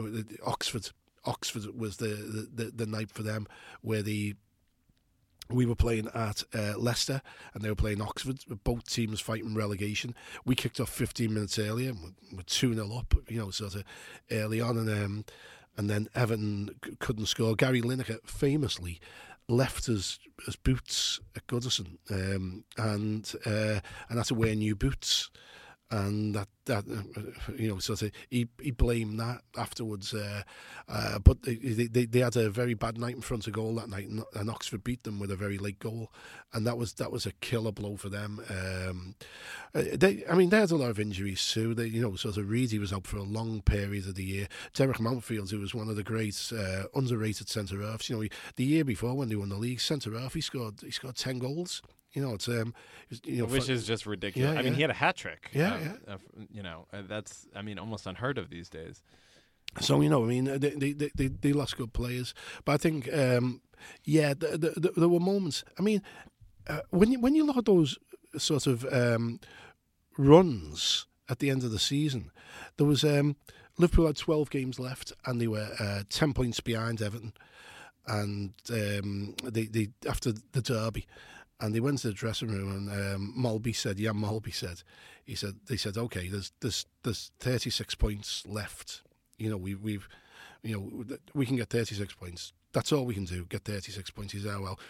Oxford, 0.45 0.91
Oxford 1.25 1.79
was 1.79 1.97
the, 1.97 2.49
the, 2.53 2.65
the 2.75 2.87
night 2.87 3.11
for 3.11 3.23
them 3.23 3.47
where 3.81 4.03
the 4.03 4.37
we 5.53 5.67
were 5.67 5.75
playing 5.75 6.09
at 6.15 6.43
uh, 6.55 6.75
Leicester 6.77 7.23
and 7.55 7.63
they 7.63 7.69
were 7.69 7.75
playing 7.75 8.01
Oxford, 8.01 8.39
both 8.65 8.89
teams 8.89 9.21
fighting 9.21 9.55
relegation. 9.55 10.15
We 10.45 10.55
kicked 10.55 10.81
off 10.81 10.91
15 10.91 11.33
minutes 11.33 11.59
earlier, 11.59 11.93
we're 12.33 12.43
2 12.43 12.75
0 12.75 12.93
up, 12.97 13.15
you 13.29 13.39
know, 13.39 13.51
sort 13.51 13.75
of 13.75 13.85
early 14.31 14.61
on. 14.61 14.77
And, 14.77 14.89
um, 14.89 15.25
and 15.77 15.89
then 15.89 16.09
Everton 16.15 16.71
couldn't 16.99 17.27
score. 17.27 17.55
Gary 17.55 17.81
Lineker 17.81 18.19
famously 18.25 19.01
left 19.49 19.87
his, 19.87 20.19
his 20.45 20.57
boots 20.57 21.21
at 21.37 21.47
Goodison 21.47 21.99
um, 22.11 22.65
and, 22.77 23.33
uh, 23.47 23.81
and 24.09 24.19
had 24.19 24.27
to 24.27 24.35
wear 24.35 24.55
new 24.55 24.77
boots 24.77 25.31
and 25.91 26.35
that 26.35 26.49
that 26.67 26.85
you 27.59 27.69
know 27.69 27.79
sort 27.79 28.03
of 28.03 28.13
he 28.29 28.49
he 28.61 28.71
blamed 28.71 29.19
that 29.19 29.43
afterwards. 29.57 30.15
Uh, 30.15 30.43
uh, 30.89 31.19
but 31.19 31.43
they, 31.43 31.55
they 31.55 32.07
they 32.07 32.21
had 32.21 32.37
a 32.37 32.49
very 32.49 32.75
bad 32.75 32.97
night 32.97 33.17
in 33.17 33.21
front 33.21 33.47
of 33.47 33.53
goal 33.53 33.75
that 33.75 33.89
night, 33.89 34.09
and, 34.09 34.23
and, 34.35 34.51
Oxford 34.51 34.85
beat 34.85 35.03
them 35.03 35.19
with 35.19 35.31
a 35.31 35.37
very 35.37 35.59
late 35.59 35.79
goal, 35.81 36.13
and 36.53 36.67
that 36.67 36.79
was 36.79 36.95
that 36.95 37.11
was 37.11 37.27
a 37.27 37.33
killer 37.33 37.73
blow 37.73 37.97
for 37.97 38.09
them. 38.09 38.41
Um, 38.49 39.15
uh, 39.75 39.83
they, 39.95 40.25
I 40.31 40.35
mean, 40.35 40.51
they 40.51 40.61
had 40.61 40.71
a 40.71 40.77
lot 40.77 40.91
of 40.91 41.01
injuries 41.01 41.47
too. 41.51 41.75
They, 41.75 41.87
you 41.87 42.01
know, 42.01 42.15
sort 42.15 42.37
of 42.37 42.49
Reidy 42.49 42.79
was 42.79 42.93
out 42.93 43.07
for 43.07 43.17
a 43.17 43.23
long 43.23 43.63
period 43.63 44.07
of 44.07 44.15
the 44.15 44.25
year. 44.25 44.49
Derek 44.75 44.99
Mountfield, 44.99 45.51
who 45.51 45.59
was 45.59 45.75
one 45.75 45.89
of 45.89 45.97
the 45.97 46.05
great 46.05 46.53
uh, 46.57 46.85
underrated 46.95 47.49
centre 47.49 47.83
halves, 47.83 48.09
you 48.09 48.17
know, 48.17 48.23
he, 48.23 48.31
the 48.57 48.65
year 48.65 48.85
before 48.85 49.15
when 49.15 49.29
they 49.29 49.37
won 49.37 49.49
the 49.49 49.57
league, 49.57 49.81
centre 49.81 50.17
half, 50.17 50.35
he 50.35 50.41
scored 50.41 50.81
he 50.83 50.91
scored 50.91 51.17
ten 51.17 51.39
goals. 51.41 51.83
You 52.13 52.23
know, 52.23 52.35
it's 52.35 52.49
um, 52.49 52.75
you 53.25 53.43
know, 53.43 53.45
which 53.47 53.69
is 53.69 53.87
just 53.87 54.05
ridiculous. 54.05 54.53
Yeah, 54.53 54.59
I 54.59 54.63
mean, 54.63 54.73
yeah. 54.73 54.77
he 54.77 54.83
had 54.83 54.91
a 54.91 54.95
hat 54.95 55.17
trick. 55.17 55.51
Yeah, 55.53 55.75
um, 55.75 56.01
yeah. 56.09 56.17
you 56.51 56.63
know, 56.63 56.87
uh, 56.93 57.03
that's 57.07 57.47
I 57.55 57.63
mean, 57.63 57.79
almost 57.79 58.07
unheard 58.07 58.37
of 58.37 58.51
these 58.51 58.69
days. 58.69 59.03
So 59.81 60.01
you 60.01 60.09
know, 60.09 60.25
I 60.25 60.27
mean, 60.27 60.45
they 60.45 60.71
they 60.71 60.93
they, 60.93 61.29
they 61.29 61.53
lost 61.53 61.77
good 61.77 61.93
players, 61.93 62.35
but 62.65 62.73
I 62.73 62.77
think, 62.77 63.13
um, 63.13 63.61
yeah, 64.03 64.35
the, 64.35 64.59
the, 64.59 64.81
the, 64.81 64.93
there 64.97 65.09
were 65.09 65.21
moments. 65.21 65.63
I 65.79 65.83
mean, 65.83 66.03
uh, 66.67 66.81
when 66.91 67.13
you 67.13 67.21
when 67.21 67.37
you 67.37 67.45
look 67.45 67.57
at 67.57 67.67
those 67.67 67.97
sort 68.37 68.67
of 68.67 68.85
um, 68.93 69.39
runs 70.19 71.07
at 71.29 71.39
the 71.39 71.51
end 71.51 71.63
of 71.63 71.71
the 71.71 71.79
season, 71.79 72.33
there 72.77 72.87
was 72.87 73.05
um, 73.05 73.37
Liverpool 73.79 74.07
had 74.07 74.17
twelve 74.17 74.51
games 74.51 74.81
left, 74.81 75.13
and 75.25 75.41
they 75.41 75.47
were 75.47 75.69
uh, 75.79 76.03
ten 76.09 76.33
points 76.33 76.59
behind 76.59 77.01
Everton, 77.01 77.33
and 78.09 78.53
um, 78.71 79.37
they 79.45 79.67
they 79.67 79.91
after 80.09 80.33
the 80.33 80.63
derby 80.63 81.07
and 81.61 81.75
they 81.75 81.81
went 81.81 81.99
to 81.99 82.09
the 82.09 82.15
dressing 82.15 82.49
room, 82.49 82.71
and 82.71 83.15
um, 83.15 83.35
Molby 83.39 83.75
said, 83.75 83.99
"Yeah, 83.99 84.11
Molby 84.11 84.53
said, 84.53 84.83
he 85.25 85.35
said, 85.35 85.57
they 85.67 85.77
said, 85.77 85.97
okay, 85.97 86.29
there's 86.29 86.53
there's 86.61 86.87
there's 87.03 87.31
36 87.41 87.95
points 87.97 88.45
left. 88.47 89.03
You 89.39 89.51
know, 89.51 89.57
we 89.57 89.75
we've, 89.75 90.09
you 90.63 90.75
know, 90.75 91.17
we 91.35 91.47
can 91.47 91.57
get 91.57 91.71
36 91.71 92.15
points. 92.15 92.53
That's 92.73 92.93
all 92.93 93.05
we 93.05 93.15
can 93.15 93.25
do. 93.25 93.45
Get 93.45 93.65
36 93.65 94.11
points." 94.11 94.33
He 94.33 94.41
said, 94.41 94.55
oh, 94.57 94.63
"Well, 94.63 94.81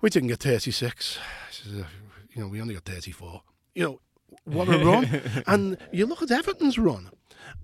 we 0.00 0.10
didn't 0.10 0.28
get 0.28 0.40
36. 0.40 1.18
Said, 1.50 1.86
you 2.32 2.42
know, 2.42 2.48
we 2.48 2.60
only 2.60 2.74
got 2.74 2.84
34. 2.84 3.42
You 3.74 3.84
know, 3.84 4.00
what 4.44 4.68
a 4.68 4.78
run! 4.78 5.44
and 5.46 5.76
you 5.92 6.06
look 6.06 6.22
at 6.22 6.30
Everton's 6.30 6.78
run, 6.78 7.10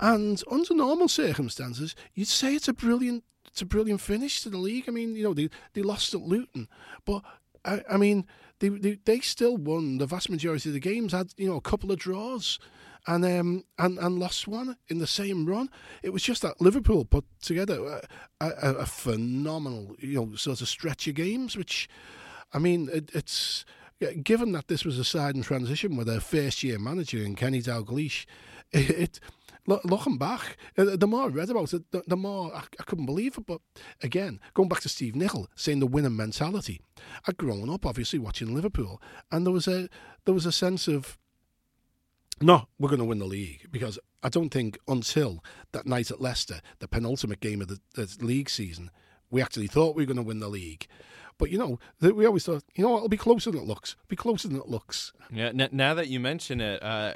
and 0.00 0.42
under 0.50 0.74
normal 0.74 1.08
circumstances, 1.08 1.94
you'd 2.14 2.28
say 2.28 2.54
it's 2.54 2.68
a 2.68 2.72
brilliant." 2.72 3.24
It's 3.46 3.62
a 3.62 3.66
brilliant 3.66 4.02
finish 4.02 4.42
to 4.42 4.50
the 4.50 4.58
league. 4.58 4.84
I 4.86 4.92
mean, 4.92 5.16
you 5.16 5.24
know, 5.24 5.34
they, 5.34 5.48
they 5.72 5.82
lost 5.82 6.14
at 6.14 6.20
Luton, 6.20 6.68
but 7.04 7.24
I, 7.64 7.82
I 7.90 7.96
mean, 7.96 8.26
they, 8.60 8.68
they 8.68 8.98
they 9.04 9.20
still 9.20 9.56
won 9.56 9.98
the 9.98 10.06
vast 10.06 10.30
majority 10.30 10.68
of 10.68 10.74
the 10.74 10.80
games. 10.80 11.12
Had 11.12 11.34
you 11.36 11.48
know 11.48 11.56
a 11.56 11.60
couple 11.60 11.92
of 11.92 11.98
draws, 11.98 12.58
and 13.06 13.24
um 13.24 13.64
and 13.78 13.98
and 13.98 14.18
lost 14.18 14.48
one 14.48 14.76
in 14.88 14.98
the 14.98 15.06
same 15.06 15.46
run. 15.46 15.70
It 16.02 16.10
was 16.10 16.22
just 16.22 16.42
that 16.42 16.60
Liverpool 16.60 17.04
put 17.04 17.24
together 17.40 18.02
a, 18.40 18.46
a, 18.46 18.74
a 18.74 18.86
phenomenal 18.86 19.96
you 19.98 20.14
know 20.14 20.34
sort 20.34 20.60
of 20.60 20.68
stretch 20.68 21.06
of 21.08 21.14
games, 21.14 21.56
which 21.56 21.88
I 22.52 22.58
mean 22.58 22.88
it, 22.92 23.10
it's 23.14 23.64
given 24.22 24.52
that 24.52 24.68
this 24.68 24.84
was 24.84 24.98
a 24.98 25.04
side 25.04 25.34
in 25.34 25.42
transition 25.42 25.96
with 25.96 26.08
a 26.08 26.20
first 26.20 26.62
year 26.62 26.78
manager 26.78 27.18
in 27.18 27.34
Kenny 27.34 27.60
Dalglish, 27.60 28.26
it, 28.72 28.90
it 28.90 29.20
looking 29.68 30.18
back, 30.18 30.56
uh, 30.76 30.96
the 30.96 31.06
more 31.06 31.24
I 31.24 31.28
read 31.28 31.50
about 31.50 31.72
it, 31.74 31.82
the, 31.90 32.16
more 32.16 32.54
I, 32.54 32.62
couldn't 32.84 33.06
believe 33.06 33.36
it. 33.36 33.46
But 33.46 33.60
again, 34.02 34.40
going 34.54 34.68
back 34.68 34.80
to 34.80 34.88
Steve 34.88 35.14
Nicol 35.14 35.48
saying 35.54 35.80
the 35.80 35.86
winning 35.86 36.16
mentality, 36.16 36.80
I'd 37.26 37.36
grown 37.36 37.70
up 37.70 37.84
obviously 37.84 38.18
watching 38.18 38.54
Liverpool, 38.54 39.00
and 39.30 39.44
there 39.46 39.52
was 39.52 39.68
a 39.68 39.88
there 40.24 40.34
was 40.34 40.46
a 40.46 40.52
sense 40.52 40.88
of 40.88 41.18
no, 42.40 42.68
we're 42.78 42.88
going 42.88 43.00
to 43.00 43.04
win 43.04 43.18
the 43.18 43.26
league 43.26 43.66
because 43.70 43.98
I 44.22 44.28
don't 44.28 44.50
think 44.50 44.78
until 44.86 45.42
that 45.72 45.86
night 45.86 46.10
at 46.10 46.20
Leicester, 46.20 46.60
the 46.78 46.88
penultimate 46.88 47.40
game 47.40 47.60
of 47.60 47.68
the, 47.68 47.80
the 47.94 48.16
league 48.20 48.48
season, 48.48 48.90
we 49.30 49.42
actually 49.42 49.66
thought 49.66 49.96
we 49.96 50.02
were 50.02 50.06
going 50.06 50.16
to 50.16 50.22
win 50.22 50.40
the 50.40 50.48
league. 50.48 50.86
But 51.36 51.50
you 51.50 51.58
know, 51.58 51.78
we 52.00 52.26
always 52.26 52.44
thought, 52.44 52.64
you 52.74 52.84
know, 52.84 52.96
it'll 52.96 53.08
be 53.08 53.16
closer 53.16 53.50
than 53.50 53.60
it 53.60 53.66
looks. 53.66 53.92
It'll 53.92 54.08
be 54.08 54.16
closer 54.16 54.48
than 54.48 54.58
it 54.58 54.68
looks. 54.68 55.12
Yeah. 55.32 55.52
now 55.52 55.94
that 55.94 56.08
you 56.08 56.18
mention 56.20 56.60
it, 56.60 56.82
uh, 56.82 57.14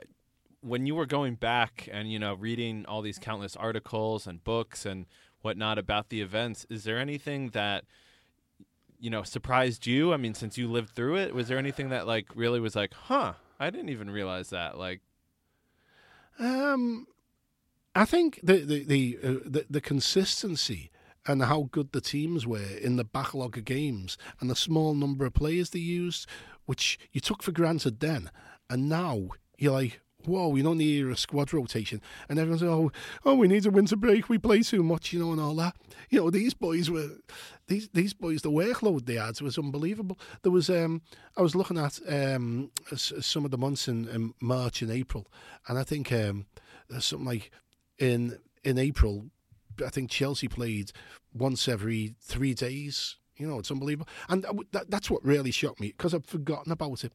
when 0.62 0.86
you 0.86 0.94
were 0.94 1.06
going 1.06 1.34
back 1.34 1.88
and 1.92 2.10
you 2.10 2.18
know 2.18 2.34
reading 2.34 2.86
all 2.86 3.02
these 3.02 3.18
countless 3.18 3.56
articles 3.56 4.26
and 4.26 4.42
books 4.42 4.86
and 4.86 5.06
whatnot 5.42 5.76
about 5.78 6.08
the 6.08 6.20
events, 6.22 6.66
is 6.70 6.84
there 6.84 6.98
anything 6.98 7.50
that 7.50 7.84
you 8.98 9.10
know 9.10 9.22
surprised 9.22 9.86
you? 9.86 10.12
I 10.12 10.16
mean, 10.16 10.34
since 10.34 10.56
you 10.56 10.68
lived 10.70 10.90
through 10.90 11.16
it, 11.16 11.34
was 11.34 11.48
there 11.48 11.58
anything 11.58 11.90
that 11.90 12.06
like 12.06 12.26
really 12.34 12.60
was 12.60 12.76
like, 12.76 12.94
huh? 12.94 13.34
I 13.58 13.70
didn't 13.70 13.90
even 13.90 14.10
realize 14.10 14.50
that. 14.50 14.78
Like, 14.78 15.00
um, 16.38 17.06
I 17.94 18.04
think 18.04 18.40
the 18.42 18.58
the 18.58 18.84
the 18.84 19.18
uh, 19.22 19.28
the, 19.44 19.66
the 19.68 19.80
consistency 19.80 20.90
and 21.26 21.42
how 21.42 21.68
good 21.70 21.92
the 21.92 22.00
teams 22.00 22.46
were 22.46 22.58
in 22.80 22.96
the 22.96 23.04
backlog 23.04 23.56
of 23.56 23.64
games 23.64 24.18
and 24.40 24.50
the 24.50 24.56
small 24.56 24.94
number 24.94 25.24
of 25.24 25.34
players 25.34 25.70
they 25.70 25.78
used, 25.78 26.26
which 26.66 26.98
you 27.12 27.20
took 27.20 27.42
for 27.42 27.52
granted 27.52 28.00
then, 28.00 28.30
and 28.68 28.88
now 28.88 29.28
you're 29.56 29.72
like, 29.72 30.00
whoa, 30.26 30.48
we 30.48 30.62
don't 30.62 30.78
need 30.78 31.06
a 31.06 31.16
squad 31.16 31.52
rotation. 31.52 32.00
And 32.28 32.38
everyone's 32.38 32.62
oh, 32.62 32.92
oh, 33.24 33.34
we 33.34 33.48
need 33.48 33.66
a 33.66 33.70
winter 33.70 33.96
break. 33.96 34.28
We 34.28 34.38
play 34.38 34.62
too 34.62 34.82
much, 34.82 35.12
you 35.12 35.20
know, 35.20 35.32
and 35.32 35.40
all 35.40 35.54
that. 35.56 35.76
You 36.10 36.20
know, 36.20 36.30
these 36.30 36.54
boys 36.54 36.90
were, 36.90 37.10
these 37.66 37.88
these 37.92 38.12
boys, 38.14 38.42
the 38.42 38.50
workload 38.50 39.06
they 39.06 39.14
had 39.14 39.40
was 39.40 39.58
unbelievable. 39.58 40.18
There 40.42 40.52
was, 40.52 40.68
um, 40.68 41.02
I 41.36 41.42
was 41.42 41.54
looking 41.54 41.78
at 41.78 42.00
um, 42.08 42.70
some 42.94 43.44
of 43.44 43.50
the 43.50 43.58
months 43.58 43.88
in, 43.88 44.08
in 44.08 44.34
March 44.40 44.82
and 44.82 44.90
April, 44.90 45.26
and 45.68 45.78
I 45.78 45.84
think 45.84 46.12
um, 46.12 46.46
there's 46.88 47.06
something 47.06 47.26
like 47.26 47.50
in 47.98 48.38
in 48.64 48.78
April, 48.78 49.26
I 49.84 49.90
think 49.90 50.10
Chelsea 50.10 50.48
played 50.48 50.92
once 51.32 51.68
every 51.68 52.14
three 52.20 52.54
days. 52.54 53.16
You 53.36 53.48
know, 53.48 53.58
it's 53.58 53.70
unbelievable, 53.70 54.08
and 54.28 54.44
that, 54.72 54.90
that's 54.90 55.10
what 55.10 55.24
really 55.24 55.50
shocked 55.50 55.80
me 55.80 55.88
because 55.88 56.14
I've 56.14 56.26
forgotten 56.26 56.70
about 56.70 57.04
it. 57.04 57.12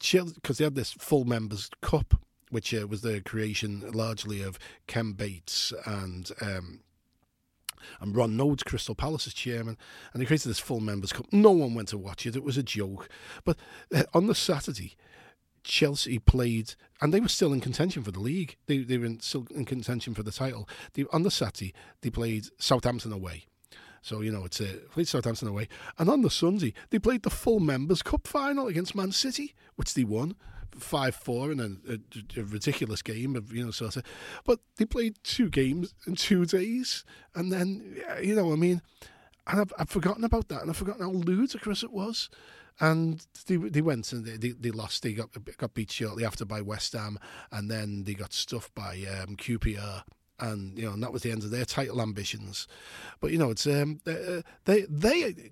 Because 0.00 0.58
they 0.58 0.64
had 0.64 0.74
this 0.74 0.92
full 0.92 1.24
members 1.24 1.70
cup 1.80 2.20
which 2.54 2.72
uh, 2.72 2.86
was 2.86 3.00
the 3.00 3.20
creation 3.20 3.82
largely 3.92 4.40
of 4.40 4.60
Ken 4.86 5.10
Bates 5.10 5.72
and 5.84 6.30
um, 6.40 6.80
and 8.00 8.14
Ron 8.16 8.36
Noades, 8.36 8.64
Crystal 8.64 8.94
Palace's 8.94 9.34
chairman, 9.34 9.76
and 10.12 10.22
they 10.22 10.26
created 10.26 10.48
this 10.48 10.60
full 10.60 10.78
members 10.78 11.12
cup. 11.12 11.26
No 11.32 11.50
one 11.50 11.74
went 11.74 11.88
to 11.88 11.98
watch 11.98 12.26
it; 12.26 12.36
it 12.36 12.44
was 12.44 12.56
a 12.56 12.62
joke. 12.62 13.08
But 13.44 13.56
uh, 13.92 14.04
on 14.14 14.28
the 14.28 14.36
Saturday, 14.36 14.94
Chelsea 15.64 16.20
played, 16.20 16.76
and 17.00 17.12
they 17.12 17.18
were 17.18 17.26
still 17.26 17.52
in 17.52 17.60
contention 17.60 18.04
for 18.04 18.12
the 18.12 18.20
league. 18.20 18.56
They 18.66 18.78
they 18.78 18.98
were 18.98 19.06
in, 19.06 19.18
still 19.18 19.48
in 19.52 19.64
contention 19.64 20.14
for 20.14 20.22
the 20.22 20.30
title. 20.30 20.68
They, 20.92 21.06
on 21.12 21.24
the 21.24 21.32
Saturday, 21.32 21.74
they 22.02 22.10
played 22.10 22.46
Southampton 22.58 23.12
away. 23.12 23.46
So 24.00 24.20
you 24.20 24.30
know 24.30 24.44
it's 24.44 24.60
a 24.60 24.68
uh, 24.68 24.76
played 24.92 25.08
Southampton 25.08 25.48
away, 25.48 25.66
and 25.98 26.08
on 26.08 26.22
the 26.22 26.30
Sunday 26.30 26.72
they 26.90 27.00
played 27.00 27.24
the 27.24 27.30
full 27.30 27.58
members 27.58 28.00
cup 28.00 28.28
final 28.28 28.68
against 28.68 28.94
Man 28.94 29.10
City, 29.10 29.56
which 29.74 29.94
they 29.94 30.04
won 30.04 30.36
five 30.78 31.14
four 31.14 31.52
in 31.52 31.60
a, 31.60 31.92
a, 31.92 32.40
a, 32.40 32.44
ridiculous 32.44 33.02
game 33.02 33.36
of 33.36 33.52
you 33.52 33.64
know 33.64 33.70
sort 33.70 33.96
of, 33.96 34.04
but 34.44 34.60
they 34.76 34.84
played 34.84 35.16
two 35.22 35.48
games 35.48 35.94
in 36.06 36.14
two 36.14 36.46
days, 36.46 37.04
and 37.34 37.52
then 37.52 37.96
you 38.22 38.34
know 38.34 38.52
I 38.52 38.56
mean, 38.56 38.82
and 39.46 39.60
I've, 39.60 39.72
I've 39.78 39.90
forgotten 39.90 40.24
about 40.24 40.48
that, 40.48 40.62
and 40.62 40.70
I've 40.70 40.76
forgotten 40.76 41.02
how 41.02 41.10
ludicrous 41.10 41.82
it 41.82 41.92
was. 41.92 42.28
And 42.80 43.24
they 43.46 43.56
they 43.56 43.82
went 43.82 44.12
and 44.12 44.24
they, 44.24 44.36
they, 44.36 44.48
they 44.48 44.70
lost. 44.72 45.04
They 45.04 45.12
got 45.12 45.28
got 45.58 45.74
beat 45.74 45.92
shortly 45.92 46.24
after 46.24 46.44
by 46.44 46.60
West 46.60 46.92
Ham, 46.94 47.20
and 47.52 47.70
then 47.70 48.02
they 48.02 48.14
got 48.14 48.32
stuffed 48.32 48.74
by 48.74 48.94
um, 49.20 49.36
QPR 49.36 50.02
and 50.40 50.76
you 50.78 50.86
know, 50.86 50.92
and 50.92 51.02
that 51.02 51.12
was 51.12 51.22
the 51.22 51.30
end 51.30 51.44
of 51.44 51.50
their 51.50 51.64
title 51.64 52.00
ambitions. 52.02 52.66
But 53.20 53.30
you 53.30 53.38
know, 53.38 53.50
it's 53.50 53.66
um, 53.66 54.00
they 54.04 54.42
they, 54.64 54.82
they 54.88 55.50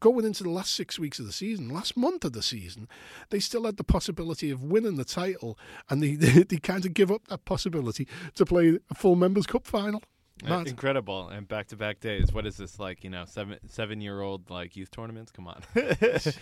going 0.00 0.24
into 0.24 0.42
the 0.42 0.50
last 0.50 0.74
six 0.74 0.98
weeks 0.98 1.18
of 1.18 1.26
the 1.26 1.32
season, 1.32 1.68
last 1.68 1.96
month 1.96 2.24
of 2.24 2.32
the 2.32 2.42
season, 2.42 2.88
they 3.30 3.40
still 3.40 3.64
had 3.64 3.76
the 3.76 3.84
possibility 3.84 4.50
of 4.50 4.62
winning 4.62 4.96
the 4.96 5.04
title, 5.04 5.58
and 5.88 6.02
they 6.02 6.14
they, 6.14 6.42
they 6.42 6.58
kind 6.58 6.84
of 6.84 6.94
give 6.94 7.10
up 7.10 7.28
that 7.28 7.44
possibility 7.44 8.06
to 8.34 8.44
play 8.44 8.78
a 8.90 8.94
full 8.94 9.16
members 9.16 9.46
cup 9.46 9.66
final. 9.66 10.02
Mad. 10.44 10.68
Incredible 10.68 11.28
and 11.28 11.48
back 11.48 11.66
to 11.68 11.76
back 11.76 11.98
days. 11.98 12.32
What 12.32 12.46
is 12.46 12.56
this 12.56 12.78
like? 12.78 13.02
You 13.02 13.10
know, 13.10 13.24
seven 13.24 13.58
seven 13.66 14.00
year 14.00 14.20
old 14.20 14.50
like 14.50 14.76
youth 14.76 14.90
tournaments. 14.90 15.32
Come 15.32 15.48
on. 15.48 15.62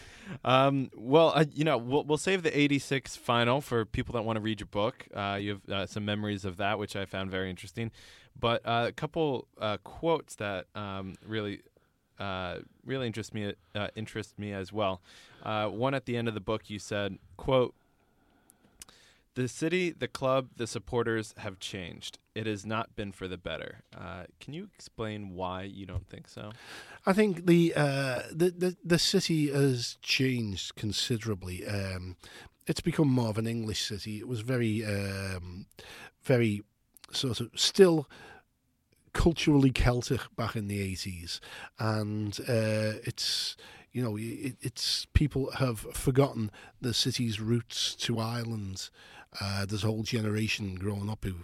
um, 0.44 0.90
well, 0.94 1.32
uh, 1.34 1.44
you 1.52 1.64
know, 1.64 1.78
we'll 1.78 2.04
we'll 2.04 2.18
save 2.18 2.42
the 2.42 2.56
eighty 2.56 2.78
six 2.78 3.16
final 3.16 3.60
for 3.60 3.84
people 3.84 4.12
that 4.14 4.22
want 4.22 4.36
to 4.36 4.40
read 4.40 4.60
your 4.60 4.66
book. 4.66 5.06
Uh, 5.14 5.38
you 5.40 5.50
have 5.50 5.68
uh, 5.70 5.86
some 5.86 6.04
memories 6.04 6.44
of 6.44 6.58
that, 6.58 6.78
which 6.78 6.94
I 6.94 7.06
found 7.06 7.30
very 7.30 7.48
interesting. 7.48 7.90
But 8.38 8.66
uh, 8.66 8.86
a 8.88 8.92
couple 8.92 9.48
uh, 9.58 9.78
quotes 9.78 10.34
that 10.36 10.66
um, 10.74 11.14
really 11.24 11.62
uh, 12.18 12.58
really 12.84 13.06
interest 13.06 13.34
me 13.34 13.54
uh, 13.74 13.88
interest 13.94 14.38
me 14.38 14.52
as 14.52 14.72
well. 14.72 15.00
Uh, 15.42 15.68
one 15.68 15.94
at 15.94 16.06
the 16.06 16.16
end 16.16 16.28
of 16.28 16.34
the 16.34 16.40
book, 16.40 16.68
you 16.70 16.78
said, 16.78 17.18
"quote 17.36 17.74
The 19.34 19.48
city, 19.48 19.90
the 19.90 20.08
club, 20.08 20.48
the 20.56 20.66
supporters 20.66 21.34
have 21.38 21.58
changed. 21.58 22.18
It 22.34 22.46
has 22.46 22.64
not 22.64 22.96
been 22.96 23.12
for 23.12 23.28
the 23.28 23.36
better." 23.36 23.82
Uh, 23.96 24.24
can 24.40 24.54
you 24.54 24.68
explain 24.74 25.34
why 25.34 25.62
you 25.62 25.86
don't 25.86 26.08
think 26.08 26.28
so? 26.28 26.52
I 27.04 27.12
think 27.12 27.46
the 27.46 27.72
uh, 27.76 28.22
the, 28.30 28.50
the, 28.50 28.76
the 28.84 28.98
city 28.98 29.50
has 29.50 29.98
changed 30.02 30.74
considerably. 30.74 31.66
Um, 31.66 32.16
it's 32.66 32.80
become 32.80 33.08
more 33.08 33.28
of 33.28 33.38
an 33.38 33.46
English 33.46 33.82
city. 33.86 34.18
It 34.18 34.26
was 34.26 34.40
very 34.40 34.84
um, 34.84 35.66
very 36.22 36.62
sort 37.12 37.40
of 37.40 37.50
still 37.54 38.08
culturally 39.16 39.70
Celtic 39.70 40.20
back 40.36 40.54
in 40.54 40.68
the 40.68 40.94
80s. 40.94 41.40
And 41.78 42.38
uh, 42.40 43.00
it's, 43.04 43.56
you 43.90 44.02
know, 44.02 44.16
it, 44.16 44.56
it's 44.60 45.06
people 45.14 45.50
have 45.52 45.80
forgotten 45.80 46.50
the 46.80 46.92
city's 46.92 47.40
roots 47.40 47.94
to 47.96 48.18
Ireland. 48.18 48.90
Uh, 49.40 49.64
there's 49.64 49.84
a 49.84 49.86
whole 49.88 50.02
generation 50.02 50.74
growing 50.74 51.08
up 51.08 51.24
who, 51.24 51.34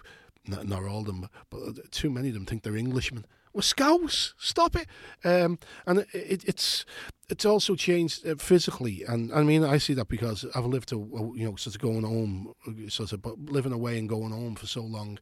not, 0.47 0.69
not 0.69 0.85
all 0.85 1.01
of 1.01 1.07
them, 1.07 1.29
but 1.49 1.91
too 1.91 2.11
many 2.11 2.29
of 2.29 2.35
them 2.35 2.45
think 2.45 2.63
they're 2.63 2.77
Englishmen 2.77 3.25
we're 3.53 3.63
Scouse. 3.63 4.35
Stop 4.39 4.77
it. 4.77 4.87
Um, 5.25 5.59
and 5.87 6.01
it, 6.01 6.09
it, 6.13 6.45
it's 6.45 6.85
it's 7.29 7.47
also 7.47 7.75
changed 7.75 8.27
uh, 8.27 8.35
physically, 8.37 9.05
and 9.09 9.33
I 9.33 9.43
mean 9.43 9.65
I 9.65 9.79
see 9.79 9.95
that 9.95 10.09
because 10.09 10.45
I've 10.55 10.67
lived 10.67 10.89
to 10.91 11.33
you 11.35 11.45
know 11.45 11.57
sort 11.57 11.75
of 11.75 11.81
going 11.81 12.03
home, 12.03 12.55
sort 12.89 13.13
of 13.13 13.25
living 13.51 13.73
away 13.73 13.99
and 13.99 14.09
going 14.09 14.33
home 14.33 14.55
for 14.55 14.67
so 14.67 14.83
long. 14.83 15.19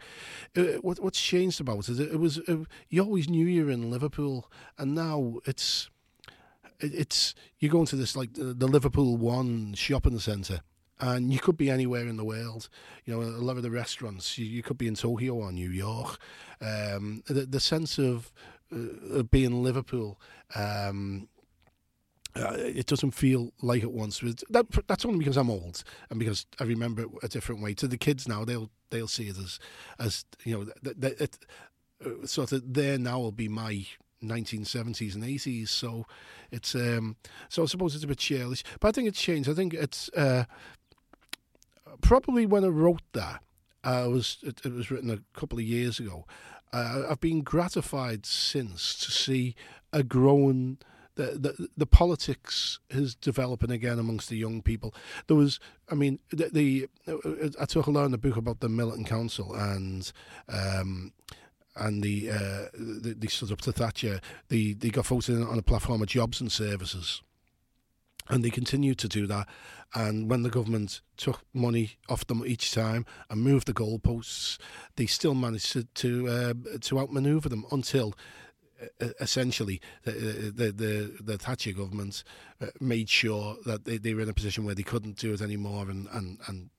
Uh, 0.57 0.79
what 0.81 1.01
what's 1.01 1.21
changed 1.21 1.61
about 1.61 1.89
it? 1.89 2.01
It 2.01 2.19
was 2.19 2.39
uh, 2.49 2.65
you 2.89 3.03
always 3.03 3.29
knew 3.29 3.47
you 3.47 3.67
were 3.67 3.71
in 3.71 3.91
Liverpool, 3.91 4.51
and 4.79 4.95
now 4.95 5.39
it's 5.47 5.89
it's 6.81 7.35
you're 7.59 7.71
going 7.71 7.87
to 7.87 7.97
this 7.97 8.17
like 8.17 8.31
the 8.33 8.67
Liverpool 8.67 9.17
One 9.17 9.75
shopping 9.75 10.19
centre 10.19 10.63
and 11.01 11.33
you 11.33 11.39
could 11.39 11.57
be 11.57 11.71
anywhere 11.71 12.07
in 12.07 12.17
the 12.17 12.25
world. 12.25 12.69
You 13.05 13.15
know, 13.15 13.23
a 13.23 13.43
lot 13.43 13.57
of 13.57 13.63
the 13.63 13.71
restaurants, 13.71 14.39
you, 14.39 14.45
you 14.45 14.63
could 14.63 14.79
be 14.79 14.87
in 14.87 14.95
Tokyo 14.95 15.35
or 15.35 15.53
New 15.53 15.71
York. 15.71 16.19
Um, 16.61 17.23
the, 17.27 17.47
the 17.47 17.61
sense 17.61 17.99
of, 17.99 18.33
uh, 18.73 19.23
being 19.25 19.63
Liverpool, 19.63 20.21
um, 20.55 21.29
uh, 22.37 22.55
it 22.59 22.87
doesn't 22.87 23.11
feel 23.11 23.53
like 23.61 23.83
it 23.83 23.91
once. 23.91 24.21
That, 24.51 24.67
that's 24.87 25.05
only 25.05 25.19
because 25.19 25.37
I'm 25.37 25.51
old 25.51 25.83
and 26.11 26.19
because 26.19 26.47
I 26.61 26.65
remember 26.65 27.03
it 27.03 27.09
a 27.23 27.29
different 27.29 27.63
way. 27.63 27.75
To 27.75 27.89
the 27.89 27.99
kids 27.99 28.29
now, 28.29 28.45
they'll 28.45 28.71
they'll 28.91 29.09
see 29.09 29.29
it 29.29 29.39
as 29.39 29.59
as 29.99 30.25
you 30.45 30.57
know, 30.57 30.65
that, 30.83 31.01
that 31.01 31.21
it, 31.21 31.39
uh, 32.05 32.27
sort 32.27 32.53
of 32.53 32.73
there 32.73 32.99
now 32.99 33.19
will 33.19 33.33
be 33.33 33.49
my 33.49 33.85
1970s 34.23 35.15
and 35.15 35.25
80s. 35.25 35.69
So 35.69 36.07
it's 36.51 36.75
um, 36.75 37.17
so 37.49 37.65
I 37.65 37.67
suppose 37.67 37.95
it's 37.95 38.05
a 38.05 38.09
bit 38.09 38.19
childish, 38.19 38.63
but 38.79 38.89
I 38.89 38.93
think 38.93 39.09
it's 39.09 39.21
changed. 39.21 39.49
I 39.49 39.55
think 39.55 39.75
it's 39.75 40.09
uh, 40.11 40.45
probably 42.01 42.47
when 42.47 42.65
I 42.65 42.69
wrote 42.69 43.03
that, 43.13 43.43
uh, 43.85 44.05
it 44.07 44.11
was 44.11 44.39
it, 44.43 44.61
it, 44.65 44.73
was 44.73 44.91
written 44.91 45.11
a 45.11 45.39
couple 45.39 45.59
of 45.59 45.65
years 45.65 45.99
ago. 45.99 46.27
Uh, 46.73 47.05
I've 47.09 47.21
been 47.21 47.41
gratified 47.43 48.27
since 48.27 48.95
to 49.05 49.11
see 49.11 49.55
a 49.93 50.03
growing. 50.03 50.79
The, 51.17 51.39
the 51.39 51.69
the 51.77 51.87
politics 51.87 52.79
is 52.89 53.15
developing 53.15 53.71
again 53.71 53.99
amongst 53.99 54.29
the 54.29 54.37
young 54.37 54.63
people. 54.63 54.95
There 55.27 55.37
was, 55.37 55.59
I 55.91 55.95
mean, 55.95 56.19
the, 56.31 56.49
the 56.51 56.89
I 57.61 57.65
took 57.67 57.87
a 57.87 57.91
lot 57.91 58.05
in 58.05 58.13
the 58.13 58.19
book 58.19 58.37
about 58.37 58.61
the 58.61 58.69
Militant 58.69 59.07
Council 59.07 59.55
and 59.55 60.11
um, 60.49 61.13
and 61.77 62.03
the, 62.03 62.31
uh, 62.31 62.67
the 62.75 63.15
the 63.19 63.29
stood 63.29 63.53
up 63.53 63.61
to 63.63 63.73
Thatcher. 63.73 64.21
They 64.49 64.73
they 64.73 64.91
got 64.91 65.07
voted 65.07 65.43
on 65.43 65.59
a 65.59 65.63
platform 65.63 66.01
of 66.01 66.09
jobs 66.09 66.41
and 66.41 66.51
services 66.51 67.23
And 68.31 68.45
they 68.45 68.51
continued 68.51 68.99
to 68.99 69.09
do 69.09 69.27
that. 69.27 69.49
And 69.95 70.31
when 70.31 70.43
the 70.43 70.51
government 70.51 71.01
took 71.17 71.41
money 71.53 71.99
off 72.09 72.27
them 72.27 72.45
each 72.47 72.73
time 72.73 73.05
and 73.29 73.43
moved 73.43 73.67
the 73.67 73.75
goalposts, 73.75 74.59
they 74.97 75.07
still 75.07 75.35
managed 75.35 75.73
to 75.73 75.85
to, 75.85 76.29
uh, 76.29 76.55
to 76.81 76.99
outmaneuver 77.01 77.49
them 77.49 77.65
until 77.73 78.15
essentially 79.21 79.81
the, 80.05 80.13
the 80.55 80.73
the 80.73 81.17
the 81.21 81.39
Thatcher 81.39 81.73
government 81.73 82.25
uh, 82.61 82.67
made 82.81 83.09
sure 83.09 83.57
that 83.67 83.85
they, 83.85 83.99
they 83.99 84.15
were 84.15 84.23
in 84.23 84.29
a 84.29 84.35
position 84.35 84.65
where 84.65 84.75
they 84.75 84.83
couldn't 84.83 85.17
do 85.17 85.33
it 85.33 85.41
anymore 85.41 85.89
and 85.91 86.09
and 86.13 86.39
and 86.47 86.71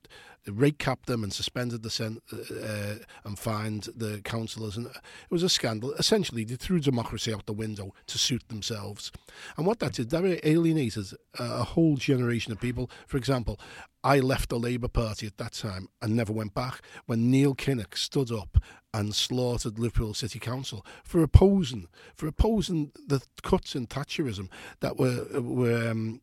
rate 0.50 0.78
capped 0.78 1.06
them 1.06 1.22
and 1.22 1.32
suspended 1.32 1.82
the 1.82 1.90
sen- 1.90 2.20
uh, 2.32 2.94
and 3.24 3.38
fined 3.38 3.88
the 3.94 4.20
councillors, 4.24 4.76
and 4.76 4.86
it 4.86 5.00
was 5.30 5.42
a 5.42 5.48
scandal. 5.48 5.92
Essentially, 5.94 6.44
they 6.44 6.56
threw 6.56 6.80
democracy 6.80 7.32
out 7.32 7.46
the 7.46 7.52
window 7.52 7.94
to 8.08 8.18
suit 8.18 8.48
themselves, 8.48 9.12
and 9.56 9.66
what 9.66 9.78
that 9.78 9.92
did, 9.92 10.10
that 10.10 10.40
alienated 10.44 11.06
a 11.38 11.62
whole 11.62 11.96
generation 11.96 12.52
of 12.52 12.60
people. 12.60 12.90
For 13.06 13.16
example, 13.16 13.60
I 14.02 14.18
left 14.18 14.48
the 14.48 14.58
Labour 14.58 14.88
Party 14.88 15.26
at 15.26 15.38
that 15.38 15.52
time 15.52 15.88
and 16.00 16.16
never 16.16 16.32
went 16.32 16.54
back 16.54 16.80
when 17.06 17.30
Neil 17.30 17.54
Kinnock 17.54 17.96
stood 17.96 18.32
up 18.32 18.58
and 18.94 19.14
slaughtered 19.14 19.78
Liverpool 19.78 20.14
City 20.14 20.38
Council 20.38 20.84
for 21.02 21.22
opposing 21.22 21.88
for 22.14 22.26
opposing 22.26 22.92
the 23.06 23.22
cuts 23.42 23.74
in 23.74 23.86
Thatcherism 23.86 24.48
that 24.80 24.98
were 24.98 25.26
were 25.40 25.90
um, 25.90 26.20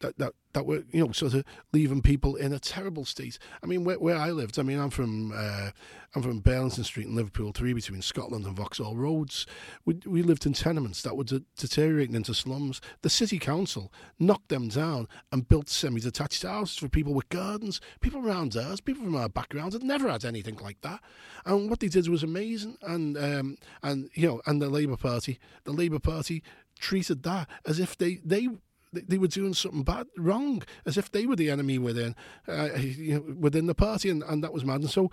that, 0.00 0.18
that 0.18 0.32
that 0.52 0.66
were 0.66 0.82
you 0.90 1.06
know 1.06 1.12
sort 1.12 1.34
of 1.34 1.44
leaving 1.72 2.02
people 2.02 2.36
in 2.36 2.52
a 2.52 2.58
terrible 2.58 3.04
state. 3.04 3.38
I 3.62 3.66
mean, 3.66 3.84
where, 3.84 3.98
where 3.98 4.16
I 4.16 4.30
lived, 4.30 4.58
I 4.58 4.62
mean, 4.62 4.78
I'm 4.78 4.90
from 4.90 5.32
uh, 5.32 5.70
I'm 6.14 6.22
from 6.22 6.40
Burlington 6.40 6.84
Street 6.84 7.06
in 7.06 7.14
Liverpool, 7.14 7.52
three 7.52 7.72
between 7.72 8.02
Scotland 8.02 8.44
and 8.46 8.56
Vauxhall 8.56 8.96
Roads. 8.96 9.46
We, 9.84 10.00
we 10.04 10.22
lived 10.22 10.44
in 10.44 10.52
tenements 10.52 11.02
that 11.02 11.16
were 11.16 11.24
de- 11.24 11.44
deteriorating 11.56 12.16
into 12.16 12.34
slums. 12.34 12.80
The 13.02 13.10
city 13.10 13.38
council 13.38 13.92
knocked 14.18 14.48
them 14.48 14.68
down 14.68 15.06
and 15.30 15.48
built 15.48 15.68
semi-detached 15.68 16.42
houses 16.42 16.78
for 16.78 16.88
people 16.88 17.14
with 17.14 17.28
gardens. 17.28 17.80
People 18.00 18.26
around 18.26 18.56
us, 18.56 18.80
people 18.80 19.04
from 19.04 19.16
our 19.16 19.28
backgrounds, 19.28 19.74
had 19.74 19.84
never 19.84 20.10
had 20.10 20.24
anything 20.24 20.56
like 20.56 20.80
that. 20.80 21.00
And 21.44 21.70
what 21.70 21.80
they 21.80 21.88
did 21.88 22.08
was 22.08 22.22
amazing. 22.22 22.76
And 22.82 23.16
um, 23.16 23.56
and 23.82 24.10
you 24.14 24.26
know, 24.26 24.40
and 24.46 24.60
the 24.60 24.68
Labour 24.68 24.96
Party, 24.96 25.38
the 25.64 25.72
Labour 25.72 26.00
Party 26.00 26.42
treated 26.78 27.22
that 27.22 27.48
as 27.66 27.78
if 27.78 27.96
they 27.96 28.16
they 28.24 28.48
they 28.92 29.18
were 29.18 29.28
doing 29.28 29.54
something 29.54 29.82
bad, 29.82 30.06
wrong, 30.16 30.62
as 30.84 30.96
if 30.96 31.10
they 31.10 31.26
were 31.26 31.36
the 31.36 31.50
enemy 31.50 31.78
within, 31.78 32.16
uh, 32.48 32.70
you 32.76 33.14
know, 33.14 33.34
within 33.38 33.66
the 33.66 33.74
party, 33.74 34.10
and, 34.10 34.22
and 34.24 34.42
that 34.42 34.52
was 34.52 34.64
mad. 34.64 34.80
And 34.80 34.90
so 34.90 35.10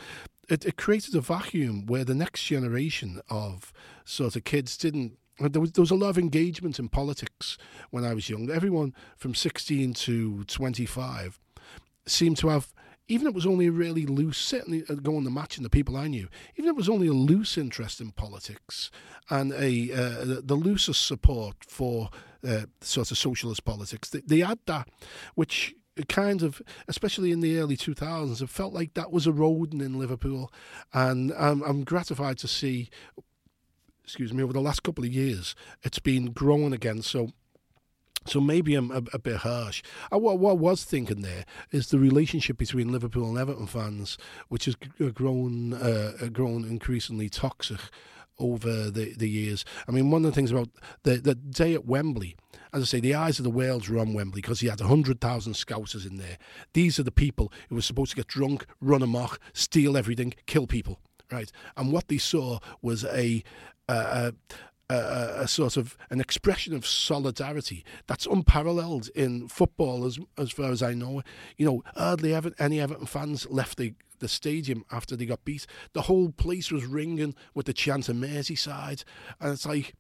it, 0.50 0.66
it 0.66 0.78
created 0.78 1.16
a 1.16 1.22
vacuum 1.22 1.86
where 1.86 2.04
the 2.04 2.16
next 2.16 2.44
generation 2.44 3.22
of 3.30 3.72
sort 4.06 4.36
of 4.36 4.44
kids 4.44 4.78
didn't 4.78 5.18
there 5.40 5.62
was, 5.62 5.72
there 5.74 5.84
was 5.84 5.92
a 5.92 5.96
lot 5.96 6.10
of 6.10 6.18
engagement 6.18 6.80
in 6.80 6.90
politics 6.90 7.60
when 7.92 8.04
I 8.04 8.14
was 8.14 8.30
young. 8.30 8.50
Everyone 8.50 8.94
from 9.18 9.36
16 9.36 9.94
to 9.94 10.44
25 10.46 11.40
seemed 12.08 12.38
to 12.38 12.48
have 12.48 12.74
even 13.08 13.28
if 13.28 13.32
it 13.32 13.36
was 13.36 13.46
only 13.46 13.68
a 13.68 13.72
really 13.72 14.06
loose, 14.06 14.38
certainly 14.38 14.84
uh, 14.90 14.96
going 14.96 15.24
the 15.24 15.32
match 15.32 15.58
and 15.58 15.66
the 15.66 15.70
people 15.70 15.96
I 15.96 16.08
knew, 16.08 16.28
even 16.56 16.70
if 16.70 16.74
it 16.74 16.76
was 16.76 16.90
only 16.90 17.08
a 17.08 17.14
loose 17.14 17.58
interest 17.58 18.02
in 18.02 18.12
politics 18.12 18.92
and 19.30 19.54
a 19.54 19.92
uh, 19.92 20.42
the 20.44 20.56
loosest 20.56 21.06
support 21.06 21.56
for 21.68 22.10
uh, 22.48 22.66
sort 22.82 23.12
of 23.12 23.18
socialist 23.18 23.66
politics, 23.66 24.10
they, 24.10 24.22
they 24.22 24.40
had 24.40 24.60
that, 24.66 24.90
which 25.36 25.76
kind 26.08 26.44
of, 26.44 26.62
especially 26.88 27.32
in 27.32 27.40
the 27.40 27.58
early 27.58 27.76
2000s, 27.78 28.42
it 28.42 28.50
felt 28.50 28.74
like 28.74 28.94
that 28.94 29.12
was 29.12 29.26
eroding 29.26 29.82
in 29.82 29.98
Liverpool. 29.98 30.52
And 30.94 31.34
I'm, 31.34 31.64
I'm 31.64 31.84
gratified 31.84 32.38
to 32.40 32.48
see, 32.48 32.90
excuse 34.04 34.34
me, 34.34 34.44
over 34.44 34.54
the 34.54 34.62
last 34.62 34.84
couple 34.84 35.04
of 35.04 35.12
years, 35.12 35.56
it's 35.84 36.00
been 36.00 36.32
growing 36.32 36.74
again. 36.74 37.02
So 37.02 37.32
so 38.28 38.40
maybe 38.40 38.76
I'm 38.76 38.92
a, 38.92 39.02
a 39.14 39.20
bit 39.20 39.38
harsh. 39.38 39.84
I, 40.12 40.16
uh, 40.16 40.20
what, 40.20 40.40
what, 40.40 40.52
I 40.52 40.56
was 40.56 40.84
thinking 40.84 41.22
there 41.22 41.46
is 41.72 41.90
the 41.90 42.00
relationship 42.00 42.58
between 42.58 42.92
Liverpool 42.92 43.30
and 43.30 43.38
Everton 43.38 43.68
fans, 43.68 44.18
which 44.50 44.66
has 44.66 44.76
grown 44.76 45.74
uh, 45.74 46.30
grown 46.32 46.66
increasingly 46.66 47.30
toxic 47.30 47.80
over 48.40 48.90
the, 48.90 49.14
the 49.16 49.30
years. 49.30 49.66
I 49.88 49.92
mean, 49.92 50.12
one 50.12 50.24
of 50.24 50.32
the 50.32 50.36
things 50.36 50.52
about 50.52 50.70
the, 51.04 51.16
the 51.16 51.36
day 51.36 51.74
at 51.74 51.86
Wembley, 51.86 52.36
as 52.74 52.84
I 52.84 52.86
say, 52.86 53.00
the 53.00 53.16
eyes 53.16 53.40
of 53.40 53.44
the 53.44 53.50
world 53.50 53.88
were 53.88 54.00
on 54.00 54.14
Wembley 54.14 54.42
because 54.42 54.60
he 54.60 54.68
had 54.68 54.80
100,000 54.80 55.54
scousers 55.54 56.06
in 56.06 56.18
there. 56.18 56.38
These 56.74 57.00
are 57.00 57.04
the 57.04 57.12
people 57.12 57.52
who 57.70 57.76
were 57.76 57.82
supposed 57.82 58.12
to 58.12 58.18
get 58.18 58.28
drunk, 58.28 58.66
run 58.82 59.02
amok, 59.02 59.40
steal 59.54 59.98
everything, 59.98 60.34
kill 60.46 60.68
people, 60.68 61.00
right? 61.32 61.52
And 61.76 61.92
what 61.92 62.08
they 62.08 62.18
saw 62.18 62.60
was 62.82 63.04
a, 63.06 63.44
a, 63.88 64.34
a, 64.90 65.48
sort 65.48 65.78
of 65.78 65.98
an 66.10 66.20
expression 66.22 66.74
of 66.74 66.86
solidarity 66.86 67.84
that's 68.08 68.26
unparalleled 68.26 69.10
in 69.10 69.48
football 69.48 70.06
as 70.06 70.20
as 70.38 70.52
far 70.52 70.72
as 70.72 70.82
I 70.82 70.94
know. 70.94 71.22
You 71.58 71.66
know, 71.66 71.84
hardly 71.96 72.34
ever 72.34 72.52
any 72.60 72.80
Everton 72.80 73.06
fans 73.06 73.48
left 73.50 73.78
the 73.78 73.94
the 74.20 74.28
stadium 74.28 74.84
after 74.92 75.16
they 75.16 75.26
got 75.26 75.46
beat. 75.46 75.68
The 75.94 76.04
whole 76.04 76.30
place 76.30 76.72
was 76.72 76.86
ringing 76.86 77.36
with 77.54 77.66
the 77.66 77.74
chant 77.74 78.10
of 78.10 78.16
Merseyside, 78.16 79.04
and 79.40 79.54
it's 79.54 79.66
like 79.66 79.94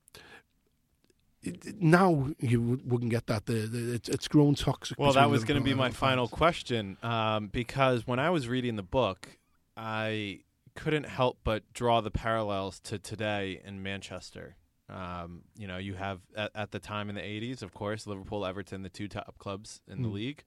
now 1.80 2.30
you 2.40 2.80
wouldn't 2.86 3.12
get 3.12 3.28
that. 3.28 3.44
It's 3.48 4.28
grown 4.28 4.56
toxic. 4.56 4.98
Well, 4.98 5.14
that 5.14 5.30
was 5.30 5.44
going 5.44 5.60
to 5.60 5.64
be 5.64 5.74
my 5.74 5.92
final 5.92 6.28
question 6.28 6.98
um, 7.04 7.48
because 7.48 8.08
when 8.08 8.20
I 8.20 8.30
was 8.30 8.48
reading 8.48 8.76
the 8.76 8.84
book, 8.84 9.38
I 9.76 10.42
couldn't 10.76 11.06
help 11.06 11.40
but 11.44 11.64
draw 11.74 12.02
the 12.02 12.12
parallels 12.12 12.80
to 12.82 13.00
today 13.00 13.62
in 13.66 13.82
Manchester. 13.82 14.56
Um, 14.90 15.42
you 15.58 15.68
know, 15.68 15.78
you 15.78 15.96
have 15.96 16.22
at, 16.36 16.52
at, 16.56 16.72
the 16.72 16.80
time 16.80 17.10
in 17.10 17.16
the 17.16 17.22
80s, 17.22 17.62
of 17.62 17.74
course, 17.74 18.08
Liverpool, 18.08 18.46
Everton, 18.46 18.84
the 18.84 18.90
two 18.90 19.08
top 19.10 19.38
clubs 19.38 19.82
in 19.88 20.00
mm. 20.00 20.04
the 20.04 20.10
league. 20.10 20.44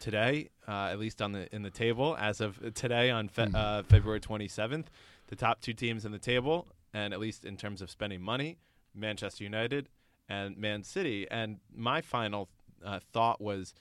Today, 0.00 0.48
uh, 0.66 0.88
at 0.90 0.98
least 0.98 1.22
on 1.22 1.30
the 1.30 1.54
in 1.54 1.62
the 1.62 1.70
table, 1.70 2.16
as 2.18 2.40
of 2.40 2.74
today 2.74 3.10
on 3.10 3.28
fe- 3.28 3.46
mm. 3.46 3.54
uh, 3.54 3.84
February 3.84 4.20
27th, 4.20 4.86
the 5.28 5.36
top 5.36 5.60
two 5.60 5.74
teams 5.74 6.04
in 6.04 6.10
the 6.10 6.18
table, 6.18 6.66
and 6.92 7.14
at 7.14 7.20
least 7.20 7.44
in 7.44 7.56
terms 7.56 7.80
of 7.80 7.88
spending 7.88 8.20
money, 8.20 8.58
Manchester 8.96 9.44
United 9.44 9.88
and 10.28 10.56
Man 10.56 10.82
City. 10.82 11.28
And 11.30 11.58
my 11.72 12.00
final 12.00 12.48
uh, 12.84 12.98
thought 13.12 13.40
was, 13.40 13.74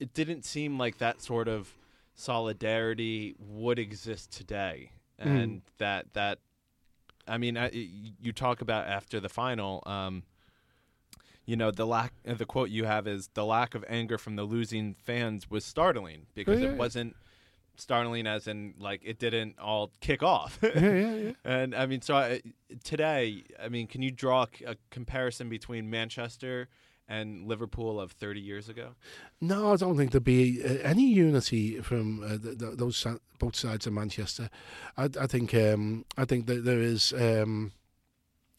it 0.00 0.12
didn't 0.12 0.44
seem 0.44 0.76
like 0.76 0.98
that 0.98 1.22
sort 1.22 1.46
of 1.46 1.72
solidarity 2.14 3.36
would 3.38 3.78
exist 3.78 4.32
today, 4.32 4.90
mm. 5.22 5.26
and 5.26 5.62
that 5.78 6.12
that 6.14 6.40
I 7.28 7.38
mean, 7.38 7.56
I, 7.56 7.70
you 7.72 8.32
talk 8.32 8.60
about 8.60 8.86
after 8.86 9.20
the 9.20 9.28
final. 9.28 9.82
Um, 9.86 10.22
you 11.44 11.56
know 11.56 11.70
the 11.70 11.86
lack. 11.86 12.12
Uh, 12.26 12.34
the 12.34 12.44
quote 12.44 12.68
you 12.68 12.84
have 12.84 13.06
is 13.06 13.30
the 13.32 13.44
lack 13.44 13.74
of 13.74 13.82
anger 13.88 14.18
from 14.18 14.36
the 14.36 14.44
losing 14.44 14.94
fans 14.94 15.50
was 15.50 15.64
startling 15.64 16.26
because 16.34 16.60
yeah, 16.60 16.68
it 16.68 16.76
wasn't 16.76 17.16
startling 17.76 18.26
as 18.26 18.46
in 18.46 18.74
like 18.78 19.00
it 19.02 19.18
didn't 19.18 19.58
all 19.58 19.90
kick 20.00 20.22
off. 20.22 20.58
yeah, 20.62 20.78
yeah, 20.78 21.14
yeah. 21.14 21.32
And 21.44 21.74
I 21.74 21.86
mean, 21.86 22.02
so 22.02 22.16
I, 22.16 22.42
today, 22.84 23.44
I 23.62 23.70
mean, 23.70 23.86
can 23.86 24.02
you 24.02 24.10
draw 24.10 24.42
a, 24.66 24.72
a 24.72 24.76
comparison 24.90 25.48
between 25.48 25.88
Manchester? 25.88 26.68
And 27.08 27.46
Liverpool 27.46 28.00
of 28.00 28.12
30 28.12 28.40
years 28.40 28.68
ago? 28.68 28.90
No, 29.40 29.72
I 29.72 29.76
don't 29.76 29.96
think 29.96 30.10
there'd 30.12 30.24
be 30.24 30.62
uh, 30.62 30.78
any 30.82 31.06
unity 31.06 31.80
from 31.80 32.22
uh, 32.22 32.36
those 32.40 33.06
both 33.38 33.56
sides 33.56 33.86
of 33.86 33.92
Manchester. 33.92 34.50
I, 34.96 35.04
I 35.20 35.26
think 35.26 35.54
um, 35.54 36.04
I 36.16 36.24
think 36.24 36.46
that 36.46 36.64
there 36.64 36.80
is. 36.80 37.12
Um, 37.12 37.72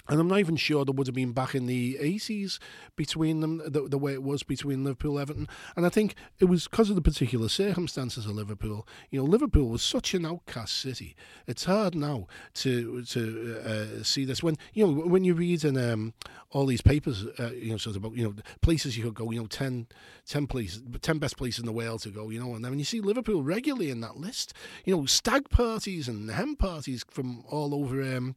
and 0.10 0.20
I'm 0.20 0.28
not 0.28 0.40
even 0.40 0.56
sure 0.56 0.84
there 0.84 0.94
would 0.94 1.08
have 1.08 1.16
been 1.16 1.34
back 1.34 1.54
in 1.54 1.68
the 1.68 1.98
80s 2.02 2.58
between 2.96 3.42
them, 3.42 3.62
the, 3.66 3.88
the 3.88 3.98
way 3.98 4.14
it 4.14 4.24
was 4.24 4.42
between 4.42 4.84
Liverpool 4.84 5.20
Everton. 5.20 5.48
And 5.76 5.86
I 5.86 5.90
think 5.90 6.16
it 6.40 6.46
was 6.46 6.68
because 6.68 6.90
of 6.90 6.96
the 6.96 7.02
particular 7.02 7.48
circumstances 7.48 8.26
of 8.26 8.32
Liverpool. 8.32 8.88
You 9.12 9.20
know, 9.20 9.26
Liverpool 9.26 9.70
was 9.70 9.84
such 9.84 10.16
an 10.16 10.26
outcast 10.26 10.76
city. 10.78 11.16
It's 11.48 11.66
hard 11.66 11.94
now 11.96 12.28
to 12.56 13.04
to 13.04 14.00
uh, 14.00 14.04
see 14.04 14.26
this. 14.26 14.42
When, 14.42 14.58
you 14.74 14.86
know, 14.86 15.08
when 15.08 15.24
you 15.24 15.36
read 15.36 15.64
in 15.64 15.78
um, 15.78 16.14
all 16.52 16.66
these 16.66 16.82
papers, 16.82 17.26
uh, 17.40 17.52
you 17.52 17.72
know, 17.72 17.78
sort 17.78 17.96
of 17.96 18.04
about, 18.04 18.18
you 18.18 18.24
know, 18.24 18.34
places 18.62 18.98
you 18.98 19.04
could 19.04 19.14
go, 19.14 19.30
you 19.30 19.40
know, 19.40 19.48
10, 19.48 19.88
10 20.28 20.48
places, 20.48 20.82
10 21.02 21.20
best 21.20 21.38
places 21.38 21.60
in 21.60 21.66
the 21.66 21.72
world 21.72 22.02
to 22.02 22.10
go, 22.10 22.30
you 22.30 22.40
know, 22.40 22.56
and 22.56 22.66
then 22.66 22.72
when 22.72 22.80
you 22.80 22.86
see 22.86 23.02
Liverpool 23.02 23.44
regularly 23.44 23.92
in 23.92 24.02
that 24.02 24.18
list, 24.18 24.54
you 24.86 24.96
know, 24.96 25.06
stag 25.06 25.50
parties 25.50 26.08
and 26.08 26.32
hen 26.32 26.56
parties 26.56 27.06
from 27.10 27.44
all 27.48 27.76
over, 27.76 28.02
um, 28.02 28.36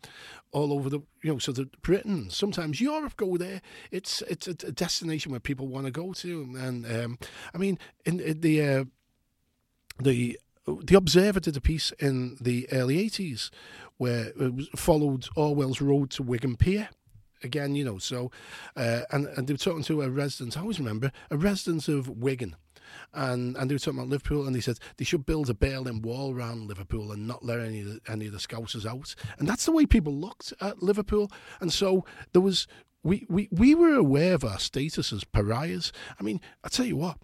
all 0.53 0.73
over 0.73 0.91
the, 0.91 1.01
you 1.23 1.33
know, 1.33 1.39
sort 1.39 1.59
of 1.59 1.62
Britain, 1.83 2.31
sometimes 2.31 2.81
Europe 2.81 3.17
go 3.17 3.37
there. 3.37 3.61
It's, 3.91 4.23
it's 4.23 4.47
a, 4.49 4.55
destination 4.55 5.31
where 5.31 5.41
people 5.41 5.69
want 5.69 5.87
to 5.87 5.93
go 5.93 6.13
to. 6.15 6.55
And, 6.59 6.87
um, 6.87 7.19
I 7.55 7.59
mean, 7.59 7.79
in, 8.05 8.21
in 8.21 8.41
the, 8.41 8.63
uh, 8.63 8.85
the, 10.01 10.39
the 10.67 10.97
Observer 10.97 11.41
did 11.41 11.57
a 11.57 11.61
piece 11.61 11.93
in 11.93 12.37
the 12.41 12.69
early 12.73 12.97
80s 13.09 13.51
where 13.97 14.33
it 14.37 14.79
followed 14.79 15.29
Orwell's 15.37 15.81
road 15.81 16.11
to 16.13 16.23
Wigan 16.23 16.57
Pier 16.57 16.89
again, 17.45 17.75
you 17.75 17.85
know. 17.85 17.99
So, 17.99 18.31
uh, 18.77 19.03
and 19.11 19.27
and 19.27 19.47
they 19.47 19.55
were 19.55 19.59
talking 19.59 19.83
to 19.85 20.03
a 20.03 20.11
resident. 20.11 20.57
I 20.57 20.61
always 20.61 20.79
remember 20.79 21.13
a 21.31 21.37
resident 21.37 21.89
of 21.89 22.09
Wigan. 22.09 22.57
And, 23.13 23.57
and 23.57 23.71
they 23.71 23.75
were 23.75 23.79
talking 23.79 23.99
about 23.99 24.11
Liverpool, 24.11 24.47
and 24.47 24.55
they 24.55 24.61
said 24.61 24.79
they 24.97 25.05
should 25.05 25.27
build 25.27 25.51
a 25.51 25.55
Berlin 25.55 26.03
Wall 26.03 26.35
around 26.35 26.69
Liverpool 26.69 27.13
and 27.13 27.27
not 27.27 27.45
let 27.45 27.61
any 27.61 27.81
of 27.81 27.87
the, 27.87 28.01
any 28.09 28.27
of 28.27 28.33
the 28.33 28.39
Scousers 28.39 28.87
out. 28.87 29.15
And 29.39 29.49
that's 29.49 29.65
the 29.65 29.73
way 29.73 29.87
people 29.87 30.15
looked 30.15 30.53
at 30.61 30.83
Liverpool. 30.83 31.31
And 31.61 31.73
so 31.73 32.05
there 32.33 32.43
was 32.43 32.67
we, 33.05 33.27
we, 33.29 33.49
we 33.51 33.75
were 33.75 33.95
aware 33.95 34.35
of 34.35 34.45
our 34.45 34.59
status 34.59 35.13
as 35.13 35.25
pariahs. 35.25 35.93
I 36.21 36.23
mean, 36.23 36.41
I 36.63 36.69
tell 36.69 36.87
you 36.87 36.97
what, 36.97 37.19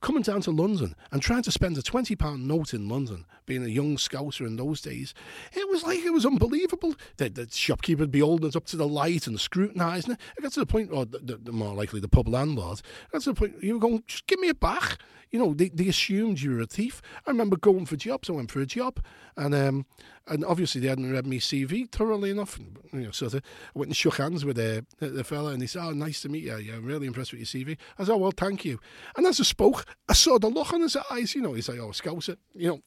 coming 0.00 0.22
down 0.22 0.42
to 0.42 0.50
London 0.50 0.94
and 1.10 1.22
trying 1.22 1.42
to 1.42 1.50
spend 1.50 1.78
a 1.78 1.82
£20 1.82 2.40
note 2.40 2.74
in 2.74 2.88
London, 2.88 3.24
being 3.46 3.64
a 3.64 3.68
young 3.68 3.96
scouser 3.96 4.46
in 4.46 4.56
those 4.56 4.80
days, 4.80 5.14
it 5.52 5.68
was 5.68 5.82
like 5.82 6.00
it 6.00 6.12
was 6.12 6.26
unbelievable. 6.26 6.94
The, 7.16 7.28
the 7.28 7.48
shopkeeper 7.50 8.00
would 8.00 8.10
be 8.10 8.20
holding 8.20 8.48
it 8.48 8.56
up 8.56 8.66
to 8.66 8.76
the 8.76 8.88
light 8.88 9.26
and 9.26 9.38
scrutinising 9.38 10.12
it. 10.12 10.20
It 10.36 10.42
got 10.42 10.52
to 10.52 10.60
the 10.60 10.66
point, 10.66 10.90
or 10.92 11.04
the, 11.04 11.38
the, 11.42 11.52
more 11.52 11.74
likely 11.74 12.00
the 12.00 12.08
pub 12.08 12.28
landlord, 12.28 12.82
got 13.12 13.22
to 13.22 13.32
the 13.32 13.34
point 13.34 13.62
you 13.62 13.74
were 13.74 13.80
going, 13.80 14.02
just 14.06 14.26
give 14.26 14.40
me 14.40 14.48
it 14.48 14.60
back. 14.60 14.98
You 15.30 15.40
know, 15.40 15.52
they, 15.52 15.68
they 15.68 15.88
assumed 15.88 16.40
you 16.40 16.52
were 16.52 16.60
a 16.60 16.66
thief. 16.66 17.02
I 17.26 17.30
remember 17.30 17.56
going 17.56 17.86
for 17.86 17.96
jobs. 17.96 18.30
I 18.30 18.34
went 18.34 18.52
for 18.52 18.60
a 18.60 18.66
job, 18.66 19.00
and 19.36 19.52
um, 19.52 19.86
and 20.28 20.44
obviously 20.44 20.80
they 20.80 20.86
hadn't 20.86 21.12
read 21.12 21.26
my 21.26 21.36
CV 21.36 21.90
thoroughly 21.90 22.30
enough. 22.30 22.56
And, 22.56 22.78
you 22.92 23.00
know, 23.00 23.10
sort 23.10 23.34
of 23.34 23.42
I 23.74 23.78
went 23.78 23.88
and 23.88 23.96
shook 23.96 24.16
hands 24.18 24.44
with 24.44 24.56
the, 24.56 24.86
the 25.00 25.24
fella, 25.24 25.50
and 25.50 25.60
he 25.60 25.66
said, 25.66 25.82
"Oh, 25.82 25.90
nice 25.90 26.22
to 26.22 26.28
meet 26.28 26.44
you. 26.44 26.56
Yeah, 26.58 26.74
I'm 26.74 26.84
really 26.84 27.08
impressed 27.08 27.32
with 27.32 27.40
your 27.40 27.64
CV." 27.64 27.76
I 27.98 28.04
said, 28.04 28.12
"Oh, 28.12 28.18
well, 28.18 28.32
thank 28.36 28.64
you." 28.64 28.78
And 29.16 29.26
as 29.26 29.40
I 29.40 29.42
spoke, 29.42 29.84
I 30.08 30.12
saw 30.12 30.38
the 30.38 30.46
look 30.46 30.72
on 30.72 30.82
his 30.82 30.96
eyes. 31.10 31.34
You 31.34 31.42
know, 31.42 31.54
he's 31.54 31.68
like, 31.68 31.80
"Oh, 31.80 31.88
Scouser," 31.88 32.36
you 32.54 32.68
know. 32.68 32.80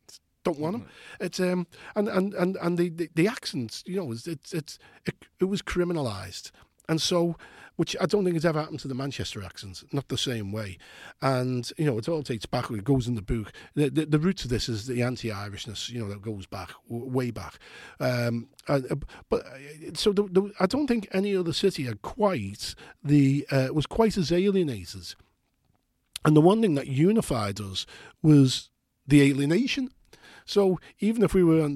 Don't 0.47 0.59
want 0.59 0.75
him. 0.77 0.85
It's 1.19 1.39
um 1.41 1.67
and 1.93 2.07
and 2.07 2.33
and 2.33 2.55
and 2.61 2.77
the 2.77 2.87
the, 2.89 3.09
the 3.15 3.27
accents, 3.27 3.83
you 3.85 3.97
know, 3.97 4.11
it's 4.13 4.27
it's, 4.27 4.53
it's 4.53 4.79
it, 5.05 5.15
it 5.41 5.45
was 5.45 5.61
criminalised, 5.61 6.51
and 6.87 7.01
so 7.01 7.35
which 7.75 7.95
I 8.01 8.05
don't 8.07 8.23
think 8.23 8.35
has 8.35 8.45
ever 8.45 8.59
happened 8.59 8.79
to 8.79 8.87
the 8.87 8.95
Manchester 8.95 9.43
accents, 9.43 9.83
not 9.91 10.07
the 10.07 10.17
same 10.17 10.51
way. 10.51 10.79
And, 11.21 11.71
you 11.77 11.85
know, 11.85 11.97
it 11.99 12.09
all 12.09 12.23
takes 12.23 12.45
back, 12.45 12.71
it 12.71 12.83
goes 12.83 13.07
in 13.07 13.15
the 13.15 13.21
book. 13.21 13.51
The, 13.75 13.89
the, 13.89 14.05
the 14.05 14.19
roots 14.19 14.43
of 14.43 14.49
this 14.49 14.67
is 14.67 14.87
the 14.87 15.03
anti 15.03 15.29
Irishness, 15.29 15.89
you 15.89 15.99
know, 15.99 16.09
that 16.09 16.23
goes 16.23 16.47
back, 16.47 16.71
way 16.89 17.29
back. 17.29 17.59
Um, 17.99 18.47
uh, 18.67 18.79
but 19.29 19.45
so 19.93 20.11
the, 20.11 20.23
the, 20.23 20.51
I 20.59 20.65
don't 20.65 20.87
think 20.87 21.07
any 21.11 21.35
other 21.35 21.53
city 21.53 21.83
had 21.83 22.01
quite 22.01 22.73
the, 23.03 23.45
uh, 23.51 23.67
was 23.71 23.85
quite 23.85 24.17
as 24.17 24.31
alienated. 24.31 25.13
And 26.25 26.35
the 26.35 26.41
one 26.41 26.61
thing 26.61 26.73
that 26.75 26.87
unified 26.87 27.61
us 27.61 27.85
was 28.23 28.71
the 29.05 29.21
alienation. 29.21 29.89
So 30.47 30.79
even 30.99 31.23
if 31.23 31.35
we 31.35 31.43
were, 31.43 31.69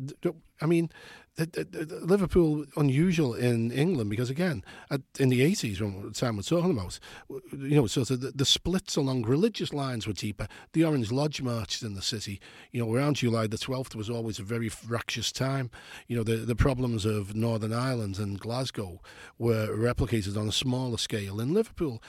I 0.60 0.66
mean, 0.66 0.90
Liverpool 1.38 2.66
unusual 2.76 3.34
in 3.34 3.72
England 3.72 4.10
because 4.10 4.30
again 4.30 4.64
at, 4.90 5.02
in 5.18 5.30
the 5.30 5.42
80s 5.42 5.80
when 5.80 6.14
Sam 6.14 6.36
was 6.36 6.48
talking 6.48 6.72
about 6.72 7.00
you 7.30 7.76
know 7.76 7.86
of 7.86 8.08
the, 8.08 8.34
the, 8.36 8.46
splits 8.46 8.98
along 8.98 9.24
religious 9.24 9.72
lines 9.72 10.06
were 10.06 10.14
deeper. 10.14 10.48
The 10.74 10.84
Orange 10.84 11.10
Lodge 11.10 11.42
marches 11.42 11.84
in 11.84 11.96
the 11.96 12.02
city 12.02 12.42
you 12.72 12.84
know 12.84 12.94
around 12.94 13.16
July 13.16 13.48
the 13.48 13.58
12th 13.58 13.96
was 13.96 14.10
always 14.10 14.40
a 14.40 14.44
very 14.44 14.68
fractious 14.68 15.32
time. 15.32 15.72
You 16.08 16.18
know 16.18 16.24
the, 16.24 16.38
the 16.38 16.56
problems 16.56 17.06
of 17.06 17.34
Northern 17.34 17.74
Ireland 17.74 18.20
and 18.20 18.40
Glasgow 18.40 19.02
were 19.38 19.68
replicated 19.68 20.38
on 20.38 20.50
a 20.50 20.54
smaller 20.54 20.98
scale 20.98 21.40
in 21.40 21.54
Liverpool. 21.54 22.04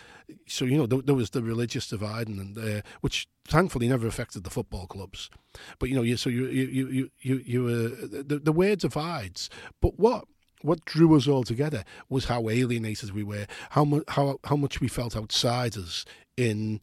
So 0.49 0.65
you 0.65 0.79
know 0.79 0.87
there, 0.87 1.01
there 1.01 1.15
was 1.15 1.31
the 1.31 1.43
religious 1.43 1.87
divide 1.87 2.27
and 2.27 2.59
uh, 2.59 2.83
which 3.03 3.29
thankfully 3.47 3.89
never 3.89 4.07
affected 4.07 4.45
the 4.45 4.51
football 4.51 4.87
clubs. 4.87 5.31
But 5.79 5.89
you 5.89 5.95
know, 5.95 6.03
you, 6.03 6.17
so 6.17 6.31
you 6.31 6.47
you 6.47 6.89
you 6.89 7.11
you 7.21 7.43
you 7.45 7.67
uh, 7.67 8.23
the 8.23 8.41
the 8.43 8.53
way 8.53 8.75
divides. 8.75 9.51
But 9.81 9.99
what 9.99 10.25
what 10.63 10.85
drew 10.85 11.17
us 11.17 11.27
all 11.29 11.45
together 11.45 11.85
was 12.09 12.27
how 12.27 12.49
alienated 12.49 13.13
we 13.13 13.23
were, 13.23 13.47
how 13.71 13.85
much 13.85 14.05
how 14.09 14.39
how 14.45 14.57
much 14.57 14.81
we 14.81 14.89
felt 14.89 15.17
outsiders 15.17 16.05
in 16.37 16.81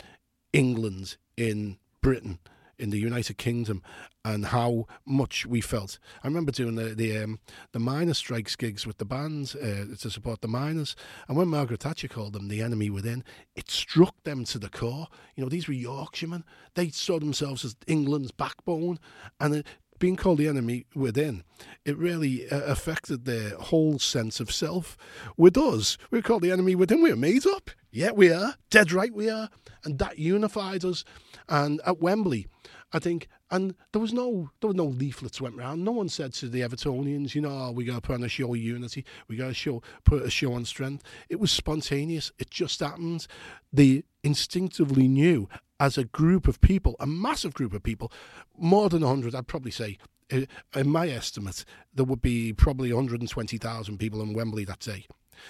England, 0.54 1.18
in 1.38 1.78
Britain, 2.02 2.40
in 2.80 2.90
the 2.90 2.98
United 3.00 3.38
Kingdom 3.38 3.84
and 4.26 4.48
how 4.48 4.86
much 5.06 5.46
we 5.46 5.62
felt. 5.62 6.00
I 6.24 6.28
remember 6.28 6.52
doing 6.52 6.76
the 6.76 6.96
the, 6.96 7.18
um, 7.18 7.40
the 7.72 7.80
miners' 7.80 8.18
strikes 8.18 8.56
gigs 8.56 8.88
with 8.88 8.98
the 8.98 9.06
bands 9.06 9.56
uh, 9.56 9.86
to 10.00 10.10
support 10.10 10.42
the 10.42 10.48
miners, 10.48 10.96
and 11.28 11.38
when 11.38 11.48
Margaret 11.48 11.82
Thatcher 11.82 12.08
called 12.08 12.34
them 12.34 12.48
the 12.48 12.62
enemy 12.62 12.90
within, 12.90 13.24
it 13.56 13.70
struck 13.70 14.16
them 14.24 14.44
to 14.46 14.60
the 14.60 14.70
core. 14.70 15.08
You 15.36 15.44
know, 15.44 15.50
these 15.50 15.68
were 15.68 15.74
Yorkshiremen; 15.74 16.44
they 16.76 16.90
saw 16.90 17.20
themselves 17.20 17.66
as 17.66 17.76
England's 17.88 18.32
backbone, 18.32 19.00
and 19.40 19.56
it, 19.56 19.68
being 20.00 20.16
called 20.16 20.40
the 20.40 20.48
enemy 20.48 20.86
within, 20.96 21.44
it 21.86 21.98
really 21.98 22.50
uh, 22.50 22.62
affected 22.64 23.26
their 23.26 23.56
whole 23.58 24.00
sense 24.00 24.40
of 24.40 24.52
self. 24.52 24.98
With 25.38 25.58
us, 25.58 25.98
we're 26.10 26.22
called 26.22 26.42
the 26.42 26.52
enemy 26.52 26.76
within. 26.76 27.02
We're 27.02 27.16
made 27.16 27.46
up. 27.46 27.70
Yeah, 27.92 28.12
we 28.12 28.32
are. 28.32 28.56
Dead 28.70 28.92
right, 28.92 29.14
we 29.14 29.30
are. 29.30 29.50
And 29.84 30.00
that 30.00 30.20
unified 30.20 30.86
us. 30.86 31.04
And 31.48 31.82
at 31.86 32.02
Wembley, 32.02 32.48
I 32.92 33.00
think, 33.00 33.28
and 33.52 33.76
there 33.92 34.02
was 34.02 34.14
no 34.14 34.50
there 34.62 34.68
was 34.68 34.76
no 34.76 34.86
leaflets 34.86 35.40
went 35.40 35.56
round. 35.56 35.84
No 35.84 35.92
one 35.92 36.10
said 36.10 36.34
to 36.36 36.50
the 36.50 36.62
Evertonians, 36.62 37.36
you 37.36 37.42
know, 37.42 37.50
oh, 37.50 37.72
we 37.72 37.86
got 37.86 37.96
to 37.96 38.02
put 38.02 38.16
on 38.16 38.24
a 38.24 38.30
show 38.30 38.54
of 38.54 38.60
unity. 38.60 39.06
We 39.28 39.36
got 39.36 39.48
to 39.48 39.54
show 39.54 39.82
put 40.04 40.24
a 40.24 40.30
show 40.30 40.54
on 40.54 40.66
strength. 40.66 41.04
It 41.30 41.40
was 41.40 41.52
spontaneous. 41.52 42.32
It 42.40 42.50
just 42.50 42.80
happened. 42.80 43.28
They 43.72 44.04
instinctively 44.24 45.08
knew 45.08 45.48
as 45.80 45.98
a 45.98 46.04
group 46.04 46.48
of 46.48 46.60
people, 46.62 46.96
a 47.00 47.06
massive 47.06 47.54
group 47.54 47.74
of 47.74 47.84
people, 47.84 48.12
more 48.58 48.90
than 48.90 49.02
hundred. 49.02 49.36
I'd 49.36 49.48
probably 49.48 49.72
say 49.72 49.98
uh, 50.32 50.42
in 50.76 50.90
my 50.90 51.10
estimate, 51.10 51.66
there 51.94 52.06
would 52.06 52.22
be 52.22 52.54
probably 52.54 52.92
120,000 52.92 53.98
people 53.98 54.22
in 54.22 54.34
Wembley 54.34 54.66
that 54.66 54.80
day. 54.80 55.06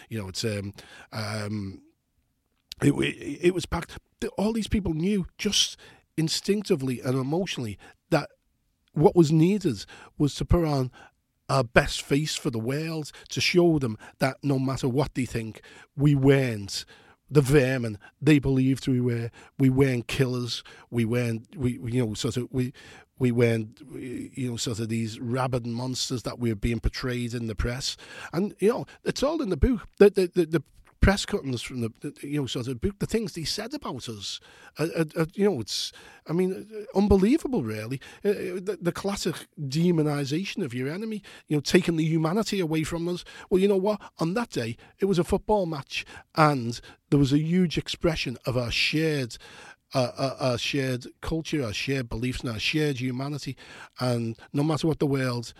You 0.09 0.21
know, 0.21 0.27
it's 0.27 0.43
um, 0.43 0.73
um, 1.11 1.81
it, 2.81 2.91
it, 2.91 3.39
it 3.47 3.53
was 3.53 3.65
packed. 3.65 3.97
All 4.37 4.53
these 4.53 4.67
people 4.67 4.93
knew 4.93 5.25
just 5.37 5.77
instinctively 6.19 6.99
and 7.01 7.15
emotionally 7.15 7.77
that 8.09 8.29
what 8.93 9.15
was 9.15 9.31
needed 9.31 9.85
was 10.17 10.35
to 10.35 10.45
put 10.45 10.65
on 10.65 10.91
our 11.47 11.63
best 11.63 12.01
face 12.01 12.35
for 12.35 12.51
the 12.51 12.59
world 12.59 13.11
to 13.29 13.41
show 13.41 13.79
them 13.79 13.97
that 14.19 14.37
no 14.43 14.59
matter 14.59 14.87
what 14.87 15.15
they 15.15 15.25
think, 15.25 15.61
we 15.95 16.13
weren't 16.13 16.85
the 17.31 17.41
vermin 17.41 17.97
they 18.21 18.39
believed 18.39 18.87
we 18.87 18.99
were. 19.01 19.29
We 19.57 19.69
weren't 19.69 20.07
killers. 20.07 20.63
We 20.89 21.05
weren't. 21.05 21.55
We 21.55 21.79
you 21.83 22.05
know 22.05 22.13
sort 22.15 22.37
of 22.37 22.47
we 22.51 22.73
we 23.19 23.31
weren't 23.31 23.81
you 23.93 24.51
know 24.51 24.57
sort 24.57 24.79
of 24.79 24.89
these 24.89 25.19
rabid 25.19 25.65
monsters 25.65 26.23
that 26.23 26.39
we 26.39 26.49
were 26.49 26.55
being 26.55 26.79
portrayed 26.79 27.33
in 27.33 27.47
the 27.47 27.55
press. 27.55 27.97
And 28.33 28.55
you 28.59 28.69
know 28.69 28.85
it's 29.03 29.23
all 29.23 29.41
in 29.41 29.49
the 29.49 29.57
book. 29.57 29.87
The 29.97 30.09
the 30.09 30.31
the, 30.33 30.45
the 30.45 30.63
press 31.01 31.25
cuttings 31.25 31.61
from 31.61 31.81
the, 31.81 31.91
you 32.21 32.41
know 32.41 32.45
sort 32.45 32.67
of 32.67 32.81
the 32.81 33.05
things 33.05 33.33
they 33.33 33.43
said 33.43 33.73
about 33.73 34.09
us. 34.09 34.39
Uh, 34.77 34.87
uh, 34.95 35.05
uh, 35.15 35.25
you 35.33 35.49
know, 35.49 35.59
it's 35.61 35.91
I 36.27 36.33
mean 36.33 36.67
unbelievable, 36.95 37.63
really. 37.63 38.01
Uh, 38.23 38.29
uh, 38.29 38.33
the, 38.55 38.77
the, 38.81 38.91
classic 38.91 39.47
demonization 39.59 40.63
of 40.63 40.73
your 40.73 40.89
enemy. 40.89 41.23
You 41.47 41.57
know, 41.57 41.61
taking 41.61 41.95
the 41.95 42.05
humanity 42.05 42.59
away 42.59 42.83
from 42.83 43.07
us. 43.07 43.23
Well, 43.49 43.61
you 43.61 43.67
know 43.67 43.77
what? 43.77 44.01
On 44.19 44.33
that 44.33 44.49
day, 44.49 44.77
it 44.99 45.05
was 45.05 45.19
a 45.19 45.23
football 45.23 45.65
match, 45.65 46.05
and 46.35 46.79
there 47.09 47.19
was 47.19 47.33
a 47.33 47.39
huge 47.39 47.77
expression 47.77 48.37
of 48.45 48.57
our 48.57 48.71
shared. 48.71 49.37
Our, 49.91 50.59
shared 50.59 51.07
culture, 51.19 51.63
our 51.63 51.73
shared 51.73 52.09
beliefs, 52.09 52.41
and 52.41 52.51
our 52.51 52.59
shared 52.59 52.99
humanity. 52.99 53.57
And 53.99 54.37
no 54.53 54.61
matter 54.61 54.85
what 54.85 54.99
the 54.99 55.07
world 55.07 55.51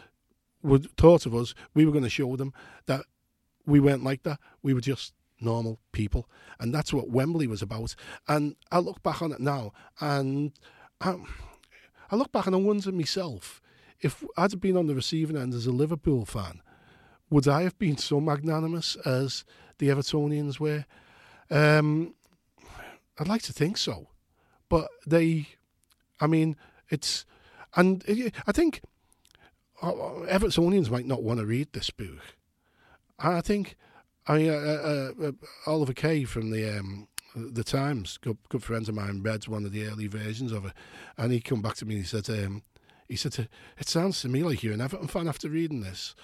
would 0.61 0.95
thought 0.97 1.25
of 1.25 1.33
us, 1.33 1.55
we 1.73 1.83
were 1.83 1.91
going 1.91 2.03
to 2.03 2.11
show 2.11 2.35
them 2.35 2.53
that 2.85 3.05
we 3.65 3.79
weren't 3.79 4.03
like 4.03 4.21
that. 4.23 4.39
We 4.61 4.75
were 4.75 4.81
just 4.81 5.13
normal 5.41 5.79
people. 5.91 6.29
And 6.59 6.73
that's 6.73 6.93
what 6.93 7.09
Wembley 7.09 7.47
was 7.47 7.61
about. 7.61 7.95
And 8.27 8.55
I 8.71 8.79
look 8.79 9.01
back 9.03 9.21
on 9.21 9.31
it 9.31 9.39
now 9.39 9.71
and 9.99 10.51
I, 11.01 11.15
I 12.11 12.15
look 12.15 12.31
back 12.31 12.45
and 12.47 12.55
I 12.55 12.59
wonder 12.59 12.91
myself 12.91 13.61
if 14.01 14.23
I'd 14.37 14.59
been 14.61 14.77
on 14.77 14.87
the 14.87 14.95
receiving 14.95 15.37
end 15.37 15.53
as 15.53 15.65
a 15.65 15.71
Liverpool 15.71 16.25
fan, 16.25 16.61
would 17.29 17.47
I 17.47 17.63
have 17.63 17.77
been 17.77 17.97
so 17.97 18.19
magnanimous 18.19 18.95
as 19.05 19.43
the 19.77 19.89
Evertonians 19.89 20.59
were? 20.59 20.85
Um, 21.51 22.15
I'd 23.19 23.27
like 23.27 23.41
to 23.43 23.53
think 23.53 23.77
so. 23.77 24.07
But 24.69 24.87
they, 25.05 25.47
I 26.19 26.27
mean, 26.27 26.55
it's, 26.89 27.25
and 27.75 28.03
I 28.47 28.51
think 28.51 28.81
uh, 29.81 29.91
Evertonians 30.27 30.89
might 30.89 31.05
not 31.05 31.23
want 31.23 31.39
to 31.39 31.45
read 31.45 31.73
this 31.73 31.89
book. 31.89 32.35
I 33.17 33.41
think 33.41 33.75
I 34.29 34.37
mean, 34.37 34.51
uh, 34.51 34.53
uh, 34.53 35.27
uh, 35.27 35.31
Oliver 35.65 35.93
Kay 35.93 36.23
from 36.23 36.51
the 36.51 36.77
um, 36.77 37.07
the 37.35 37.63
Times, 37.63 38.19
good, 38.19 38.37
good 38.49 38.63
friend 38.63 38.87
of 38.87 38.93
mine, 38.93 39.23
read 39.23 39.47
one 39.47 39.65
of 39.65 39.71
the 39.71 39.87
early 39.87 40.05
versions 40.05 40.51
of 40.51 40.65
it, 40.67 40.73
and 41.17 41.31
he 41.31 41.39
come 41.39 41.63
back 41.63 41.75
to 41.77 41.85
me 41.85 41.95
and 41.95 42.03
he 42.03 42.07
said, 42.07 42.29
um, 42.29 42.61
he 43.07 43.15
said, 43.15 43.49
it 43.79 43.87
sounds 43.87 44.21
to 44.21 44.29
me 44.29 44.43
like 44.43 44.61
you're 44.61 44.73
an 44.73 44.81
Everton 44.81 45.07
fan 45.07 45.27
after 45.27 45.49
reading 45.49 45.81
this, 45.81 46.15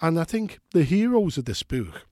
and 0.00 0.18
I 0.18 0.24
think 0.24 0.58
the 0.72 0.82
heroes 0.82 1.38
of 1.38 1.44
this 1.44 1.62
book, 1.62 2.08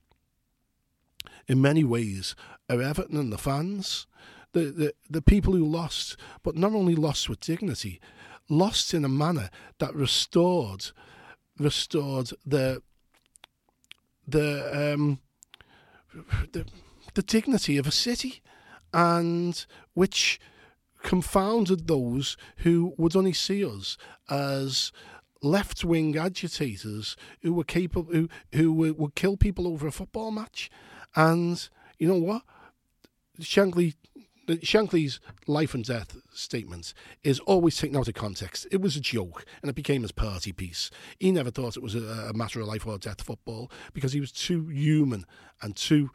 in 1.47 1.61
many 1.61 1.83
ways, 1.83 2.33
are 2.69 2.81
Everton 2.81 3.17
and 3.17 3.33
the 3.33 3.37
fans, 3.37 4.07
the 4.53 4.71
the 4.71 4.93
the 5.09 5.21
people 5.21 5.51
who 5.51 5.65
lost, 5.65 6.15
but 6.43 6.55
not 6.55 6.71
only 6.71 6.95
lost 6.95 7.27
with 7.27 7.41
dignity, 7.41 7.99
lost 8.47 8.93
in 8.93 9.03
a 9.03 9.09
manner 9.09 9.49
that 9.79 9.93
restored 9.93 10.91
restored 11.59 12.29
the 12.45 12.81
the 14.25 14.93
um 14.93 15.19
the, 16.51 16.65
the 17.13 17.21
dignity 17.21 17.77
of 17.77 17.87
a 17.87 17.91
city, 17.91 18.41
and 18.93 19.65
which 19.93 20.39
confounded 21.03 21.87
those 21.87 22.37
who 22.57 22.93
would 22.97 23.15
only 23.15 23.33
see 23.33 23.65
us 23.65 23.97
as 24.29 24.91
left 25.41 25.83
wing 25.83 26.15
agitators 26.15 27.17
who 27.41 27.51
were 27.51 27.63
capable 27.63 28.13
who 28.13 28.29
who 28.53 28.71
would 28.71 29.15
kill 29.15 29.35
people 29.35 29.67
over 29.67 29.87
a 29.87 29.91
football 29.91 30.31
match, 30.31 30.69
and 31.15 31.69
you 31.97 32.07
know 32.07 32.17
what? 32.17 32.43
Shankly, 33.39 33.95
Shankly's 34.61 35.19
life 35.47 35.73
and 35.73 35.83
death 35.85 36.17
statements 36.33 36.93
is 37.23 37.39
always 37.41 37.77
taken 37.77 37.95
out 37.97 38.07
of 38.07 38.13
context. 38.13 38.67
It 38.71 38.81
was 38.81 38.95
a 38.95 39.01
joke, 39.01 39.45
and 39.61 39.69
it 39.69 39.75
became 39.75 40.01
his 40.01 40.11
party 40.11 40.51
piece. 40.51 40.89
He 41.19 41.31
never 41.31 41.51
thought 41.51 41.77
it 41.77 41.83
was 41.83 41.95
a, 41.95 42.29
a 42.29 42.33
matter 42.33 42.59
of 42.61 42.67
life 42.67 42.85
or 42.87 42.97
death 42.97 43.21
football 43.21 43.71
because 43.93 44.13
he 44.13 44.19
was 44.19 44.31
too 44.31 44.67
human 44.67 45.25
and 45.61 45.75
too 45.75 46.09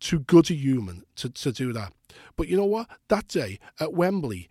too 0.00 0.18
good 0.18 0.50
a 0.50 0.54
human 0.54 1.04
to, 1.14 1.30
to 1.30 1.52
do 1.52 1.72
that. 1.72 1.92
But 2.36 2.48
you 2.48 2.56
know 2.56 2.64
what? 2.64 2.88
That 3.06 3.28
day 3.28 3.60
at 3.78 3.92
Wembley, 3.92 4.48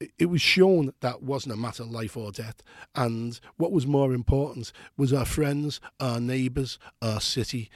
it- 0.00 0.10
it 0.18 0.26
was 0.26 0.42
shown 0.42 0.92
that 0.98 1.22
wasn't 1.22 1.54
a 1.54 1.56
matter 1.56 1.84
of 1.84 1.90
life 1.92 2.16
or 2.16 2.32
death. 2.32 2.62
And 2.96 3.38
what 3.56 3.70
was 3.70 3.86
more 3.86 4.12
important 4.12 4.72
was 4.96 5.12
our 5.12 5.24
friends, 5.24 5.80
our 6.00 6.18
neighbours, 6.18 6.76
our 7.00 7.20
city, 7.20 7.70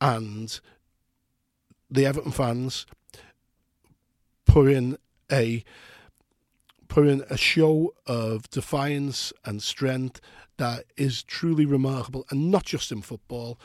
and 0.00 0.58
the 1.90 2.06
Everton 2.06 2.32
fans 2.32 2.86
put 4.46 4.68
in 4.70 4.98
a 5.30 5.64
put 6.88 7.06
in 7.06 7.24
a 7.30 7.36
show 7.36 7.94
of 8.06 8.50
defiance 8.50 9.32
and 9.44 9.62
strength 9.62 10.20
that 10.58 10.84
is 10.96 11.22
truly 11.22 11.64
remarkable, 11.64 12.26
and 12.30 12.50
not 12.50 12.64
just 12.64 12.92
in 12.92 13.00
football, 13.00 13.58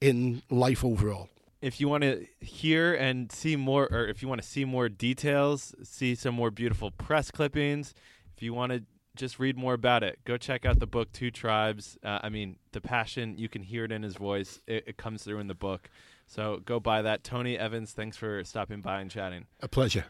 in 0.00 0.42
life 0.50 0.84
overall. 0.84 1.28
If 1.60 1.80
you 1.80 1.88
want 1.88 2.02
to 2.02 2.26
hear 2.40 2.94
and 2.94 3.30
see 3.30 3.56
more, 3.56 3.86
or 3.92 4.06
if 4.06 4.22
you 4.22 4.28
want 4.28 4.42
to 4.42 4.48
see 4.48 4.64
more 4.64 4.88
details, 4.88 5.74
see 5.84 6.14
some 6.14 6.34
more 6.34 6.50
beautiful 6.50 6.90
press 6.90 7.30
clippings, 7.30 7.94
if 8.34 8.42
you 8.42 8.54
want 8.54 8.72
to 8.72 8.82
just 9.14 9.38
read 9.38 9.56
more 9.56 9.74
about 9.74 10.02
it, 10.02 10.18
go 10.24 10.36
check 10.36 10.64
out 10.64 10.80
the 10.80 10.86
book 10.86 11.12
Two 11.12 11.30
Tribes. 11.30 11.98
Uh, 12.02 12.18
I 12.22 12.30
mean, 12.30 12.56
the 12.72 12.80
passion 12.80 13.36
you 13.36 13.48
can 13.48 13.62
hear 13.62 13.84
it 13.84 13.92
in 13.92 14.02
his 14.02 14.16
voice. 14.16 14.60
It, 14.66 14.84
it 14.86 14.96
comes 14.96 15.22
through 15.22 15.38
in 15.38 15.46
the 15.48 15.54
book. 15.54 15.90
So 16.34 16.62
go 16.64 16.80
buy 16.80 17.02
that. 17.02 17.24
Tony 17.24 17.58
Evans, 17.58 17.92
thanks 17.92 18.16
for 18.16 18.42
stopping 18.42 18.80
by 18.80 19.02
and 19.02 19.10
chatting. 19.10 19.44
A 19.60 19.68
pleasure. 19.68 20.06